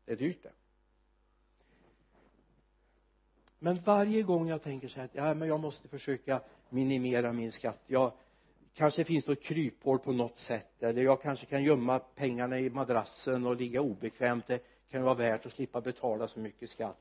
Det 0.06 0.12
är 0.12 0.16
dyrt 0.16 0.44
det. 0.44 0.52
Men 3.60 3.82
varje 3.82 4.24
gång 4.24 4.50
jag 4.50 4.64
tänker 4.64 4.88
så 4.88 4.96
här 4.96 5.06
att 5.06 5.16
ja 5.16 5.34
men 5.34 5.48
jag 5.48 5.60
måste 5.60 5.88
försöka 5.88 6.42
minimera 6.70 7.34
min 7.34 7.52
skatt. 7.52 7.84
Jag 7.88 8.12
kanske 8.74 9.04
finns 9.04 9.28
något 9.28 9.42
kryphål 9.42 10.00
på 10.00 10.12
något 10.12 10.38
sätt 10.38 10.84
eller 10.84 11.04
jag 11.04 11.22
kanske 11.22 11.46
kan 11.46 11.64
gömma 11.64 12.00
pengarna 12.00 12.60
i 12.60 12.70
madrassen 12.70 13.46
och 13.46 13.56
ligga 13.56 13.82
obekvämt. 13.82 14.48
det 14.48 14.64
kan 14.92 15.04
vara 15.04 15.16
värt 15.16 15.46
att 15.46 15.54
slippa 15.54 15.82
betala 15.82 16.28
så 16.28 16.39
mycket 16.39 16.70
skatt. 16.70 16.98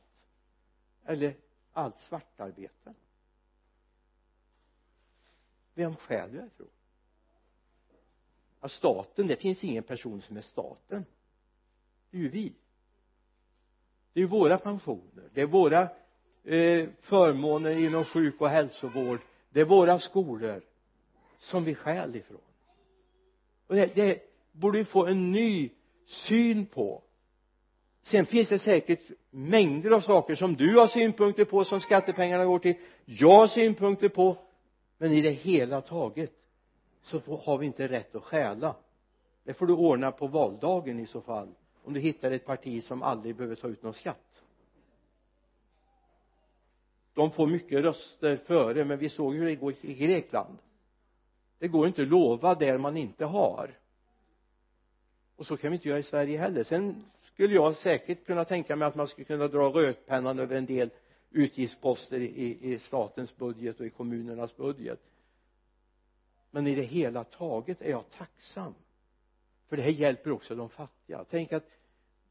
Eller 1.05 1.35
allt 1.73 2.01
svartarbete. 2.01 2.95
Vem 5.75 5.97
stjäl 5.97 6.33
du 6.33 6.39
ifrån? 6.39 6.69
Ja 8.61 8.69
staten 8.69 9.27
det 9.27 9.37
finns 9.37 9.65
ingen 9.65 9.83
person 9.83 10.23
som 10.23 10.37
är 10.37 10.41
staten. 10.41 11.05
Det 12.11 12.17
är 12.17 12.21
ju 12.21 12.29
vi. 12.29 12.55
Det 14.13 14.21
är 14.21 14.23
ju 14.23 14.27
våra 14.27 14.59
pensioner. 14.59 15.31
Det 15.35 15.41
är 15.41 15.47
våra 15.47 15.81
eh, 16.45 16.89
förmåner 17.01 17.79
inom 17.79 18.05
sjuk 18.05 18.41
och 18.41 18.49
hälsovård. 18.49 19.21
Det 19.51 19.61
är 19.61 19.65
våra 19.65 19.99
skolor 19.99 20.63
som 21.39 21.65
vi 21.65 21.75
stjäl 21.75 22.17
ifrån. 22.17 22.41
Och 23.67 23.75
det, 23.75 23.95
det 23.95 24.23
borde 24.53 24.79
vi 24.79 24.85
få 24.85 25.07
en 25.07 25.33
ny 25.33 25.71
syn 26.07 26.67
på 26.67 27.03
sen 28.03 28.27
finns 28.27 28.49
det 28.49 28.59
säkert 28.59 29.11
mängder 29.31 29.91
av 29.91 30.01
saker 30.01 30.35
som 30.35 30.57
du 30.57 30.79
har 30.79 30.87
synpunkter 30.87 31.45
på 31.45 31.65
som 31.65 31.81
skattepengarna 31.81 32.45
går 32.45 32.59
till 32.59 32.75
jag 33.05 33.33
har 33.33 33.47
synpunkter 33.47 34.09
på 34.09 34.37
men 34.99 35.13
i 35.13 35.21
det 35.21 35.31
hela 35.31 35.81
taget 35.81 36.33
så 37.03 37.21
har 37.45 37.59
vi 37.59 37.67
inte 37.67 37.89
rätt 37.89 38.15
att 38.15 38.23
stjäla. 38.23 38.77
Det 39.45 39.55
får 39.55 39.67
du 39.67 39.73
ordna 39.73 40.13
på 40.13 40.27
valdagen 40.27 41.01
i 41.01 41.07
så 41.07 41.21
fall 41.21 41.49
om 41.85 41.93
du 41.93 42.01
hittar 42.01 42.31
ett 42.31 42.47
parti 42.47 42.85
som 42.85 43.03
aldrig 43.03 43.37
behöver 43.37 43.57
ta 43.57 43.69
ut 43.69 43.83
någon 43.83 43.95
skatt. 43.95 44.43
De 47.15 47.31
får 47.31 47.47
mycket 47.47 47.81
röster 47.81 48.37
före 48.37 48.85
men 48.85 48.99
vi 48.99 49.09
såg 49.09 49.35
hur 49.35 49.45
det 49.45 49.55
går 49.55 49.75
i 49.81 49.95
Grekland. 49.95 50.59
Det 51.59 51.69
går 51.69 51.87
inte 51.87 52.03
att 52.03 52.09
lova 52.09 52.55
där 52.55 52.79
man 52.79 52.97
inte 52.97 53.25
har. 53.25 53.79
Och 55.37 55.47
så 55.47 55.57
kan 55.57 55.71
vi 55.71 55.77
inte 55.77 55.89
göra 55.89 55.99
i 55.99 56.03
Sverige 56.03 56.39
heller. 56.39 56.65
Sen 56.65 57.05
skulle 57.41 57.55
jag 57.55 57.77
säkert 57.77 58.27
kunna 58.27 58.45
tänka 58.45 58.77
mig 58.77 58.89
att 58.89 58.95
man 58.95 59.09
skulle 59.09 59.25
kunna 59.25 59.49
dra 59.49 59.69
rödpennan 59.69 60.39
över 60.39 60.57
en 60.57 60.67
del 60.67 60.91
utgiftsposter 61.31 62.21
i, 62.21 62.73
i 62.73 62.79
statens 62.79 63.37
budget 63.37 63.81
och 63.81 63.87
i 63.87 63.91
kommunernas 63.91 64.57
budget. 64.57 65.01
Men 66.51 66.67
i 66.67 66.75
det 66.75 66.83
hela 66.83 67.25
taget 67.25 67.83
är 67.83 67.91
jag 67.91 68.11
tacksam. 68.11 68.75
För 69.69 69.77
det 69.77 69.83
här 69.83 69.91
hjälper 69.91 70.31
också 70.31 70.55
de 70.55 70.69
fattiga. 70.69 71.25
Tänk 71.31 71.53
att 71.53 71.65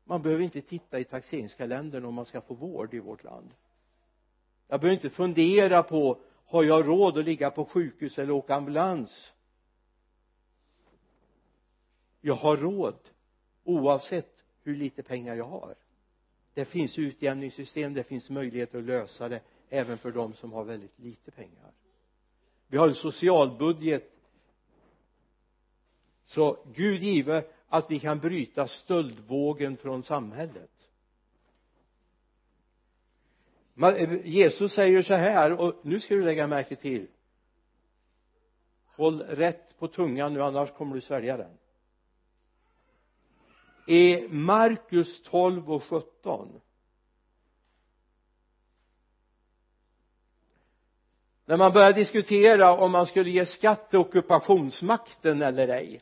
man 0.03 0.21
behöver 0.21 0.43
inte 0.43 0.61
titta 0.61 0.99
i 0.99 1.03
taxeringskalendern 1.03 2.05
om 2.05 2.13
man 2.13 2.25
ska 2.25 2.41
få 2.41 2.53
vård 2.53 2.93
i 2.93 2.99
vårt 2.99 3.23
land. 3.23 3.49
Jag 4.67 4.79
behöver 4.79 4.95
inte 4.95 5.09
fundera 5.09 5.83
på 5.83 6.21
har 6.45 6.63
jag 6.63 6.87
råd 6.87 7.17
att 7.17 7.25
ligga 7.25 7.51
på 7.51 7.65
sjukhus 7.65 8.19
eller 8.19 8.33
åka 8.33 8.55
ambulans? 8.55 9.33
Jag 12.21 12.35
har 12.35 12.57
råd 12.57 13.09
oavsett 13.63 14.38
hur 14.69 14.75
lite 14.75 15.03
pengar 15.03 15.35
jag 15.35 15.45
har. 15.45 15.75
Det 16.53 16.65
finns 16.65 16.99
utjämningssystem 16.99 17.93
det 17.93 18.03
finns 18.03 18.29
möjligheter 18.29 18.77
att 18.77 18.83
lösa 18.83 19.29
det 19.29 19.41
även 19.69 19.97
för 19.97 20.11
de 20.11 20.33
som 20.33 20.53
har 20.53 20.63
väldigt 20.63 20.99
lite 20.99 21.31
pengar. 21.31 21.71
Vi 22.67 22.77
har 22.77 22.87
en 22.87 22.95
socialbudget 22.95 24.11
så 26.23 26.57
Gud 26.73 27.03
give 27.03 27.43
att 27.67 27.91
vi 27.91 27.99
kan 27.99 28.19
bryta 28.19 28.67
stöldvågen 28.67 29.77
från 29.77 30.03
samhället. 30.03 30.71
Eh, 33.81 34.27
Jesus 34.27 34.73
säger 34.73 35.01
så 35.01 35.13
här 35.13 35.53
och 35.53 35.75
nu 35.81 35.99
ska 35.99 36.15
du 36.15 36.23
lägga 36.23 36.47
märke 36.47 36.75
till. 36.75 37.07
Håll 38.85 39.21
rätt 39.21 39.79
på 39.79 39.87
tungan 39.87 40.33
nu 40.33 40.41
annars 40.41 40.71
kommer 40.71 40.95
du 40.95 41.01
svälja 41.01 41.37
den 41.37 41.58
i 43.85 44.27
Markus 44.29 45.21
12 45.23 45.71
och 45.71 45.83
17 45.83 46.61
när 51.49 51.57
man 51.57 51.73
börjar 51.73 51.93
diskutera 51.93 52.77
om 52.77 52.91
man 52.91 53.07
skulle 53.07 53.29
ge 53.29 53.45
skatt 53.45 53.89
till 53.89 53.99
ockupationsmakten 53.99 55.41
eller 55.41 55.67
ej. 55.67 56.01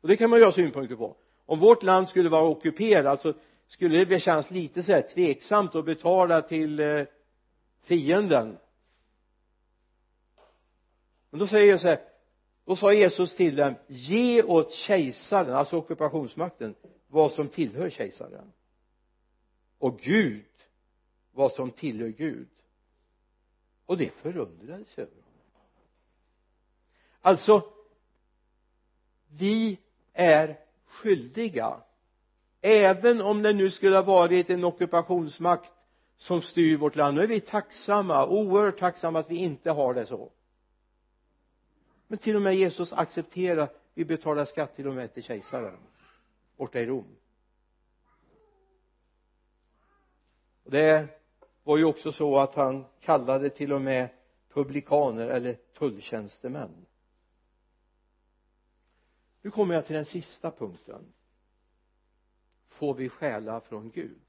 Och 0.00 0.08
det 0.08 0.16
kan 0.16 0.30
man 0.30 0.38
ju 0.38 0.44
ha 0.44 0.52
synpunkter 0.52 0.96
på. 0.96 1.16
Om 1.46 1.60
vårt 1.60 1.82
land 1.82 2.08
skulle 2.08 2.28
vara 2.28 2.42
ockuperat 2.42 3.22
så 3.22 3.34
skulle 3.68 4.04
det 4.04 4.20
kännas 4.20 4.50
lite 4.50 4.82
så 4.82 4.92
här 4.92 5.02
tveksamt 5.02 5.74
att 5.74 5.84
betala 5.84 6.42
till 6.42 6.80
eh, 6.80 7.02
fienden. 7.82 8.58
Men 11.30 11.40
då 11.40 11.46
säger 11.46 11.66
jag 11.66 11.80
så 11.80 11.88
här 11.88 12.00
då 12.66 12.76
sa 12.76 12.92
Jesus 12.92 13.36
till 13.36 13.56
dem 13.56 13.74
ge 13.86 14.42
åt 14.42 14.72
kejsaren, 14.72 15.54
alltså 15.54 15.76
ockupationsmakten 15.76 16.74
vad 17.08 17.32
som 17.32 17.48
tillhör 17.48 17.90
kejsaren. 17.90 18.52
Och 19.78 19.98
Gud 19.98 20.44
vad 21.32 21.52
som 21.52 21.70
tillhör 21.70 22.08
Gud. 22.08 22.48
Och 23.86 23.96
det 23.96 24.10
förundrades 24.10 24.98
över 24.98 25.12
honom. 25.12 25.60
Alltså 27.20 27.62
vi 29.28 29.78
är 30.12 30.58
skyldiga 30.86 31.80
även 32.60 33.20
om 33.20 33.42
det 33.42 33.52
nu 33.52 33.70
skulle 33.70 33.96
ha 33.96 34.02
varit 34.02 34.50
en 34.50 34.64
ockupationsmakt 34.64 35.72
som 36.16 36.42
styr 36.42 36.76
vårt 36.76 36.96
land 36.96 37.16
nu 37.16 37.22
är 37.22 37.26
vi 37.26 37.40
tacksamma, 37.40 38.26
oerhört 38.26 38.78
tacksamma 38.78 39.18
att 39.18 39.30
vi 39.30 39.36
inte 39.36 39.70
har 39.70 39.94
det 39.94 40.06
så 40.06 40.30
men 42.06 42.18
till 42.18 42.36
och 42.36 42.42
med 42.42 42.56
Jesus 42.56 42.92
accepterar 42.92 43.68
vi 43.94 44.04
betalar 44.04 44.44
skatt 44.44 44.76
till 44.76 44.88
och 44.88 44.94
med 44.94 45.14
till 45.14 45.22
kejsaren 45.22 45.78
borta 46.56 46.80
i 46.80 46.86
Rom. 46.86 47.16
Och 50.62 50.70
det 50.70 51.08
var 51.62 51.76
ju 51.76 51.84
också 51.84 52.12
så 52.12 52.38
att 52.38 52.54
han 52.54 52.84
kallade 53.00 53.50
till 53.50 53.72
och 53.72 53.80
med 53.80 54.08
publikaner 54.48 55.28
eller 55.28 55.54
tulltjänstemän. 55.54 56.86
Nu 59.42 59.50
kommer 59.50 59.74
jag 59.74 59.86
till 59.86 59.96
den 59.96 60.04
sista 60.04 60.50
punkten. 60.50 61.12
Får 62.68 62.94
vi 62.94 63.08
stjäla 63.08 63.60
från 63.60 63.90
Gud? 63.90 64.22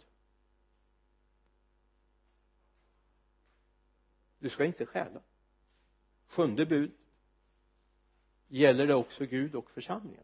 Du 4.39 4.49
ska 4.49 4.65
inte 4.65 4.85
stjäla. 4.85 5.21
Sjunde 6.27 6.65
bud 6.65 6.91
gäller 8.47 8.87
det 8.87 8.95
också 8.95 9.25
Gud 9.25 9.55
och 9.55 9.71
församlingen. 9.71 10.23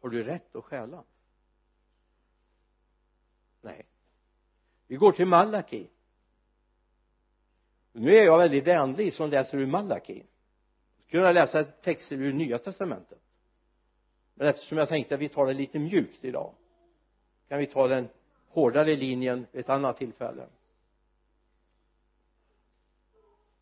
Har 0.00 0.08
du 0.08 0.24
rätt 0.24 0.56
att 0.56 0.64
stjäla? 0.64 1.04
Nej. 3.60 3.86
Vi 4.86 4.96
går 4.96 5.12
till 5.12 5.26
Malaki. 5.26 5.86
Nu 7.92 8.16
är 8.16 8.24
jag 8.24 8.38
väldigt 8.38 8.66
vänlig 8.66 9.14
som 9.14 9.30
läser 9.30 9.58
ur 9.58 9.66
Malaki. 9.66 10.22
Kunna 11.08 11.32
läsa 11.32 11.64
texter 11.64 12.16
ur 12.16 12.32
nya 12.32 12.58
testamentet. 12.58 13.20
Men 14.34 14.46
eftersom 14.46 14.78
jag 14.78 14.88
tänkte 14.88 15.14
att 15.14 15.20
vi 15.20 15.28
tar 15.28 15.46
det 15.46 15.52
lite 15.52 15.78
mjukt 15.78 16.24
idag 16.24 16.54
kan 17.48 17.58
vi 17.58 17.66
ta 17.66 17.88
den 17.88 18.08
hårdare 18.48 18.96
linjen 18.96 19.46
vid 19.52 19.60
ett 19.60 19.70
annat 19.70 19.96
tillfälle. 19.96 20.46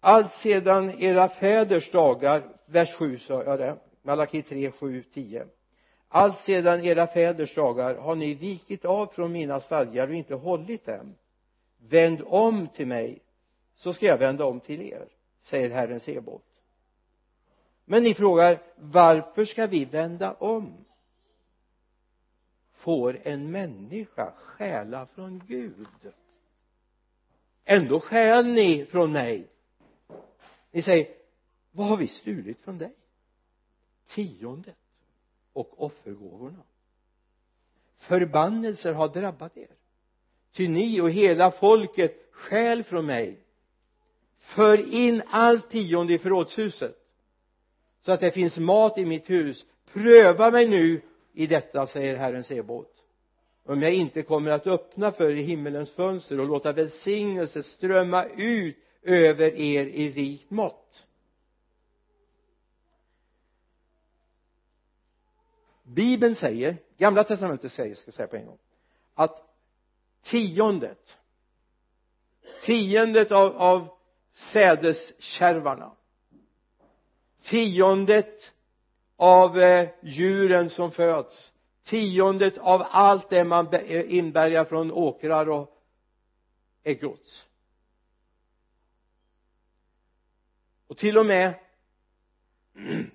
Allt 0.06 0.32
sedan 0.32 0.90
era 0.98 1.28
fäders 1.28 1.90
dagar 1.90 2.42
vers 2.66 2.94
7 2.94 3.18
sa 3.18 3.42
jag 3.42 3.58
det 3.58 3.76
Malaki 4.02 4.42
3, 4.42 4.70
7, 4.70 5.02
10 5.02 5.46
allt 6.08 6.38
sedan 6.38 6.84
era 6.84 7.06
fäders 7.06 7.54
dagar 7.54 7.94
har 7.94 8.14
ni 8.14 8.34
vikit 8.34 8.84
av 8.84 9.06
från 9.06 9.32
mina 9.32 9.60
stadgar 9.60 10.08
och 10.08 10.14
inte 10.14 10.34
hållit 10.34 10.86
dem. 10.86 11.14
Vänd 11.78 12.22
om 12.26 12.68
till 12.68 12.86
mig 12.86 13.18
så 13.76 13.92
ska 13.92 14.06
jag 14.06 14.18
vända 14.18 14.44
om 14.44 14.60
till 14.60 14.82
er 14.82 15.08
säger 15.40 15.70
Herren 15.70 16.00
Sebot 16.00 16.44
men 17.84 18.02
ni 18.02 18.14
frågar 18.14 18.62
varför 18.76 19.44
ska 19.44 19.66
vi 19.66 19.84
vända 19.84 20.32
om? 20.32 20.84
Får 22.72 23.20
en 23.22 23.50
människa 23.50 24.32
stjäla 24.36 25.06
från 25.06 25.42
Gud? 25.46 26.12
Ändå 27.64 28.00
stjäl 28.00 28.46
ni 28.46 28.84
från 28.84 29.12
mig 29.12 29.46
ni 30.76 30.82
säger 30.82 31.08
vad 31.72 31.86
har 31.86 31.96
vi 31.96 32.08
stulit 32.08 32.60
från 32.60 32.78
dig? 32.78 32.92
Tiondet 34.06 34.76
och 35.52 35.84
offergåvorna. 35.84 36.62
Förbannelser 37.98 38.92
har 38.92 39.08
drabbat 39.08 39.56
er. 39.56 39.68
Ty 40.52 40.68
ni 40.68 41.00
och 41.00 41.10
hela 41.10 41.50
folket 41.50 42.28
stjäl 42.30 42.84
från 42.84 43.06
mig. 43.06 43.38
För 44.38 44.94
in 44.94 45.22
allt 45.26 45.70
tionde 45.70 46.14
i 46.14 46.18
förrådshuset 46.18 46.96
så 48.00 48.12
att 48.12 48.20
det 48.20 48.30
finns 48.30 48.58
mat 48.58 48.98
i 48.98 49.04
mitt 49.06 49.30
hus. 49.30 49.64
Pröva 49.92 50.50
mig 50.50 50.68
nu 50.68 51.02
i 51.32 51.46
detta 51.46 51.86
säger 51.86 52.16
Herren 52.16 52.44
Sebot 52.44 52.96
om 53.64 53.82
jag 53.82 53.92
inte 53.92 54.22
kommer 54.22 54.50
att 54.50 54.66
öppna 54.66 55.12
för 55.12 55.30
er 55.30 55.42
himmelens 55.42 55.92
fönster 55.92 56.40
och 56.40 56.46
låta 56.46 56.72
välsignelse 56.72 57.62
strömma 57.62 58.24
ut 58.24 58.76
över 59.06 59.54
er 59.54 59.86
i 59.86 60.10
rikt 60.10 60.50
mått. 60.50 61.06
Bibeln 65.82 66.34
säger 66.34 66.76
gamla 66.98 67.24
testamentet 67.24 67.72
säger 67.72 67.94
ska 67.94 68.08
jag 68.08 68.14
säga 68.14 68.26
på 68.26 68.36
en 68.36 68.46
gång 68.46 68.58
att 69.14 69.42
tiondet 70.22 71.18
tiondet 72.60 73.32
av, 73.32 73.56
av 73.56 73.88
sädeskärvarna 74.34 75.92
tiondet 77.42 78.52
av 79.16 79.60
eh, 79.60 79.88
djuren 80.02 80.70
som 80.70 80.90
föds 80.90 81.52
tiondet 81.84 82.58
av 82.58 82.82
allt 82.90 83.30
det 83.30 83.44
man 83.44 83.74
inbärgar 83.90 84.64
från 84.64 84.92
åkrar 84.92 85.48
och 85.48 85.82
är 86.82 86.94
Guds 86.94 87.45
och 90.86 90.96
till 90.96 91.18
och 91.18 91.26
med 91.26 91.54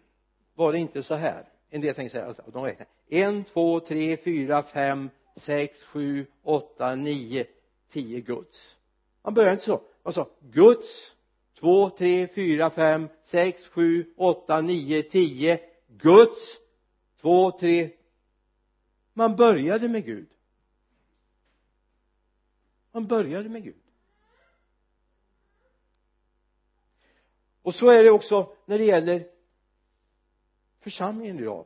var 0.54 0.72
det 0.72 0.80
inte 0.80 1.04
så 1.04 1.16
här. 1.16 1.50
En 1.70 1.82
del 1.82 1.96
tänker 1.96 2.12
säga 2.12 2.26
alltså, 2.26 2.44
de 2.54 2.64
räknar. 2.64 2.88
En, 3.10 3.44
två, 3.44 3.80
tre, 3.80 4.18
fyra, 4.18 4.64
fem, 4.64 5.10
sex, 5.36 5.84
sju, 5.84 6.26
åtta, 6.44 6.96
nio, 6.96 7.46
tio 7.90 8.22
Guds. 8.22 8.76
Man 9.24 9.34
börjar 9.34 9.52
inte 9.52 9.66
så. 9.66 9.82
Man 10.04 10.14
sa 10.14 10.30
Guds 10.40 11.16
två, 11.60 11.90
tre, 11.90 12.28
fyra, 12.28 12.70
fem, 12.70 13.08
sex, 13.24 13.68
sju, 13.68 14.14
åtta, 14.18 14.62
nio, 14.62 15.04
tio. 15.04 15.60
Guds 15.88 16.60
två, 17.22 17.52
tre. 17.52 17.90
Man 19.14 19.36
började 19.36 19.88
med 19.88 20.06
Gud. 20.06 20.30
Man 22.92 23.08
började 23.08 23.50
med 23.50 23.64
Gud. 23.64 23.81
Och 27.62 27.76
så 27.76 27.90
är 27.90 28.04
det 28.04 28.12
också 28.12 28.54
när 28.66 28.78
det 28.78 28.86
gäller 28.86 29.28
församlingen 30.80 31.40
idag 31.40 31.66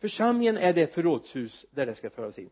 församlingen 0.00 0.56
är 0.56 0.72
det 0.72 0.94
förrådshus 0.94 1.66
där 1.70 1.86
det 1.86 1.94
ska 1.94 2.10
föras 2.10 2.38
in. 2.38 2.50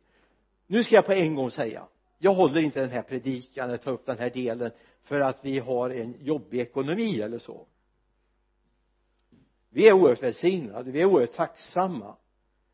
Nu 0.67 0.85
ska 0.85 0.95
jag 0.95 1.07
på 1.07 1.13
en 1.13 1.35
gång 1.35 1.51
säga 1.51 1.87
jag 2.23 2.35
håller 2.35 2.61
inte 2.61 2.81
den 2.81 2.91
här 2.91 3.03
predikan 3.03 3.69
eller 3.69 3.79
tar 3.79 3.93
upp 3.93 4.07
den 4.07 4.19
här 4.19 4.31
delen 4.31 4.71
för 5.03 5.21
att 5.21 5.45
vi 5.45 5.59
har 5.59 5.91
en 5.91 6.15
jobbig 6.21 6.61
ekonomi 6.61 7.21
eller 7.21 7.39
så. 7.39 7.67
Vi 9.71 9.89
är 9.89 9.93
oerhört 9.93 10.23
välsignade 10.23 10.91
vi 10.91 11.01
är 11.01 11.07
oerhört 11.07 11.33
tacksamma. 11.33 12.17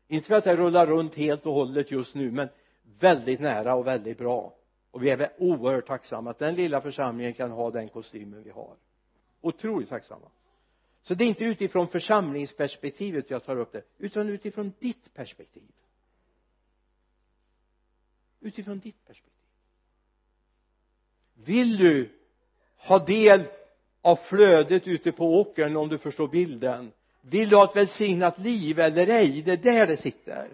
Inte 0.07 0.27
för 0.27 0.35
att 0.35 0.43
det 0.43 0.55
rullar 0.55 0.87
runt 0.87 1.15
helt 1.15 1.45
och 1.45 1.53
hållet 1.53 1.91
just 1.91 2.15
nu 2.15 2.31
men 2.31 2.49
väldigt 2.99 3.39
nära 3.39 3.75
och 3.75 3.87
väldigt 3.87 4.17
bra. 4.17 4.55
Och 4.91 5.03
vi 5.03 5.09
är 5.09 5.33
oerhört 5.37 5.87
tacksamma 5.87 6.29
att 6.29 6.39
den 6.39 6.55
lilla 6.55 6.81
församlingen 6.81 7.33
kan 7.33 7.51
ha 7.51 7.71
den 7.71 7.89
kostymen 7.89 8.43
vi 8.43 8.49
har 8.49 8.75
otroligt 9.41 9.89
tacksamma. 9.89 10.29
Så 11.01 11.13
det 11.13 11.23
är 11.23 11.27
inte 11.27 11.43
utifrån 11.43 11.87
församlingsperspektivet 11.87 13.29
jag 13.29 13.43
tar 13.43 13.55
upp 13.55 13.71
det 13.71 13.83
utan 13.97 14.29
utifrån 14.29 14.73
ditt 14.79 15.13
perspektiv. 15.13 15.71
Utifrån 18.39 18.79
ditt 18.79 19.05
perspektiv. 19.05 19.33
Vill 21.33 21.77
du 21.77 22.09
ha 22.77 23.05
del 23.05 23.47
av 24.01 24.15
flödet 24.15 24.87
ute 24.87 25.11
på 25.11 25.39
åkern 25.39 25.75
om 25.75 25.89
du 25.89 25.97
förstår 25.97 26.27
bilden? 26.27 26.91
Vill 27.21 27.49
du 27.49 27.55
ha 27.55 27.63
ett 27.69 27.75
välsignat 27.75 28.39
liv 28.39 28.79
eller 28.79 29.07
ej? 29.07 29.41
Det 29.41 29.51
är 29.51 29.57
där 29.57 29.87
det 29.87 29.97
sitter. 29.97 30.49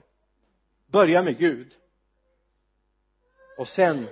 Börja 0.87 1.23
med 1.23 1.37
Gud. 1.37 1.75
Och 3.57 3.67
sen 3.67 4.07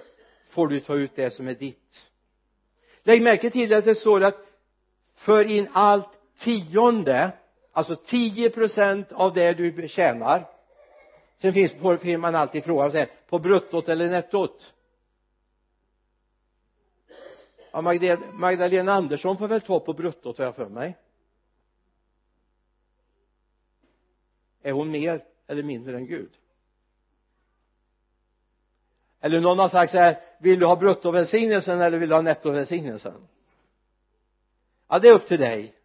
får 0.49 0.67
du 0.67 0.79
ta 0.79 0.95
ut 0.95 1.15
det 1.15 1.31
som 1.31 1.47
är 1.47 1.55
ditt. 1.55 2.11
Lägg 3.03 3.21
märke 3.21 3.49
till 3.49 3.73
att 3.73 3.85
det 3.85 3.95
står 3.95 4.23
att 4.23 4.50
för 5.21 5.45
in 5.45 5.67
allt 5.73 6.09
tionde 6.37 7.31
alltså 7.71 7.95
10 7.95 8.49
procent 8.49 9.11
av 9.11 9.33
det 9.33 9.53
du 9.53 9.87
tjänar. 9.87 10.49
Sen 11.37 11.53
finns 11.53 11.73
får 11.73 12.17
man 12.17 12.35
alltid 12.35 12.63
frågan 12.63 12.91
sig 12.91 13.11
på 13.29 13.39
bruttot 13.39 13.89
eller 13.89 14.09
nettot. 14.09 14.73
Ja, 17.71 17.81
Magdalena 18.31 18.93
Andersson 18.93 19.37
får 19.37 19.47
väl 19.47 19.61
ta 19.61 19.79
på 19.79 19.93
bruttot 19.93 20.37
har 20.37 20.45
jag 20.45 20.55
för 20.55 20.69
mig. 20.69 20.97
Är 24.61 24.71
hon 24.71 24.91
mer 24.91 25.23
eller 25.47 25.63
mindre 25.63 25.97
än 25.97 26.05
Gud? 26.05 26.31
Eller 29.19 29.39
någon 29.39 29.59
har 29.59 29.69
sagt 29.69 29.91
så 29.91 29.97
här 29.97 30.21
vill 30.39 30.59
du 30.59 30.65
ha 30.65 30.75
bruttovälsignelsen 30.75 31.81
eller 31.81 31.99
vill 31.99 32.09
du 32.09 32.15
ha 32.15 32.21
nettovälsignelsen 32.21 33.27
ja 34.91 34.99
det 34.99 35.07
är 35.07 35.13
upp 35.13 35.27
till 35.27 35.39
dig. 35.39 35.75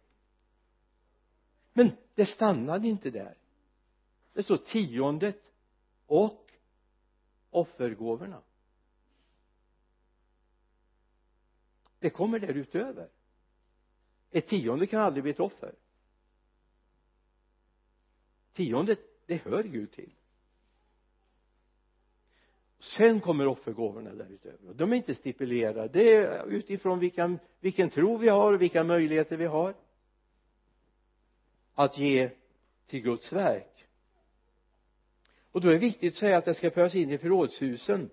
Men 1.73 1.91
det 2.15 2.25
stannade 2.25 2.87
inte 2.87 3.09
där. 3.09 3.37
Det 4.33 4.43
står 4.43 4.57
tiondet 4.57 5.43
och 6.05 6.51
offergåvorna. 7.49 8.41
Det 11.99 12.09
kommer 12.09 12.39
därutöver. 12.39 13.09
Ett 14.31 14.47
tionde 14.47 14.87
kan 14.87 15.01
aldrig 15.01 15.23
bli 15.23 15.31
ett 15.31 15.39
offer. 15.39 15.75
Tiondet 18.53 18.99
det 19.25 19.37
hör 19.37 19.63
Gud 19.63 19.91
till 19.91 20.13
sen 22.79 23.19
kommer 23.19 23.47
offergåvorna 23.47 24.13
därutöver. 24.13 24.73
De 24.73 24.91
är 24.91 24.95
inte 24.95 25.15
stipulerade. 25.15 25.87
Det 25.87 26.15
är 26.15 26.47
utifrån 26.47 26.99
vilken, 26.99 27.39
vilken 27.59 27.89
tro 27.89 28.17
vi 28.17 28.29
har 28.29 28.53
och 28.53 28.61
vilka 28.61 28.83
möjligheter 28.83 29.37
vi 29.37 29.45
har 29.45 29.73
att 31.75 31.97
ge 31.97 32.29
till 32.87 33.01
Guds 33.01 33.33
verk. 33.33 33.85
Och 35.51 35.61
då 35.61 35.67
är 35.69 35.73
det 35.73 35.79
viktigt 35.79 36.13
att 36.13 36.19
säga 36.19 36.37
att 36.37 36.45
det 36.45 36.53
ska 36.53 36.71
föras 36.71 36.95
in 36.95 37.11
i 37.11 37.17
förrådshusen. 37.17 38.09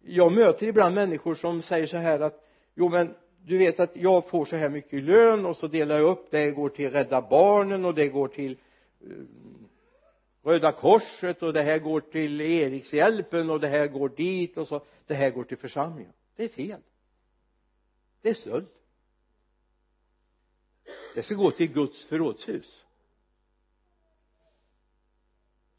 Jag 0.00 0.34
möter 0.34 0.66
ibland 0.66 0.94
människor 0.94 1.34
som 1.34 1.62
säger 1.62 1.86
så 1.86 1.96
här 1.96 2.20
att 2.20 2.44
jo 2.74 2.88
men 2.88 3.14
du 3.44 3.58
vet 3.58 3.80
att 3.80 3.96
jag 3.96 4.28
får 4.28 4.44
så 4.44 4.56
här 4.56 4.68
mycket 4.68 4.92
i 4.92 5.00
lön 5.00 5.46
och 5.46 5.56
så 5.56 5.66
delar 5.66 5.96
jag 5.96 6.10
upp 6.10 6.30
det. 6.30 6.50
Går 6.50 6.68
till 6.68 6.90
rädda 6.90 7.22
barnen 7.22 7.84
och 7.84 7.94
det 7.94 8.08
går 8.08 8.28
till 8.28 8.52
eh, 9.00 9.08
Röda 10.42 10.72
korset 10.72 11.42
och 11.42 11.52
det 11.52 11.62
här 11.62 11.78
går 11.78 12.00
till 12.00 12.40
Erikshjälpen 12.40 13.50
och 13.50 13.60
det 13.60 13.68
här 13.68 13.86
går 13.86 14.08
dit 14.08 14.56
och 14.56 14.68
så. 14.68 14.84
Det 15.06 15.14
här 15.14 15.30
går 15.30 15.44
till 15.44 15.56
församlingen. 15.56 16.12
Det 16.36 16.44
är 16.44 16.48
fel. 16.48 16.80
Det 18.20 18.28
är 18.28 18.34
stöld. 18.34 18.66
Det 21.14 21.22
ska 21.22 21.34
gå 21.34 21.50
till 21.50 21.72
Guds 21.72 22.04
förrådshus. 22.04 22.84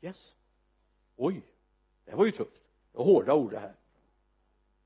Yes. 0.01 0.35
Oj 1.15 1.43
det 2.05 2.15
var 2.15 2.25
ju 2.25 2.31
tufft. 2.31 2.61
Det 2.91 2.97
var 2.97 3.05
hårda 3.05 3.33
ord 3.33 3.51
det 3.51 3.59
här. 3.59 3.75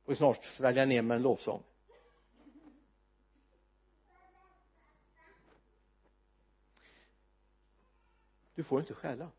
Får 0.05 0.13
snart 0.13 0.45
svälja 0.45 0.85
ner 0.85 1.01
med 1.01 1.15
en 1.15 1.21
lovsång. 1.21 1.63
Du 8.55 8.63
får 8.63 8.79
inte 8.79 8.93
stjäla 8.93 9.31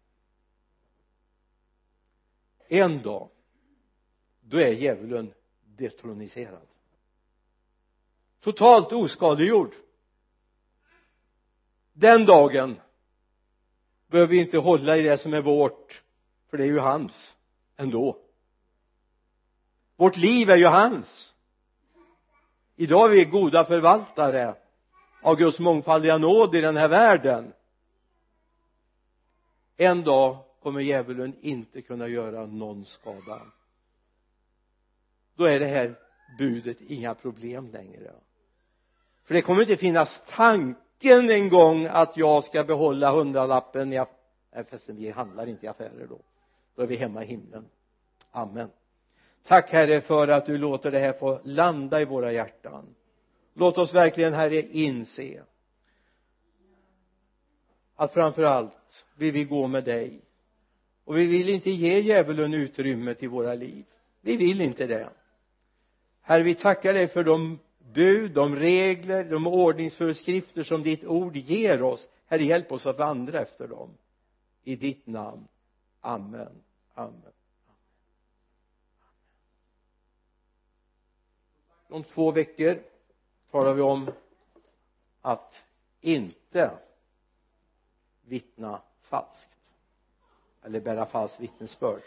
en 2.69 3.03
dag 3.03 3.29
då 4.41 4.59
är 4.59 4.73
djävulen 4.73 5.35
detroniserad. 5.65 6.67
Totalt 8.41 8.93
oskadegjord 8.93 9.75
den 11.93 12.27
dagen 12.27 12.81
behöver 14.07 14.31
vi 14.31 14.41
inte 14.41 14.59
hålla 14.59 14.97
i 14.97 15.03
det 15.03 15.19
som 15.19 15.35
är 15.35 15.43
vårt 15.43 16.03
för 16.51 16.57
det 16.57 16.65
är 16.65 16.69
ju 16.69 16.79
hans 16.79 17.35
ändå. 17.77 18.19
Vårt 19.97 20.17
liv 20.17 20.51
är 20.51 20.57
ju 20.57 20.67
hans. 20.67 21.35
Idag 22.77 23.05
är 23.05 23.09
vi 23.09 23.25
goda 23.25 23.65
förvaltare 23.65 24.55
av 25.23 25.37
Guds 25.37 25.59
mångfaldiga 25.59 26.19
nåd 26.19 26.55
i 26.55 26.61
den 26.61 26.77
här 26.77 26.89
världen. 26.89 27.53
En 29.77 30.05
dag 30.05 30.45
kommer 30.63 30.81
djävulen 30.81 31.37
inte 31.41 31.83
kunna 31.83 32.09
göra 32.09 32.47
någon 32.47 32.85
skada. 32.85 33.41
Då 35.35 35.45
är 35.45 35.61
det 35.61 35.67
här 35.67 35.95
budet 36.39 36.81
inga 36.81 37.15
problem 37.15 37.71
längre. 37.71 38.13
För 39.25 39.35
det 39.35 39.43
kommer 39.43 39.61
inte 39.61 39.77
finnas 39.77 40.23
tanken 40.29 41.31
en 41.31 41.49
gång 41.49 41.87
att 41.91 42.17
jag 42.17 42.45
ska 42.45 42.65
behålla 42.65 43.13
hundralappen 43.13 43.93
i 43.93 44.05
nej 44.53 44.65
förresten 44.65 44.97
vi 44.97 45.11
handlar 45.11 45.47
inte 45.47 45.67
i 45.67 45.69
affärer 45.69 46.07
då. 46.09 46.21
Då 46.75 46.83
är 46.83 46.87
vi 46.87 46.97
hemma 46.97 47.25
i 47.25 47.27
himlen. 47.27 47.69
Amen. 48.31 48.71
Tack 49.45 49.71
herre 49.71 50.01
för 50.01 50.29
att 50.29 50.47
du 50.47 50.59
låter 50.59 50.91
det 50.91 50.99
här 50.99 51.13
få 51.13 51.41
landa 51.45 52.01
i 52.01 52.05
våra 52.05 52.33
hjärtan. 52.33 52.95
Låt 53.55 53.79
oss 53.79 53.95
verkligen 53.95 54.33
herre 54.33 54.63
inse 54.63 55.45
att 57.95 58.13
framför 58.13 58.43
allt 58.43 59.07
vill 59.17 59.33
vi 59.33 59.45
gå 59.45 59.67
med 59.67 59.85
dig 59.85 60.21
och 61.09 61.19
vi 61.19 61.27
vill 61.27 61.49
inte 61.49 61.71
ge 61.71 62.01
djävulen 62.01 62.55
utrymme 62.55 63.15
till 63.15 63.29
våra 63.29 63.55
liv. 63.55 63.85
Vi 64.21 64.37
vill 64.37 64.61
inte 64.61 64.87
det. 64.87 65.11
Herre 66.21 66.43
vi 66.43 66.55
tackar 66.55 66.93
dig 66.93 67.09
för 67.09 67.25
de 67.25 67.59
bud, 67.79 68.31
de 68.31 68.57
regler, 68.57 69.25
de 69.25 69.47
ordningsföreskrifter 69.47 70.63
som 70.63 70.83
ditt 70.83 71.05
ord 71.05 71.37
ger 71.37 71.83
oss. 71.83 72.09
Herre 72.27 72.45
hjälp 72.45 72.73
oss 72.73 72.87
att 72.87 72.99
vandra 72.99 73.41
efter 73.41 73.69
dem. 73.69 73.91
I 74.65 74.77
ditt 74.77 75.07
namn. 75.07 75.49
Amen. 76.01 76.63
Amen. 76.95 77.33
Om 81.89 82.05
två 82.05 82.31
veckor 82.31 82.83
talar 83.51 83.75
vi 83.75 83.83
om 83.83 84.11
att 85.21 85.65
inte 86.01 86.71
vittna 88.23 88.83
falskt 89.03 89.48
eller 90.65 90.81
bära 90.81 91.07
falskt 91.07 91.41
vittnesbörd. 91.41 92.03